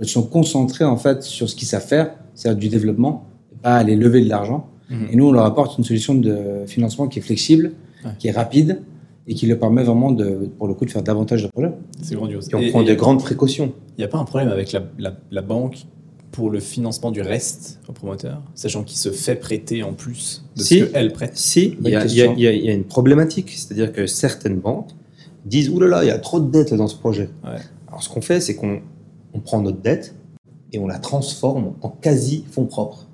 [0.00, 3.74] Ils sont concentrés en fait sur ce qu'ils savent faire, c'est-à-dire du développement, et pas
[3.76, 4.66] aller lever de l'argent.
[4.90, 5.06] Mhm.
[5.12, 6.36] Et nous, on leur apporte une solution de
[6.66, 7.72] financement qui est flexible,
[8.04, 8.12] Ouais.
[8.18, 8.80] qui est rapide
[9.26, 11.72] et qui leur permet vraiment de, pour le coup, de faire davantage de projets.
[12.00, 12.48] C'est grandiose.
[12.50, 13.72] Et on Et- prend et de grandes précautions.
[13.96, 15.78] Il n'y a pas un problème avec la, la- la banque
[16.38, 20.62] pour le financement du reste au promoteur, sachant qu'il se fait prêter en plus de
[20.62, 20.78] Si.
[20.78, 21.36] ce qu'elle prête.
[21.36, 22.34] Si, il y, a- Bonne il y a- question.
[22.36, 24.90] il y a- il y a une problématique, c'est-à-dire que certaines banques
[25.44, 27.28] disent Ouh là là, il y a trop de dettes dans ce projet.
[27.42, 27.58] Ouais.
[27.88, 28.80] Alors ce qu'on fait, c'est qu'on
[29.34, 30.14] on prend notre dette
[30.72, 33.07] et on la transforme en quasi fonds propres.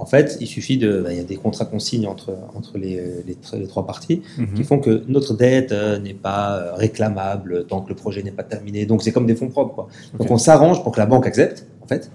[0.00, 1.00] En fait, il suffit de.
[1.02, 3.84] bah, Il y a des contrats qu'on signe entre, entre les, les, tr- les trois
[3.84, 4.22] parties
[4.54, 8.30] qui font que notre dette euh, n'est pas euh, réclamable tant que le projet n'est
[8.30, 8.86] pas terminé.
[8.86, 9.74] Donc c'est comme des fonds propres.
[9.74, 9.88] Quoi.
[10.18, 12.10] Donc on s'arrange pour que la banque accepte, en fait.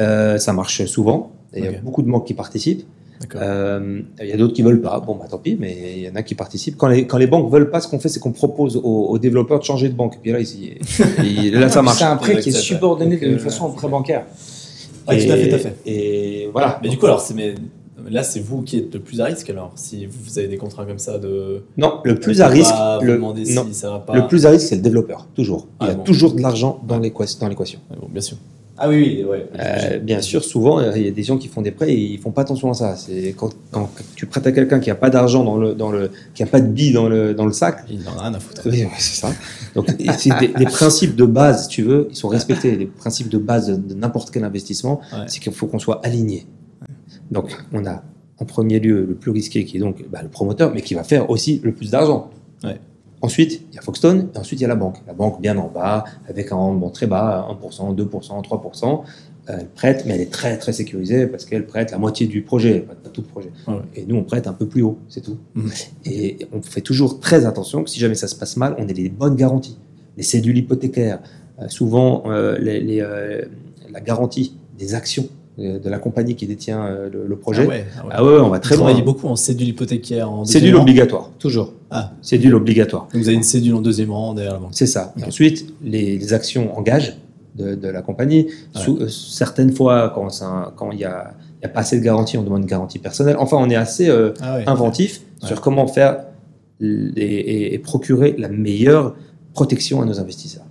[0.00, 1.32] Euh, ça marche souvent.
[1.54, 2.86] Il y a beaucoup de banques qui participent.
[3.34, 5.00] Euh, Il y a d'autres qui veulent pas.
[5.00, 6.76] Bon, bah tant pis, mais il y en a qui participent.
[6.78, 9.18] Quand les, quand les banques veulent pas, ce qu'on fait, c'est qu'on propose aux, aux
[9.18, 10.14] développeurs de changer de banque.
[10.14, 10.38] Et puis là,
[11.60, 11.98] là, ça marche.
[11.98, 14.24] C'est un prêt qui est subordonné de toute façon au prêt bancaire.
[15.10, 15.76] Ouais, tout à fait, tout à fait.
[15.86, 16.78] Et voilà.
[16.82, 17.34] Mais du coup, alors, c'est
[18.08, 20.84] là, c'est vous qui êtes le plus à risque alors, si vous avez des contrats
[20.84, 21.62] comme ça de.
[21.76, 24.14] Non, le plus à risque, le, non, si ça va pas.
[24.14, 25.66] le plus à risque, c'est le développeur, toujours.
[25.80, 26.02] Il y Ah a bon.
[26.04, 27.46] toujours de l'argent dans l'équation.
[27.90, 28.36] bon, bien sûr.
[28.82, 29.46] Ah oui, oui, ouais.
[29.58, 32.18] Euh, bien sûr, souvent, il y a des gens qui font des prêts et ils
[32.18, 32.96] font pas attention à ça.
[32.96, 36.10] C'est quand, quand tu prêtes à quelqu'un qui a pas d'argent dans le, dans le,
[36.34, 37.84] qui a pas de billes dans le, dans le sac.
[37.90, 38.62] Il en a rien à foutre.
[38.64, 39.32] Oui, c'est ça.
[39.74, 42.74] Donc, c'est des, des principes de base, si tu veux, ils sont respectés.
[42.76, 45.24] Les principes de base de, de n'importe quel investissement, Ouais.
[45.26, 46.46] c'est qu'il faut qu'on soit aligné.
[47.30, 48.02] Donc, on a
[48.38, 51.04] en premier lieu le plus risqué qui est donc bah, le promoteur, mais qui va
[51.04, 52.30] faire aussi le plus d'argent.
[52.64, 52.80] Ouais.
[53.22, 54.96] Ensuite, il y a Foxton, et ensuite il y a la banque.
[55.06, 59.02] La banque bien en bas, avec un rendement très bas, 1%, 2%, 3%.
[59.48, 62.42] Euh, Elle prête, mais elle est très très sécurisée parce qu'elle prête la moitié du
[62.42, 63.50] projet, pas, tout le projet.
[63.66, 63.74] Ouais.
[63.96, 65.38] Et nous, on prête un peu plus haut, c'est tout.
[65.54, 65.70] Mhm.
[66.04, 68.92] Et on fait toujours très attention que si jamais ça se passe mal, on ait
[68.92, 69.78] les bonnes garanties.
[70.16, 71.20] Les cédules hypothécaires,
[71.60, 73.42] euh, souvent euh, les- les, euh,
[73.90, 75.26] la garantie des actions
[75.58, 77.64] de la compagnie qui détient euh, le, le projet.
[77.64, 78.12] Ah ouais, ah ouais.
[78.14, 78.98] Ah ouais, on va très loin.
[79.02, 80.30] beaucoup en cédule hypothécaire.
[80.30, 80.82] En Cédule rang.
[80.82, 81.72] obligatoire, toujours.
[81.90, 83.08] Ah, Cédule obligatoire.
[83.12, 84.70] donc vous avez une cédule en deuxième rang derrière la banque.
[84.72, 85.12] C'est ça.
[85.26, 87.16] Ensuite, les, les actions engagent
[87.56, 88.46] de, de la compagnie.
[88.74, 92.38] Sous- euh, certaines fois, quand il n'y a, il y a pas assez de garantie,
[92.38, 93.36] on demande une garantie personnelle.
[93.38, 94.64] Enfin, on est assez euh, Ah ouais.
[94.68, 95.48] inventif Ouais.
[95.48, 96.24] sur comment faire
[96.80, 99.14] les- et, et procurer la meilleure
[99.52, 100.64] protection à nos investisseurs.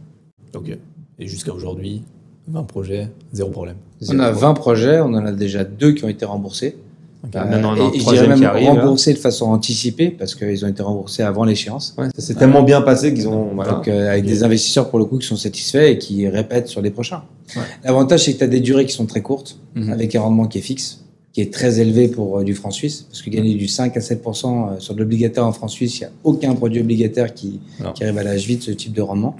[0.55, 0.75] Ok.
[1.19, 2.03] Et jusqu'à aujourd'hui,
[2.51, 3.75] 20 projets, zéro problème.
[4.09, 6.75] On a 20 projets, on en a déjà deux qui ont été remboursés.
[7.23, 7.31] Ok.
[7.35, 9.17] Ah, maintenant, on a un et, et je troisième dirais qui même arrive, remboursés de
[9.19, 11.93] façon anticipée parce qu'ils ont été remboursés avant l'échéance.
[11.97, 13.49] Ouais, ça s'est tellement bien passé qu'ils ont.
[13.53, 13.73] Voilà.
[13.73, 16.81] Donc, euh, avec des investisseurs pour le coup qui sont satisfaits et qui répètent sur
[16.81, 17.23] les prochains.
[17.57, 17.61] Ouais.
[17.83, 19.91] L'avantage, c'est que tu as des durées qui sont très courtes, Mhm.
[19.91, 21.01] avec un rendement qui est fixe,
[21.33, 23.99] qui est très élevé pour euh, du franc suisse, parce que gagner du 5 à
[23.99, 27.59] 7% euh, sur de l'obligataire en franc suisse, il n'y a aucun produit obligataire qui,
[27.95, 29.35] qui arrive à l'âge vite ce type de rendement.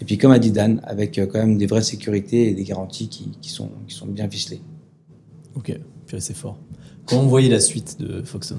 [0.00, 2.62] Et puis, comme a dit Dan, avec euh, quand même des vraies sécurités et des
[2.64, 4.60] garanties qui, qui sont, qui sont bien ficelées.
[5.56, 5.76] Ok,
[6.06, 6.56] Purée, c'est fort.
[7.06, 8.58] Comment vous voyez la suite de Foxon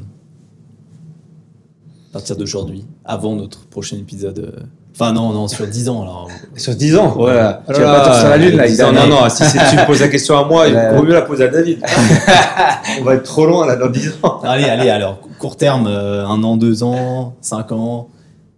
[2.09, 4.63] À partir d'aujourd'hui, avant notre prochain épisode euh,
[4.95, 6.27] Enfin, non, non, sur 10 ans, alors.
[6.57, 7.63] Sur 10 ans Voilà.
[7.67, 9.75] Ah Tu vas pas sur la lune, là, 10 il Non, non, si c'est- tu
[9.77, 10.93] me poses la question à moi, il Ouais.
[10.97, 11.79] vaut mieux la poser à David.
[12.99, 14.39] On va être trop loin là dans 10 ans.
[14.43, 18.09] Allez, allez, alors, court terme, euh, un an, deux ans, cinq ans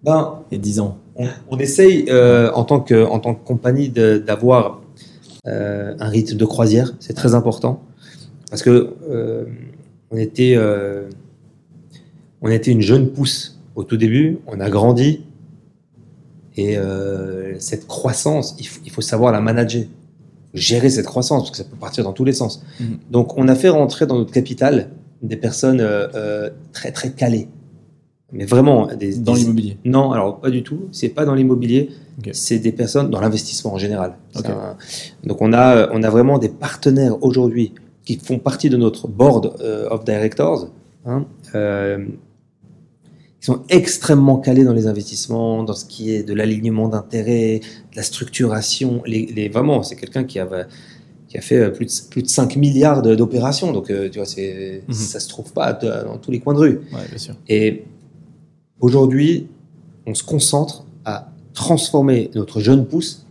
[0.03, 0.97] Ben, et 10 ans.
[1.15, 4.81] On, on essaye euh, en, tant que, en tant que compagnie d'avoir
[5.47, 6.93] euh, un rythme de croisière.
[6.99, 7.81] C'est très important
[8.49, 9.45] parce que euh,
[10.11, 10.57] on était
[12.43, 14.39] on était une jeune pousse au tout début.
[14.47, 15.21] On a grandi
[16.57, 16.77] et
[17.59, 19.83] cette croissance, il faut, il faut savoir la manager,
[20.53, 22.63] gérer cette croissance parce que ça peut partir dans tous les sens.
[22.79, 22.97] Mhm.
[23.09, 24.89] Donc on a fait rentrer dans notre capital
[25.21, 25.87] des personnes
[26.73, 27.47] très très calées
[28.33, 29.77] mais vraiment des, Dans des- l'immobilier.
[29.85, 30.83] Non, alors pas du tout.
[30.91, 31.89] C'est pas dans l'immobilier.
[32.33, 34.15] C'est des personnes dans l'investissement en général.
[34.35, 34.75] Un-
[35.23, 37.73] donc on a, on a vraiment des partenaires aujourd'hui
[38.05, 40.69] qui font partie de notre board euh, of directors,
[41.05, 41.25] hein,
[41.55, 42.05] euh,
[43.39, 47.59] qui sont extrêmement calés dans les investissements, dans ce qui est de l'alignement d'intérêts,
[47.91, 49.01] de la structuration.
[49.05, 50.47] Les, les- vraiment, c'est quelqu'un qui a,
[51.27, 53.71] qui a fait euh, plus de, plus de 5 milliards d'opérations.
[53.71, 54.93] Donc, euh, tu vois, c'est, Mhm.
[54.93, 56.81] ça se trouve pas dans tous les coins de rue.
[56.93, 57.35] Ouais, bien sûr.
[57.49, 57.83] Et
[58.81, 59.47] aujourd'hui,
[60.05, 63.25] on se concentre à transformer notre jeune pousse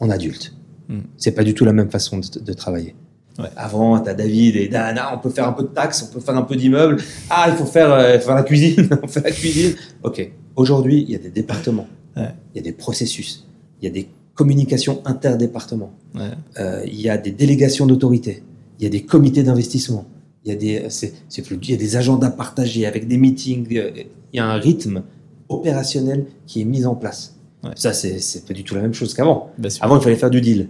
[0.00, 0.54] en adulte.
[0.88, 1.00] Mm.
[1.16, 2.94] C'est pas du tout la même façon de, de travailler.
[3.38, 3.48] Ouais.
[3.56, 6.12] Avant, tu as David et Dan, ah, on peut faire un peu de taxes, on
[6.12, 6.98] peut faire un peu d'immeubles.
[7.30, 9.74] Ah, il faut faire, euh, faire la cuisine, on fait la cuisine.
[10.02, 10.30] Ok.
[10.56, 11.86] Aujourd'hui, il y a des départements,
[12.16, 12.34] Ouais.
[12.54, 13.46] il y a des processus,
[13.80, 16.22] il y a des communications interdépartements, Ouais.
[16.58, 18.42] euh, il y a des délégations d'autorité,
[18.78, 20.04] il y a des comités d'investissement,
[20.44, 23.18] il y a des, c'est, c'est plus, il y a des agendas partagés avec des
[23.18, 23.90] meetings, euh,
[24.32, 25.02] il y a un rythme
[25.48, 27.34] opérationnel qui est mis en place.
[27.64, 27.70] Ouais.
[27.74, 29.50] Ça, c'est, c'est pas du tout la même chose qu'avant.
[29.68, 29.84] Sûr.
[29.84, 30.68] Avant, il fallait faire du deal.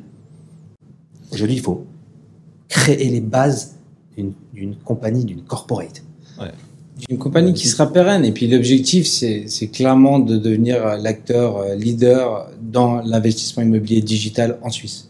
[1.33, 1.85] Aujourd'hui, il faut
[2.68, 3.77] créer les bases
[4.16, 6.03] d'une, d'une compagnie, d'une corporate.
[7.09, 8.25] Une compagnie qui sera pérenne.
[8.27, 14.03] Et puis l'objectif, c'est c'est clairement de devenir euh, l'acteur euh, leader dans l'investissement immobilier
[14.03, 15.09] digital en Suisse.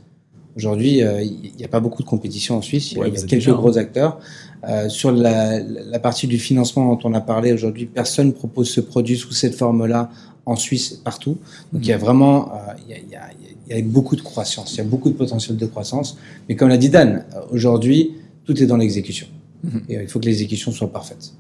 [0.57, 2.93] Aujourd'hui, euh, il n'y a pas beaucoup de compétition en Suisse.
[2.93, 3.59] Il y a- Ouais, il y vous a êtes quelques déjà, hein.
[3.59, 4.21] gros acteurs.
[4.69, 8.69] Euh, sur la, la partie du financement dont on a parlé aujourd'hui, personne ne propose
[8.69, 10.11] ce produit sous cette forme-là
[10.45, 11.39] en Suisse partout.
[11.73, 12.57] Donc il y a vraiment euh,
[12.87, 13.21] il y a, il y a-
[13.69, 16.19] il y a beaucoup de croissance, il y a beaucoup de potentiel de croissance.
[16.49, 19.29] Mais comme l'a dit Dan, euh, aujourd'hui, tout est dans l'exécution.
[19.63, 19.83] Mhm.
[19.89, 21.33] Et il faut que l'exécution soit parfaite.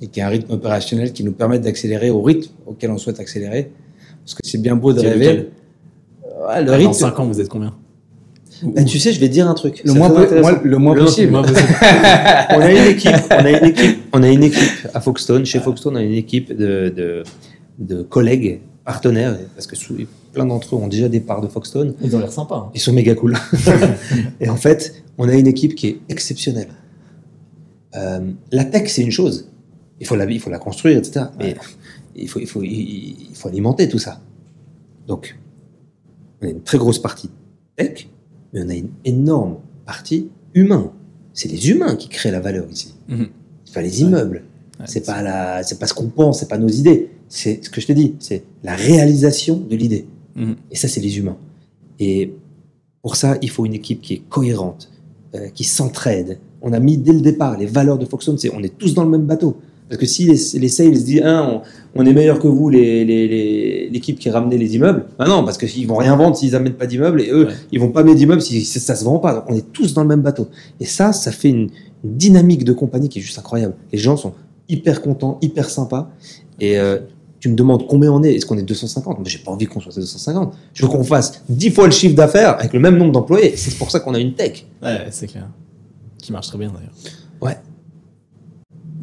[0.00, 2.96] Et qu'il y ait un rythme opérationnel qui nous permette d'accélérer au rythme auquel on
[2.98, 3.70] souhaite accélérer.
[4.24, 5.50] Parce que c'est bien beau de rêver.
[6.48, 7.74] Ouais, le Dans rythme, 5 ans, vous êtes combien?
[8.62, 9.82] Ben, tu sais, je vais te dire un truc.
[9.84, 10.08] le moins,
[10.94, 11.30] Le- possible.
[11.32, 11.56] moi, êtes-
[12.50, 15.44] on a une équipe, on a une équipe, on a une équipe à Folkestone.
[15.46, 17.22] Chez Folkestone, on a une équipe de, de,
[17.78, 19.96] de collègues, partenaires, parce que sous-
[20.32, 21.94] plein d'entre eux ont déjà des parts de Folkestone.
[22.02, 22.56] Ils ont l'air sympas.
[22.68, 22.70] hein.
[22.74, 23.36] Ils sont méga cool.
[24.40, 26.68] et en fait, on a une équipe qui est exceptionnelle.
[27.96, 28.20] Euh,
[28.52, 29.48] la tech, c'est une chose.
[30.00, 31.26] Il faut la, il faut la construire, etc.
[31.38, 31.56] Mais
[32.16, 34.20] il faut, il faut, il, il faut alimenter tout ça.
[35.06, 35.36] Donc,
[36.42, 37.30] on a une très grosse partie
[37.76, 38.08] tech,
[38.52, 40.92] mais on a une énorme partie humain.
[41.32, 42.94] C'est les humains qui créent la valeur ici.
[43.08, 43.28] Mhm.
[43.64, 44.44] C'est pas les immeubles.
[44.80, 47.10] Ouais, c'est pas la, c'est pas ce qu'on pense, c'est pas nos idées.
[47.28, 50.06] C'est ce que je te dis, c'est la réalisation de l'idée.
[50.36, 50.56] Mhm.
[50.70, 51.36] Et ça, c'est les humains.
[51.98, 52.32] Et
[53.02, 54.90] pour ça, il faut une équipe qui est cohérente,
[55.34, 56.38] euh, qui s'entraide.
[56.62, 59.04] On a mis dès le départ les valeurs de Foxconn, c'est on est tous dans
[59.04, 59.56] le même bateau.
[59.88, 61.62] Parce que si les, les sales disent, hein,
[61.94, 65.26] on, on est meilleur que vous, les- les- les- l'équipe qui ramenait les immeubles, ben
[65.26, 67.52] non, parce qu'ils vont rien vendre s'ils amènent pas d'immeubles, et eux, Ouais.
[67.72, 69.34] ils vont pas mettre d'immeubles si, ça se vend pas.
[69.34, 70.48] Donc, on est tous dans le même bateau.
[70.78, 71.70] Et ça, ça fait une,
[72.04, 73.74] une dynamique de compagnie qui est juste incroyable.
[73.92, 74.34] Les gens sont
[74.68, 76.10] hyper contents, hyper sympas.
[76.60, 76.98] Et euh,
[77.40, 79.80] tu me demandes combien on est Est-ce qu'on est 250 Mais j'ai pas envie qu'on
[79.80, 80.52] soit 250.
[80.74, 83.54] Je veux qu'on fasse 10 fois le chiffre d'affaires avec le même nombre d'employés.
[83.56, 84.66] C'est pour ça qu'on a une tech.
[84.82, 85.48] Ouais, c'est clair.
[86.18, 86.92] Qui marche très bien d'ailleurs.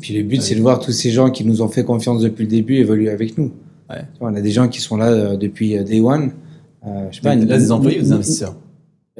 [0.02, 2.44] Puis le but, c'est de voir tous ces gens qui nous ont fait confiance depuis
[2.44, 3.52] le début évoluer avec nous.
[3.90, 4.02] Ouais.
[4.20, 6.32] On a des gens qui sont là euh, depuis euh, day one.
[6.86, 8.56] Euh, je sais pas, Là, une- des employés ou des investisseurs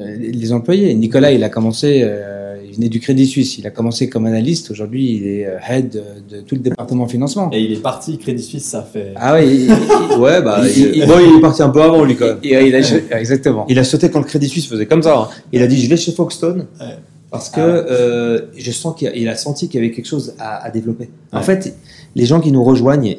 [0.00, 0.92] Euh, Les employés.
[0.94, 3.56] Nicolas, il a commencé, euh, il venait du Crédit Suisse.
[3.58, 4.70] Il a commencé comme analyste.
[4.70, 7.48] Aujourd'hui, il est head de, tout le département financement.
[7.52, 9.12] Et il est parti, Crédit Suisse, ça fait.
[9.16, 12.04] Ah oui, il, il- Ouais, bah, Il- il- bon, il est parti un peu avant,
[12.04, 12.38] lui, quand même.
[12.42, 13.64] il- il a- exactement.
[13.70, 15.16] Il a sauté quand le Crédit Suisse faisait comme ça.
[15.18, 15.28] hein.
[15.52, 16.66] Il a dit, je vais chez Foxton.
[16.80, 16.86] Ouais.
[17.30, 17.84] Parce que Ah ouais.
[17.90, 21.10] euh, je sens qu'il a, senti qu'il y avait quelque chose à, à développer.
[21.32, 21.76] En fait,
[22.14, 23.16] les gens qui nous rejoignent,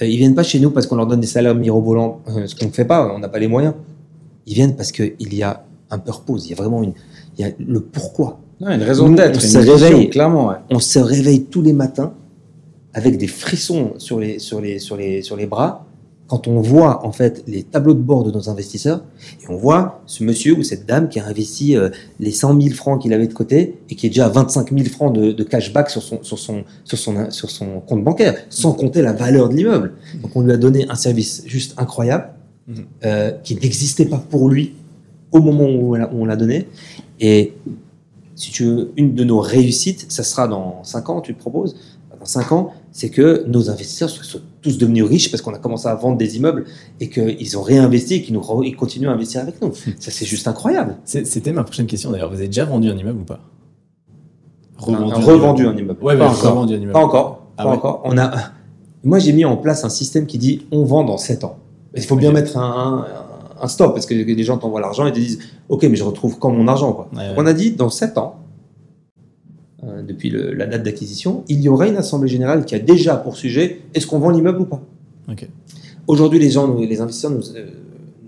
[0.00, 2.54] euh, ils viennent pas chez nous parce qu'on leur donne des salaires mirobolants, euh, ce
[2.54, 3.74] qu'on ne fait pas, on n'a pas les moyens.
[4.46, 6.92] Ils viennent parce qu'il y a un purpose, il y a vraiment une,
[7.36, 8.38] il y a le pourquoi.
[8.60, 9.40] Non, une raison d'être.
[9.40, 10.08] se réveille.
[10.10, 10.48] clairement.
[10.48, 10.56] ouais.
[10.70, 12.12] On se réveille tous les matins
[12.94, 15.84] avec des frissons sur les, sur les, sur les, sur les bras
[16.28, 19.02] quand on voit en fait les tableaux de bord de nos investisseurs
[19.42, 21.88] et on voit ce monsieur ou cette dame qui a investi euh,
[22.20, 24.84] les 100 000 francs qu'il avait de côté et qui est déjà à 25 000
[24.90, 28.72] francs de, de cashback sur son, sur, son, sur, son, sur son compte bancaire, sans
[28.72, 29.94] compter la valeur de l'immeuble.
[30.22, 32.28] Donc on lui a donné un service juste incroyable
[32.68, 32.84] Mhm.
[33.06, 34.74] euh, qui n'existait pas pour lui
[35.32, 36.68] au moment où on l'a- où on l'a donné.
[37.18, 37.54] Et
[38.34, 41.76] si tu veux, une de nos réussites, ça sera dans 5 ans, tu te proposes,
[42.20, 45.86] dans 5 ans, c'est que nos investisseurs soient tous devenus riches parce qu'on a commencé
[45.86, 46.64] à vendre des immeubles
[46.98, 49.72] et qu'ils ont réinvesti et qu'ils nous ils continuent à investir avec nous.
[50.00, 50.96] Ça, c'est juste incroyable.
[51.04, 52.28] C'était ma prochaine question d'ailleurs.
[52.28, 53.38] Vous avez déjà vendu un immeuble ou pas?
[54.78, 56.02] Revendu, un revendu un immeuble.
[56.02, 56.50] Ouais, mais pas, encore.
[56.50, 56.92] revendu un immeuble.
[56.92, 57.46] pas encore.
[57.56, 57.76] Ah pas ouais.
[57.76, 58.02] encore.
[58.04, 58.32] On a,
[59.04, 61.56] moi, j'ai mis en place un système qui dit on vend dans 7 ans.
[61.94, 65.12] Il faut bien mettre un, un- un stop parce que les gens t'envoient l'argent et
[65.12, 65.38] te disent
[65.68, 67.08] ok, mais je retrouve quand mon argent quoi.
[67.12, 67.42] Ouais, Donc, ouais.
[67.44, 68.40] On a dit dans 7 ans,
[70.06, 73.36] depuis le- la date d'acquisition, il y aura une assemblée générale qui a déjà pour
[73.36, 74.82] sujet est-ce qu'on vend l'immeuble ou pas?
[76.06, 77.66] Aujourd'hui, les gens, les investisseurs nous, euh,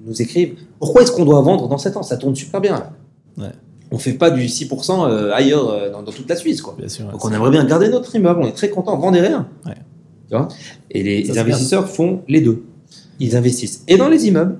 [0.06, 2.02] nous écrivent pourquoi est-ce qu'on doit vendre dans 7 ans?
[2.02, 2.72] Ça tourne super bien.
[2.72, 2.92] Là.
[3.38, 3.52] Ouais.
[3.90, 6.60] On fait pas du 6% euh, ailleurs euh, dans, dans toute la Suisse.
[6.62, 6.74] Quoi.
[6.78, 7.06] Bien sûr.
[7.06, 9.48] ouais, Donc on aimerait bien garder notre immeuble, on est très content, vendez rien.
[9.66, 9.74] Ouais.
[10.28, 10.48] Tu vois?
[10.90, 12.62] Et les, investisseurs font les deux.
[13.18, 14.58] Ils investissent et dans les immeubles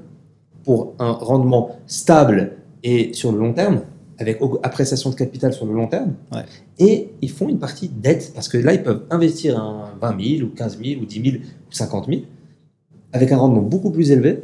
[0.65, 3.83] pour un rendement stable et sur le long terme,
[4.21, 6.13] avec appréciation de capital sur le long terme.
[6.33, 6.43] Ouais.
[6.79, 10.47] Et ils font une partie dette parce que là, ils peuvent investir un 20 000
[10.47, 12.21] ou 15 000 ou 10 000 ou 50 000
[13.13, 14.43] avec un rendement beaucoup plus élevé,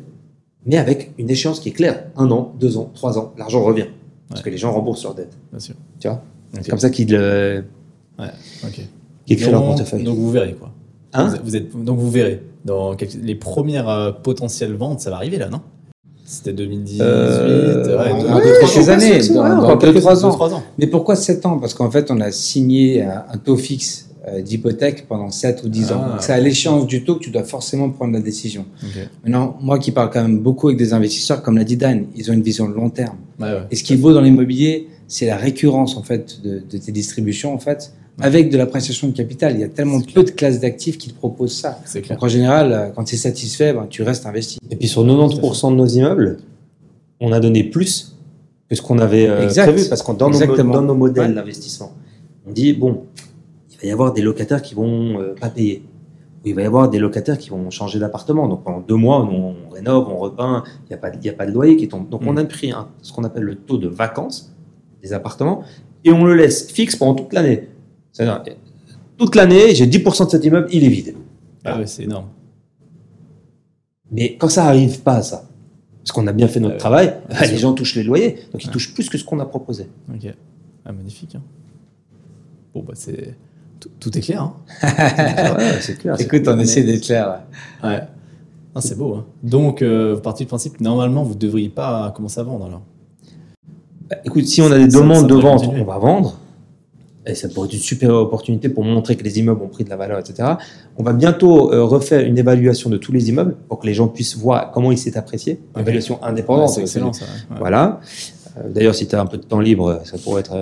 [0.65, 2.07] mais avec une échéance qui est claire.
[2.17, 3.87] Un an, deux ans, trois ans, l'argent revient.
[4.29, 4.45] Parce Ouais.
[4.47, 5.37] que les gens remboursent leur dette.
[5.53, 5.75] Bien sûr.
[6.01, 6.23] Tu vois?
[6.53, 7.61] C'est comme ça qu'ils euh,
[8.19, 8.81] Ok.
[9.27, 10.05] qu'ils créent leur portefeuille.
[10.05, 10.73] Donc vous verrez quoi.
[11.13, 11.29] Hein?
[11.29, 12.43] Vous, vous êtes, donc vous verrez.
[12.65, 15.61] Dans quelques- les premières euh, potentielles ventes, ça va arriver là, non?
[16.29, 17.01] C'était 2018.
[17.03, 20.31] Euh, ouais, deux- Dans ouais, années, c'est- dans, quelques- trois ans.
[20.31, 20.63] trois ans.
[20.77, 21.59] Mais pourquoi 7 ans?
[21.59, 24.06] Parce qu'en fait, on a signé un, un taux fixe
[24.43, 26.05] d'hypothèque pendant 7 ou 10 ans.
[26.05, 26.17] Ah.
[26.21, 28.65] C'est à l'échéance du taux que tu dois forcément prendre la décision.
[29.25, 32.31] Maintenant, moi qui parle quand même beaucoup avec des investisseurs, comme l'a dit Dan, ils
[32.31, 33.17] ont une vision de long terme.
[33.41, 33.49] Ouais.
[33.71, 36.91] Et ce qui est beau dans l'immobilier, c'est la récurrence en fait de, de tes
[36.93, 39.55] distributions en fait, avec de l'appréciation de capital.
[39.55, 41.79] Il y a tellement peu de classes d'actifs qui te proposent ça.
[41.85, 42.17] C'est clair.
[42.19, 44.59] Donc en général, euh, quand tu es satisfait, ben, tu restes investi.
[44.71, 46.39] Et puis sur 90% de nos immeubles,
[47.21, 48.17] on a donné plus
[48.69, 49.71] que ce qu'on avait euh, Exact.
[49.71, 49.89] prévu.
[49.89, 51.35] Parce que dans, dans nos modèles Ouais.
[51.35, 51.93] d'investissement,
[52.49, 53.03] on dit, bon,
[53.77, 55.83] il va y avoir des locataires qui vont euh, pas payer.
[56.45, 58.49] Ou il va y avoir des locataires qui vont changer d'appartement.
[58.49, 61.47] Donc pendant deux mois, on rénove, on repeint, il n'y a, pas y a pas
[61.47, 62.09] de loyer qui tombe.
[62.09, 62.29] Donc Mm.
[62.29, 64.53] on a pris un- ce qu'on appelle le taux de vacances
[65.03, 65.63] des appartements
[66.05, 67.69] et on le laisse fixe pendant toute l'année.
[68.13, 68.43] C'est-à-dire,
[69.19, 71.15] toute l'année, j'ai 10% de cet immeuble, il est vide.
[71.65, 72.29] Ah ouais, c'est énorme.
[74.11, 75.49] Mais quand ça arrive pas, ça,
[75.99, 78.65] parce qu'on a bien fait notre Euh, travail, bien les gens touchent les loyers, donc
[78.65, 79.89] ils touchent plus que ce qu'on a proposé.
[80.15, 80.33] Ok.
[80.85, 81.35] Ah, magnifique.
[81.35, 81.43] hein.
[82.73, 83.35] Bon, bah, c'est.
[83.81, 84.43] Tout, tout est clair.
[84.43, 84.55] Hein.
[85.59, 86.17] ouais, c'est clair.
[86.19, 87.41] Écoute, on essaie d'être clair.
[87.85, 88.01] ouais.
[88.75, 89.15] Ah, c'est beau.
[89.15, 89.25] Hein.
[89.43, 92.67] Donc, euh, vous partez du principe que normalement, vous ne devriez pas commencer à vendre
[92.67, 92.83] alors.
[94.11, 95.81] Bah, écoute, si on a des Ça- demandes ça de vente, continuer.
[95.83, 96.39] on va vendre.
[97.29, 99.91] Et ça pourrait être une super opportunité pour montrer que les immeubles ont pris de
[99.91, 100.49] la valeur, etc.
[100.97, 104.07] On va bientôt euh, refaire une évaluation de tous les immeubles pour que les gens
[104.09, 105.59] puissent voir comment il s'est apprécié.
[105.75, 106.69] Une évaluation Ouais, indépendante.
[106.69, 107.25] c'est excellent ça.
[107.51, 107.57] Ouais.
[107.59, 108.01] Voilà.
[108.59, 110.53] Euh, D'ailleurs, si tu as un peu de temps libre, ça pourrait être.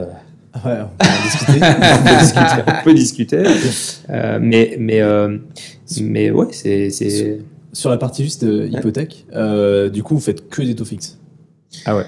[0.65, 1.61] Ouais, on peut discuter.
[1.65, 2.63] on peut discuter.
[2.67, 3.43] on peut discuter.
[4.11, 5.39] Euh, mais, mais, euh,
[6.01, 6.91] mais ouais, c'est.
[6.91, 7.41] c'est-
[7.73, 9.27] Sur la partie juste euh, hypothèque,
[9.93, 11.19] du coup, vous faites que des taux fixes.
[11.87, 12.05] Ah ouais.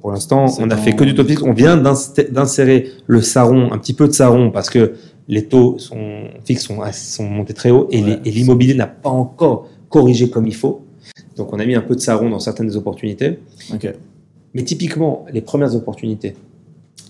[0.00, 1.42] Pour l'instant, on a fait que du taux fixe.
[1.42, 4.94] On vient d'insérer le saron, un petit peu de saron, parce que
[5.26, 8.20] les taux sont, fixes sont, sont montés très haut et Ouais.
[8.24, 10.86] l'immobilier n'a pas encore corrigé comme il faut.
[11.36, 13.40] Donc on a mis un peu de saron dans certaines opportunités.
[13.74, 13.92] Ok.
[14.54, 16.36] Mais typiquement, les premières opportunités,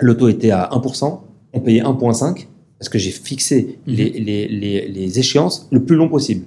[0.01, 1.20] le taux était à 1%,
[1.52, 2.47] on payait 1,5
[2.78, 3.94] parce que j'ai fixé Mhm.
[3.94, 6.44] les, les, les, les échéances le plus long possible.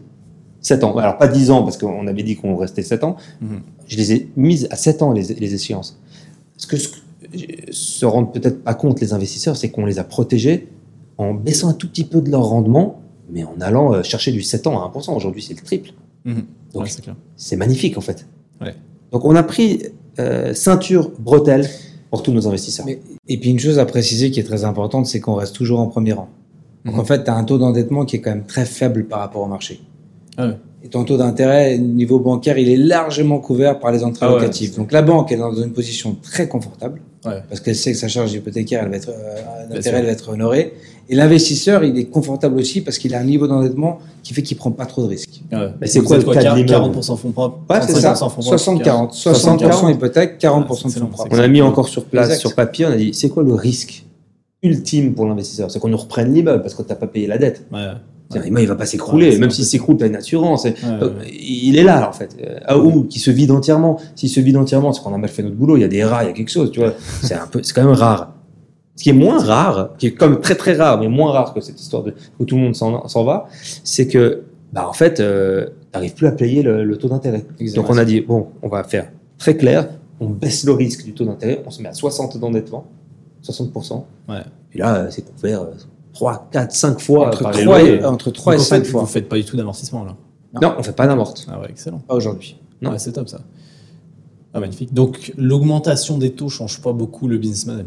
[0.62, 0.96] 7 ans.
[0.98, 3.16] Alors pas 10 ans parce qu'on avait dit qu'on restait 7 ans.
[3.42, 3.62] Mhm.
[3.88, 5.98] Je les ai mises à 7 ans les, les échéances.
[6.58, 6.98] Ce que ce que
[7.72, 10.68] se rendent peut-être pas compte les investisseurs, c'est qu'on les a protégés
[11.18, 13.02] en baissant un tout petit peu de leur rendement,
[13.32, 15.16] mais en allant euh, chercher du 7 ans à 1%.
[15.16, 15.92] Aujourd'hui, c'est le triple.
[16.26, 16.44] Mhm.
[16.74, 16.90] Donc, Ouais,
[17.36, 18.28] c'est magnifique en fait.
[18.62, 18.76] Ouais.
[19.12, 19.84] Donc on a pris
[20.20, 21.68] euh, ceinture, bretelle
[22.10, 22.86] pour tous nos investisseurs.
[22.86, 25.80] Mais- et puis une chose à préciser qui est très importante, c'est qu'on reste toujours
[25.80, 26.30] en premier rang.
[26.86, 26.99] Donc Mhm.
[27.02, 29.41] en fait, tu as un taux d'endettement qui est quand même très faible par rapport
[29.41, 29.81] au marché.
[30.38, 30.57] Ah ouais.
[30.84, 34.40] Et ton taux d'intérêt, niveau bancaire, il est largement couvert par les entrées Ah ouais,
[34.40, 34.76] locatives.
[34.77, 37.44] Donc la banque est dans une position très confortable Ouais.
[37.50, 40.30] parce qu'elle sait que sa charge hypothécaire, elle va être, euh, d'intérêt, elle va être
[40.30, 40.74] honorée.
[41.10, 44.56] Et l'investisseur, il est confortable aussi parce qu'il a un niveau d'endettement qui fait qu'il
[44.58, 45.41] prend pas trop de risques.
[45.52, 45.70] Ouais.
[45.82, 48.14] Mais c'est quoi le cas de 40, l'immeuble 40% fonds propres Ouais, c'est ça.
[48.14, 49.12] 35% fonds propres, 60-40.
[49.14, 51.36] 60, 60% hypothèque, 40% Ah, c'est de excellent, fonds propres.
[51.36, 52.40] On a mis encore sur place, Exact.
[52.40, 54.06] sur papier, on a dit c'est quoi le risque
[54.64, 55.70] ultime pour l'investisseur?
[55.72, 57.66] C'est qu'on nous reprenne l'immeuble parce que tu n'as pas payé la dette.
[58.34, 58.41] Ouais.
[58.43, 60.65] L'immeuble, il va pas s'écrouler, Ouais, même s'il s'écroule, tu as une assurance.
[60.65, 60.76] Ouais,
[61.31, 62.35] il est là, en fait.
[62.43, 63.99] Euh, ah, ou qui se vide entièrement.
[64.15, 65.77] S'il se vide entièrement, c'est qu'on a mal fait notre boulot.
[65.77, 66.93] Il y a des rats, il y a quelque chose, tu vois.
[67.23, 68.34] C'est un peu, c'est quand même rare.
[68.95, 71.61] Ce qui est moins rare, qui est comme très très rare, mais moins rare que
[71.61, 73.47] cette histoire de où tout le monde s'en s'en va,
[73.84, 74.43] c'est que,
[74.73, 77.45] bah en fait, euh, t'arrives plus à payer le, le taux d'intérêt.
[77.76, 79.88] Donc on a dit bon, on va faire très clair,
[80.19, 82.85] on baisse le risque du taux d'intérêt, on se met à 60 d'endettement,
[83.43, 84.03] 60%.
[84.27, 84.35] Ouais.
[84.73, 85.65] Et là, euh, c'est couvert
[86.20, 88.00] 3, 4, 5 fois Entre par les 3 loyers.
[88.02, 89.02] et, entre 3 et Donc, en 5 fait, fois.
[89.02, 90.16] Vous faites pas du tout d'amortissement là.
[90.62, 91.48] Non, on fait pas d'amorte.
[91.50, 92.00] Ah ouais, excellent.
[92.00, 92.58] Pas aujourd'hui.
[92.82, 92.91] Non.
[92.91, 93.40] Ouais, c'est top ça.
[94.54, 94.94] Ah, magnifique.
[94.94, 97.86] Donc, l'augmentation des taux change pas beaucoup le business model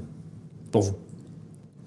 [0.71, 0.93] pour vous?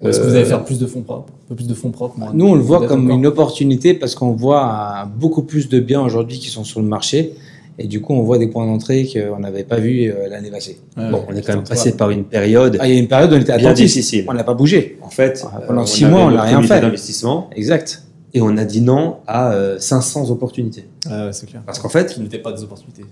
[0.02, 1.32] Ou Est-ce que vous allez faire plus de fonds propres?
[1.32, 4.14] Un peu plus de fonds propres moins- Nous, on le voit comme une opportunité parce
[4.14, 7.34] qu'on voit euh, beaucoup plus de biens aujourd'hui qui sont sur le marché
[7.78, 10.78] Et du coup, on voit des points d'entrée qu'on n'avait pas vu euh, l'année passée.
[10.96, 13.08] Ouais, Bon, on est quand même passé par une période Ah, il y a une
[13.08, 13.86] période où on était bien attentifs.
[13.86, 14.24] difficile.
[14.28, 14.98] On n'a pas bougé.
[15.02, 16.80] En fait, Ah, pendant euh, six avait mois, on n'a rien fait.
[16.80, 18.02] d'investissement Exact.
[18.32, 20.86] et on a dit non à euh, 500 opportunités.
[21.06, 21.62] Ouais, ouais, c'est clair.
[21.66, 23.02] Parce qu'en fait, Qui n'étaient pas des opportunités.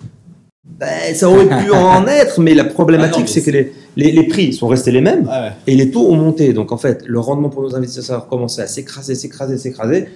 [0.80, 4.12] ben, ça aurait pu en être, mais la Ah problématique, mais c'est que les, les,
[4.12, 5.50] les prix sont restés les mêmes ouais.
[5.66, 6.54] et les taux ont monté.
[6.54, 10.06] Donc en fait, le rendement pour nos investisseurs commençait à s'écraser, s'écraser, s'écraser.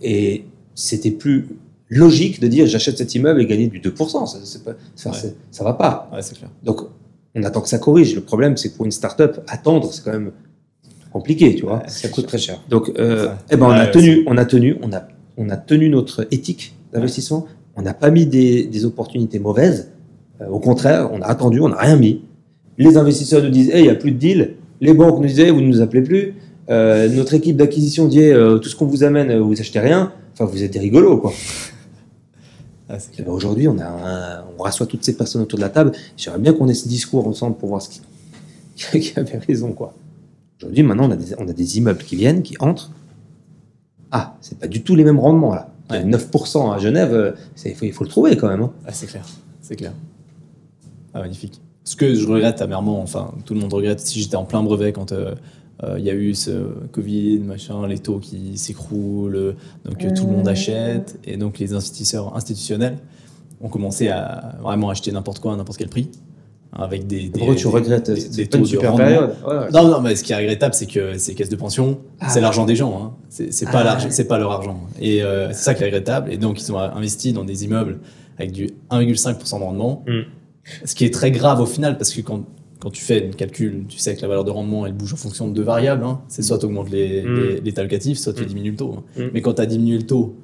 [0.00, 0.44] Et
[0.76, 1.48] c'était plus
[1.88, 4.26] logique de dire j'achète cet immeuble et gagner du 2%.
[4.26, 5.16] Ça, c'est pas, ça, Ouais.
[5.20, 6.10] c'est- ça va pas.
[6.12, 6.50] Ouais, c'est clair.
[6.64, 6.80] Donc
[7.34, 8.14] on attend que ça corrige.
[8.14, 10.32] Le problème, c'est que pour une start-up, attendre, c'est quand même
[11.12, 11.82] compliqué, tu vois.
[11.86, 12.62] Ça coûte très cher.
[12.68, 15.02] Donc, euh, eh ben, on a tenu, on a tenu, on a,
[15.36, 17.46] on a tenu notre éthique d'investissement.
[17.76, 19.90] On n'a pas mis des, des opportunités mauvaises.
[20.40, 22.22] Euh, au contraire, on a attendu, on n'a rien mis.
[22.76, 24.54] Les investisseurs nous disent, hey, il n'y a plus de deal.
[24.80, 26.34] Les banques nous disaient, vous ne nous appelez plus.
[26.70, 28.30] Euh, notre équipe d'acquisition dit,
[28.62, 30.12] tout ce qu'on vous amène, vous achetez rien.
[30.34, 31.32] Enfin, vous êtes des rigolos, quoi.
[32.88, 32.98] Ben,
[33.28, 35.92] aujourd'hui, on a, un- on rassoit toutes ces personnes autour de la table.
[36.16, 38.00] J'aimerais bien qu'on ait ce discours ensemble pour voir ce qui,
[39.00, 39.94] qui avait raison, quoi.
[40.58, 42.90] Aujourd'hui, maintenant, on a, des, on a des immeubles qui viennent, qui entrent.
[44.10, 45.68] Ah, c'est pas du tout les mêmes rendements, là.
[45.90, 46.02] Ouais.
[46.04, 47.32] 9% à Genève, euh,
[47.64, 48.62] il faut, le trouver quand même.
[48.62, 48.72] hein.
[48.84, 49.24] Ouais, c'est clair.
[49.60, 49.92] C'est clair.
[51.14, 51.60] Ah, magnifique.
[51.84, 54.92] Ce que je regrette amèrement, enfin, tout le monde regrette, si j'étais en plein brevet
[54.92, 55.34] quand euh,
[55.84, 56.50] euh, il y a eu ce
[56.92, 61.72] Covid, machin, les taux qui s'écroulent, donc euh, tout le monde achète, et donc les
[61.72, 62.98] investisseurs institutionnels
[63.60, 66.10] ont commencé à vraiment acheter n'importe quoi à n'importe quel prix,
[66.72, 69.06] hein, avec des, des, Pourquoi tu des- regrettes des, des taux une super rendement.
[69.06, 69.34] période.
[69.46, 69.70] Ouais, ouais.
[69.72, 72.28] Non, non, mais ce qui est regrettable, c'est que ces caisses de pension, Ah.
[72.28, 73.00] c'est l'argent des gens.
[73.02, 73.12] Hein.
[73.28, 74.24] C'est pas, Ah.
[74.28, 74.80] pas leur argent.
[75.00, 76.32] Et euh, c'est ça qui est regrettable.
[76.32, 77.98] Et donc, ils ont investi dans des immeubles
[78.38, 80.04] avec du 1,5% de rendement.
[80.06, 80.20] Mm.
[80.84, 82.44] Ce qui est très grave au final, parce que quand,
[82.80, 85.16] quand tu fais une calcul, tu sais que la valeur de rendement, elle bouge en
[85.16, 86.04] fonction de deux variables.
[86.04, 86.20] hein.
[86.28, 87.34] C'est soit tu augmentes les, Mm.
[87.34, 88.46] les, l'état locatif, soit tu Mm.
[88.46, 88.94] diminues le taux.
[88.98, 89.02] hein.
[89.22, 89.28] Mm.
[89.34, 90.36] Mais quand tu as diminué le taux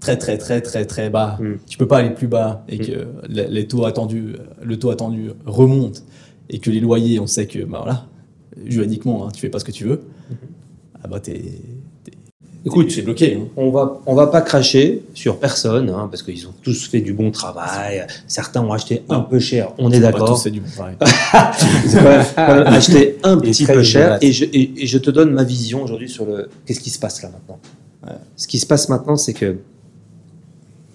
[0.00, 1.54] très, très, très, très, très bas, Mm.
[1.68, 6.04] tu peux pas aller plus bas et que les, taux attendus, le taux attendu remonte
[6.50, 8.06] et que les loyers, on sait que, bah voilà,
[8.66, 10.00] juridiquement, hein, tu fais pas ce que tu veux,
[11.02, 11.60] ah bah t'es-
[12.66, 13.36] Écoute, t'es bloqué.
[13.40, 13.46] hein.
[13.56, 17.12] on va, on va pas cracher sur personne, hein, parce qu'ils ont tous fait du
[17.14, 18.06] bon travail.
[18.26, 20.42] Certains ont acheté un peu cher, on est d'accord.
[20.42, 20.96] fait du bon travail.
[21.86, 21.98] C'est
[22.36, 24.18] acheté un Et petit peu cher.
[24.20, 26.98] Et je, et, et je te donne ma vision aujourd'hui sur le qu'est-ce qui se
[26.98, 27.58] passe là maintenant.
[28.06, 28.16] Ouais.
[28.36, 29.56] Ce qui se passe maintenant, c'est que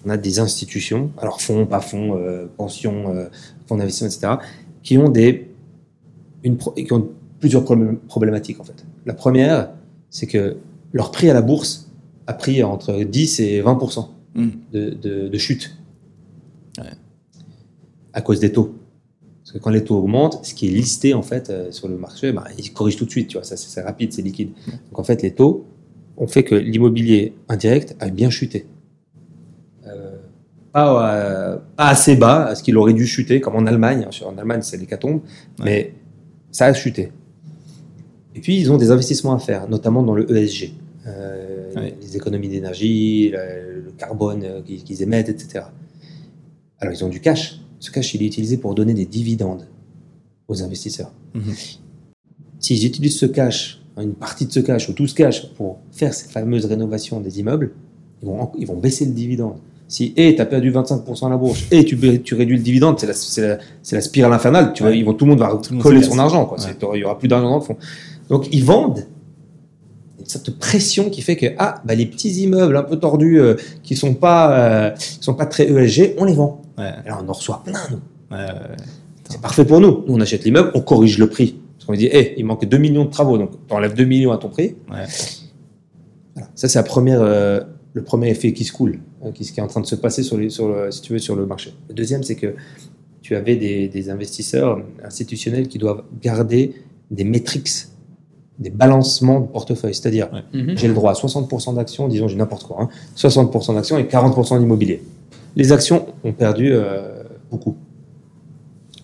[0.06, 3.24] on a des institutions, alors fonds, pas fonds, euh, pensions, euh,
[3.66, 4.32] fonds d'investissement, etc.,
[4.82, 5.48] qui ont des
[6.42, 7.08] une qui ont
[7.40, 8.84] plusieurs problém- problématiques en fait.
[9.06, 9.70] La première,
[10.10, 10.56] c'est que
[10.94, 11.90] leur prix à la bourse
[12.26, 13.78] a pris entre 10 et 20
[14.34, 14.48] Mm.
[14.72, 15.76] de, de, de chute.
[16.78, 16.90] Ouais.
[18.12, 18.74] À cause des taux.
[19.42, 21.96] Parce que quand les taux augmentent, ce qui est listé en fait euh, sur le
[21.96, 24.50] marché, bah, il corrige tout de suite, tu vois, ça c'est rapide, c'est liquide.
[24.66, 25.66] Donc en fait, les taux
[26.16, 28.66] ont fait que l'immobilier indirect a bien chuté.
[29.86, 30.16] Euh,
[30.72, 34.08] pas, euh, pas assez bas, à ce qu'il aurait dû chuter, comme en Allemagne.
[34.26, 35.20] En Allemagne, c'est l'hécatombe,
[35.62, 35.94] mais
[36.50, 37.12] ça a chuté.
[38.34, 40.72] Et puis, ils ont des investissements à faire, notamment dans le ESG.
[41.06, 41.90] Euh.
[42.00, 45.66] Les économies d'énergie, le, le carbone euh, qu'ils émettent, etc.
[46.80, 47.60] Alors, ils ont du cash.
[47.80, 49.66] Ce cash, il est utilisé pour donner des dividendes
[50.48, 51.12] aux investisseurs.
[51.34, 51.42] Mhm.
[52.58, 55.78] S'ils utilisent ce cash, hein, une partie de ce cash ou tout ce cash pour
[55.92, 57.72] faire ces fameuses rénovations des immeubles,
[58.22, 59.58] ils vont, ils vont baisser le dividende.
[59.86, 61.94] Si, et tu as perdu 25% à la bourse, et tu,
[62.34, 64.72] réduis le dividende, c'est la, spirale infernale.
[64.72, 64.98] Tu vois, Ouais.
[64.98, 66.46] ils vont, tout le monde va Tout coller son argent.
[66.46, 66.58] Quoi.
[66.58, 66.64] Ouais.
[66.66, 67.76] C'est- Il y aura plus d'argent dans le fond.
[68.30, 69.06] Donc, ils vendent
[70.44, 73.96] de pression qui fait que ah, bah, les petits immeubles un peu tordus euh, qui
[73.96, 76.62] sont pas, euh, qui sont pas très ESG, on les vend.
[76.78, 78.36] Ouais, là, on en reçoit plein, nous.
[78.36, 78.46] ouais.
[79.28, 80.04] C'est parfait pour nous.
[80.06, 81.56] Nous, on achète l'immeuble, on corrige le prix.
[81.76, 84.32] Parce qu'on dit, hé, il manque 2 millions de travaux, donc tu enlèves 2 millions
[84.32, 84.76] à ton prix.
[84.90, 85.04] Ouais.
[86.34, 86.48] Voilà.
[86.54, 87.60] Ça, c'est la première, euh,
[87.92, 89.00] le premier effet qui se coule,
[89.34, 91.18] qui, qui est en train de se passer sur, les, sur le, si tu veux,
[91.18, 91.74] sur le marché.
[91.88, 92.54] Le deuxième, c'est que
[93.22, 96.74] tu avais des, des investisseurs institutionnels qui doivent garder
[97.10, 97.70] des métriques,
[98.58, 99.94] des balancements de portefeuille.
[99.94, 100.76] C'est-à-dire, Mhm.
[100.76, 104.58] j'ai le droit à 60% d'actions, disons, j'ai n'importe quoi, hein, 60% d'actions et 40%
[104.58, 105.02] d'immobilier.
[105.56, 107.76] Les actions ont perdu euh, beaucoup.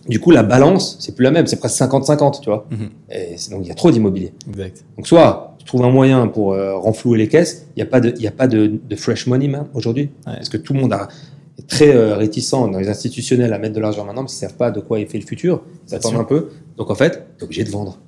[0.09, 2.67] Du coup, la balance, c'est plus la même, c'est presque 50-50, tu vois.
[2.71, 2.89] Mhm.
[3.11, 4.33] Et c'est- donc, il y a trop d'immobilier.
[4.49, 4.85] Exact.
[4.97, 8.01] Donc, soit tu trouves un moyen pour euh, renflouer les caisses, il n'y a pas
[8.01, 10.35] de, il y a pas de, de fresh money man, aujourd'hui, Ouais.
[10.35, 11.09] parce que tout le monde a,
[11.59, 14.51] est très euh, réticent dans les institutionnels à mettre de l'argent maintenant, parce qu'ils ne
[14.51, 16.49] savent pas de quoi est fait le futur, ils attendent un peu.
[16.77, 17.99] Donc, en fait, tu es obligé de vendre.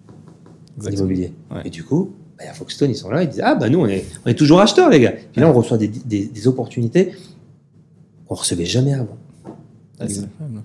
[0.80, 1.32] L'immobilier.
[1.50, 1.62] Ouais.
[1.64, 3.68] Et du coup, bah, il y a Foxton, ils sont là, ils disent Ah, bah
[3.68, 5.12] nous, on est, on est toujours acheteurs, les gars.
[5.32, 7.12] Puis là, on reçoit des, des, des opportunités
[8.26, 9.16] qu'on recevait jamais avant.
[9.98, 10.62] C'est incroyable.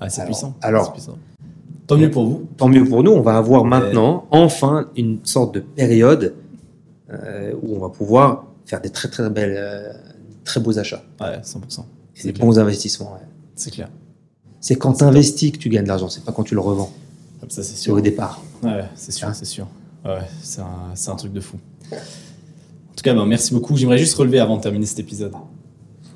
[0.00, 0.54] Ouais, c'est puissant.
[0.62, 1.18] alors- puissant.
[1.86, 2.46] Tant mieux pour vous.
[2.56, 6.34] Tant mieux pour nous, on va avoir maintenant, enfin, une sorte de période
[7.12, 9.92] euh, où on va pouvoir faire des très très belles, euh,
[10.44, 11.80] très beaux achats Ouais, 100%.
[11.80, 11.82] et
[12.14, 12.46] C'est des clair.
[12.46, 13.14] bons investissements.
[13.14, 13.26] ouais.
[13.56, 13.88] C'est clair.
[14.60, 16.92] C'est quand tu investis que tu gagnes de l'argent, c'est pas quand tu le revends.
[17.40, 17.94] Comme ça, C'est sûr.
[17.94, 18.40] au départ.
[18.62, 19.66] Ouais, c'est sûr, c'est sûr.
[20.04, 21.56] Ouais, c'est un, c'est un truc de fou.
[21.92, 21.96] En
[22.96, 23.76] tout cas, ben, merci beaucoup.
[23.76, 25.32] J'aimerais juste relever avant de terminer cet épisode,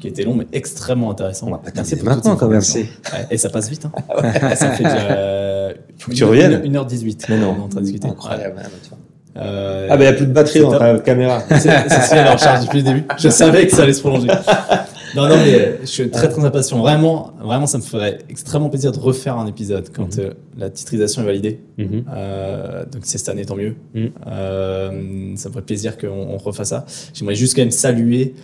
[0.00, 1.48] qui était long mais extrêmement intéressant.
[1.48, 2.60] On va pas terminer maintenant, quand même.
[2.60, 3.86] Ouais, et ça passe vite.
[3.86, 3.92] Hein.
[4.56, 4.96] ça fait déjà.
[5.10, 6.60] euh, Faut que tu reviennes.
[6.62, 7.26] 1h18.
[7.28, 7.54] Mais non.
[7.56, 8.08] on est en train de discuter.
[8.08, 8.56] Incroyable.
[8.58, 8.62] hein.
[8.92, 8.98] Ouais.
[9.36, 11.42] Euh, Ah, bah, il n'y a plus de batterie dans ta caméra.
[11.50, 11.68] c'est si
[12.14, 13.04] elle est en charge depuis le début.
[13.18, 14.28] Je savais que ça allait se prolonger.
[15.14, 16.78] Non, non, mais je suis très très impatient.
[16.78, 21.22] Vraiment, vraiment, ça me ferait extrêmement plaisir de refaire un épisode quand euh, la titrisation
[21.22, 21.60] est validée.
[21.78, 22.04] Mhm.
[22.12, 23.76] Euh, donc c'est cette année, tant mieux.
[23.94, 24.10] Mhm.
[24.26, 26.86] Euh, ça me ferait plaisir qu'on on refasse ça.
[27.12, 28.34] J'aimerais juste quand même saluer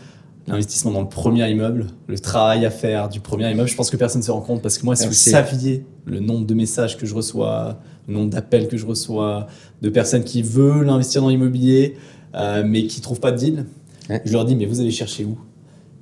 [0.47, 3.69] l'investissement dans le premier immeuble, le travail à faire du premier immeuble.
[3.69, 6.19] Je pense que personne ne se rend compte parce que moi, si vous saviez le
[6.19, 7.79] nombre de messages que je reçois,
[8.09, 9.47] le nombre d'appels que je reçois,
[9.83, 11.97] de personnes qui veulent investir dans l'immobilier,
[12.65, 13.65] mais qui trouvent pas de deal,
[14.25, 15.39] je leur dis, mais vous allez chercher où?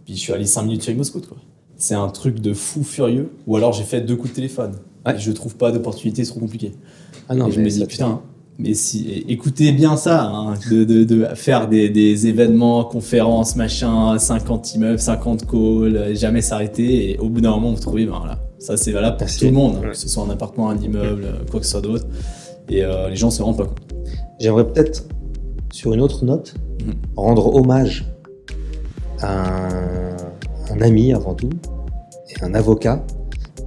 [0.08, 1.36] Puis je suis allé 5 minutes sur ImmoScout, quoi.
[1.76, 3.28] C'est un truc de fou furieux.
[3.46, 4.72] Ou alors j'ai fait deux coups de téléphone.
[5.04, 5.16] Ouais.
[5.16, 6.72] Et je trouve pas d'opportunité, c'est trop compliqué.
[7.28, 8.22] Ah non, et je me dis, putain,
[8.58, 14.18] mais si, écoutez bien ça, hein, de, de, de faire des, des événements, conférences, machin,
[14.18, 18.38] 50 immeubles, 50 calls, jamais s'arrêter, et au bout d'un moment, vous trouvez, ben voilà,
[18.58, 19.40] ça c'est valable pour Merci.
[19.40, 19.90] tout le monde, hein, Ouais.
[19.90, 22.06] que ce soit un appartement, un immeuble, quoi que ce soit d'autre,
[22.70, 23.78] et euh, les gens se rendent pas compte.
[24.40, 25.04] J'aimerais peut-être,
[25.70, 26.54] sur une autre note,
[26.84, 26.94] Mhm.
[27.16, 28.06] rendre hommage
[29.22, 30.16] un,
[30.70, 31.50] un ami avant tout,
[32.30, 33.04] et un avocat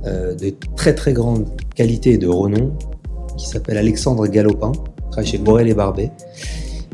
[0.06, 1.45] euh, de très très grande
[1.76, 2.72] qualité et de renom,
[3.38, 6.11] qui s'appelle Alexandre Galopin, qui travaille chez Borel et Barbet,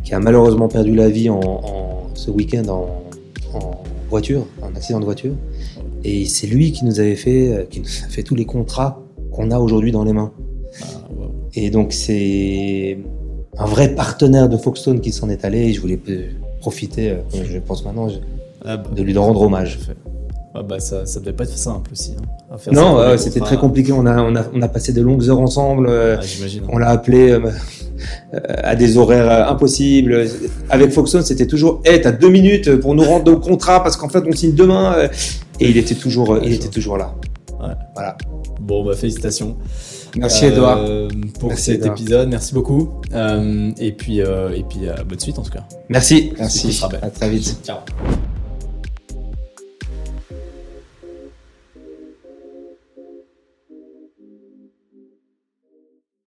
[0.04, 2.88] qui a malheureusement perdu la vie en, en- ce week-end en,
[3.54, 5.34] en voiture, un accident de voiture.
[6.04, 9.02] Et c'est lui qui nous avait fait, euh, qui nous a fait tous les contrats
[9.32, 10.32] qu'on a aujourd'hui dans les mains.
[10.82, 10.86] Ah.
[11.54, 12.98] Et donc c'est
[13.58, 16.00] un vrai partenaire de Foxstone qui s'en est allé et je voulais
[16.62, 18.08] profiter, euh, je pense maintenant,
[18.68, 19.80] Ah, bah, de lui rendre hommage.
[20.54, 22.16] Ah, bah, ça, ça devait pas être simple aussi.
[22.20, 24.68] Hein, à faire ça Non, euh, c'était très compliqué, on a, on, a, on a
[24.68, 26.26] passé de longues heures ensemble, euh, Ah,
[26.70, 27.40] on l'a appelé euh,
[28.34, 30.26] euh, à des horaires impossibles.
[30.70, 34.10] Avec Foxstone, c'était toujours hey, t'as deux minutes pour nous rendre nos contrats parce qu'en
[34.10, 34.96] fait on signe demain.
[35.60, 37.14] Et il était toujours, il était toujours là.
[37.60, 37.74] Ouais.
[37.94, 38.18] Voilà.
[38.60, 39.58] Bon, bah, félicitations.
[40.18, 40.80] Merci Euh, Edouard.
[41.40, 41.92] pour Merci, cet Edouard.
[42.00, 42.30] épisode.
[42.30, 42.90] Merci beaucoup.
[43.14, 45.66] Euh, et puis, euh, et puis bonne suite en tout cas.
[45.90, 46.34] Merci.
[46.40, 46.82] Merci.
[47.02, 47.60] À très vite.
[47.64, 47.78] Ciao.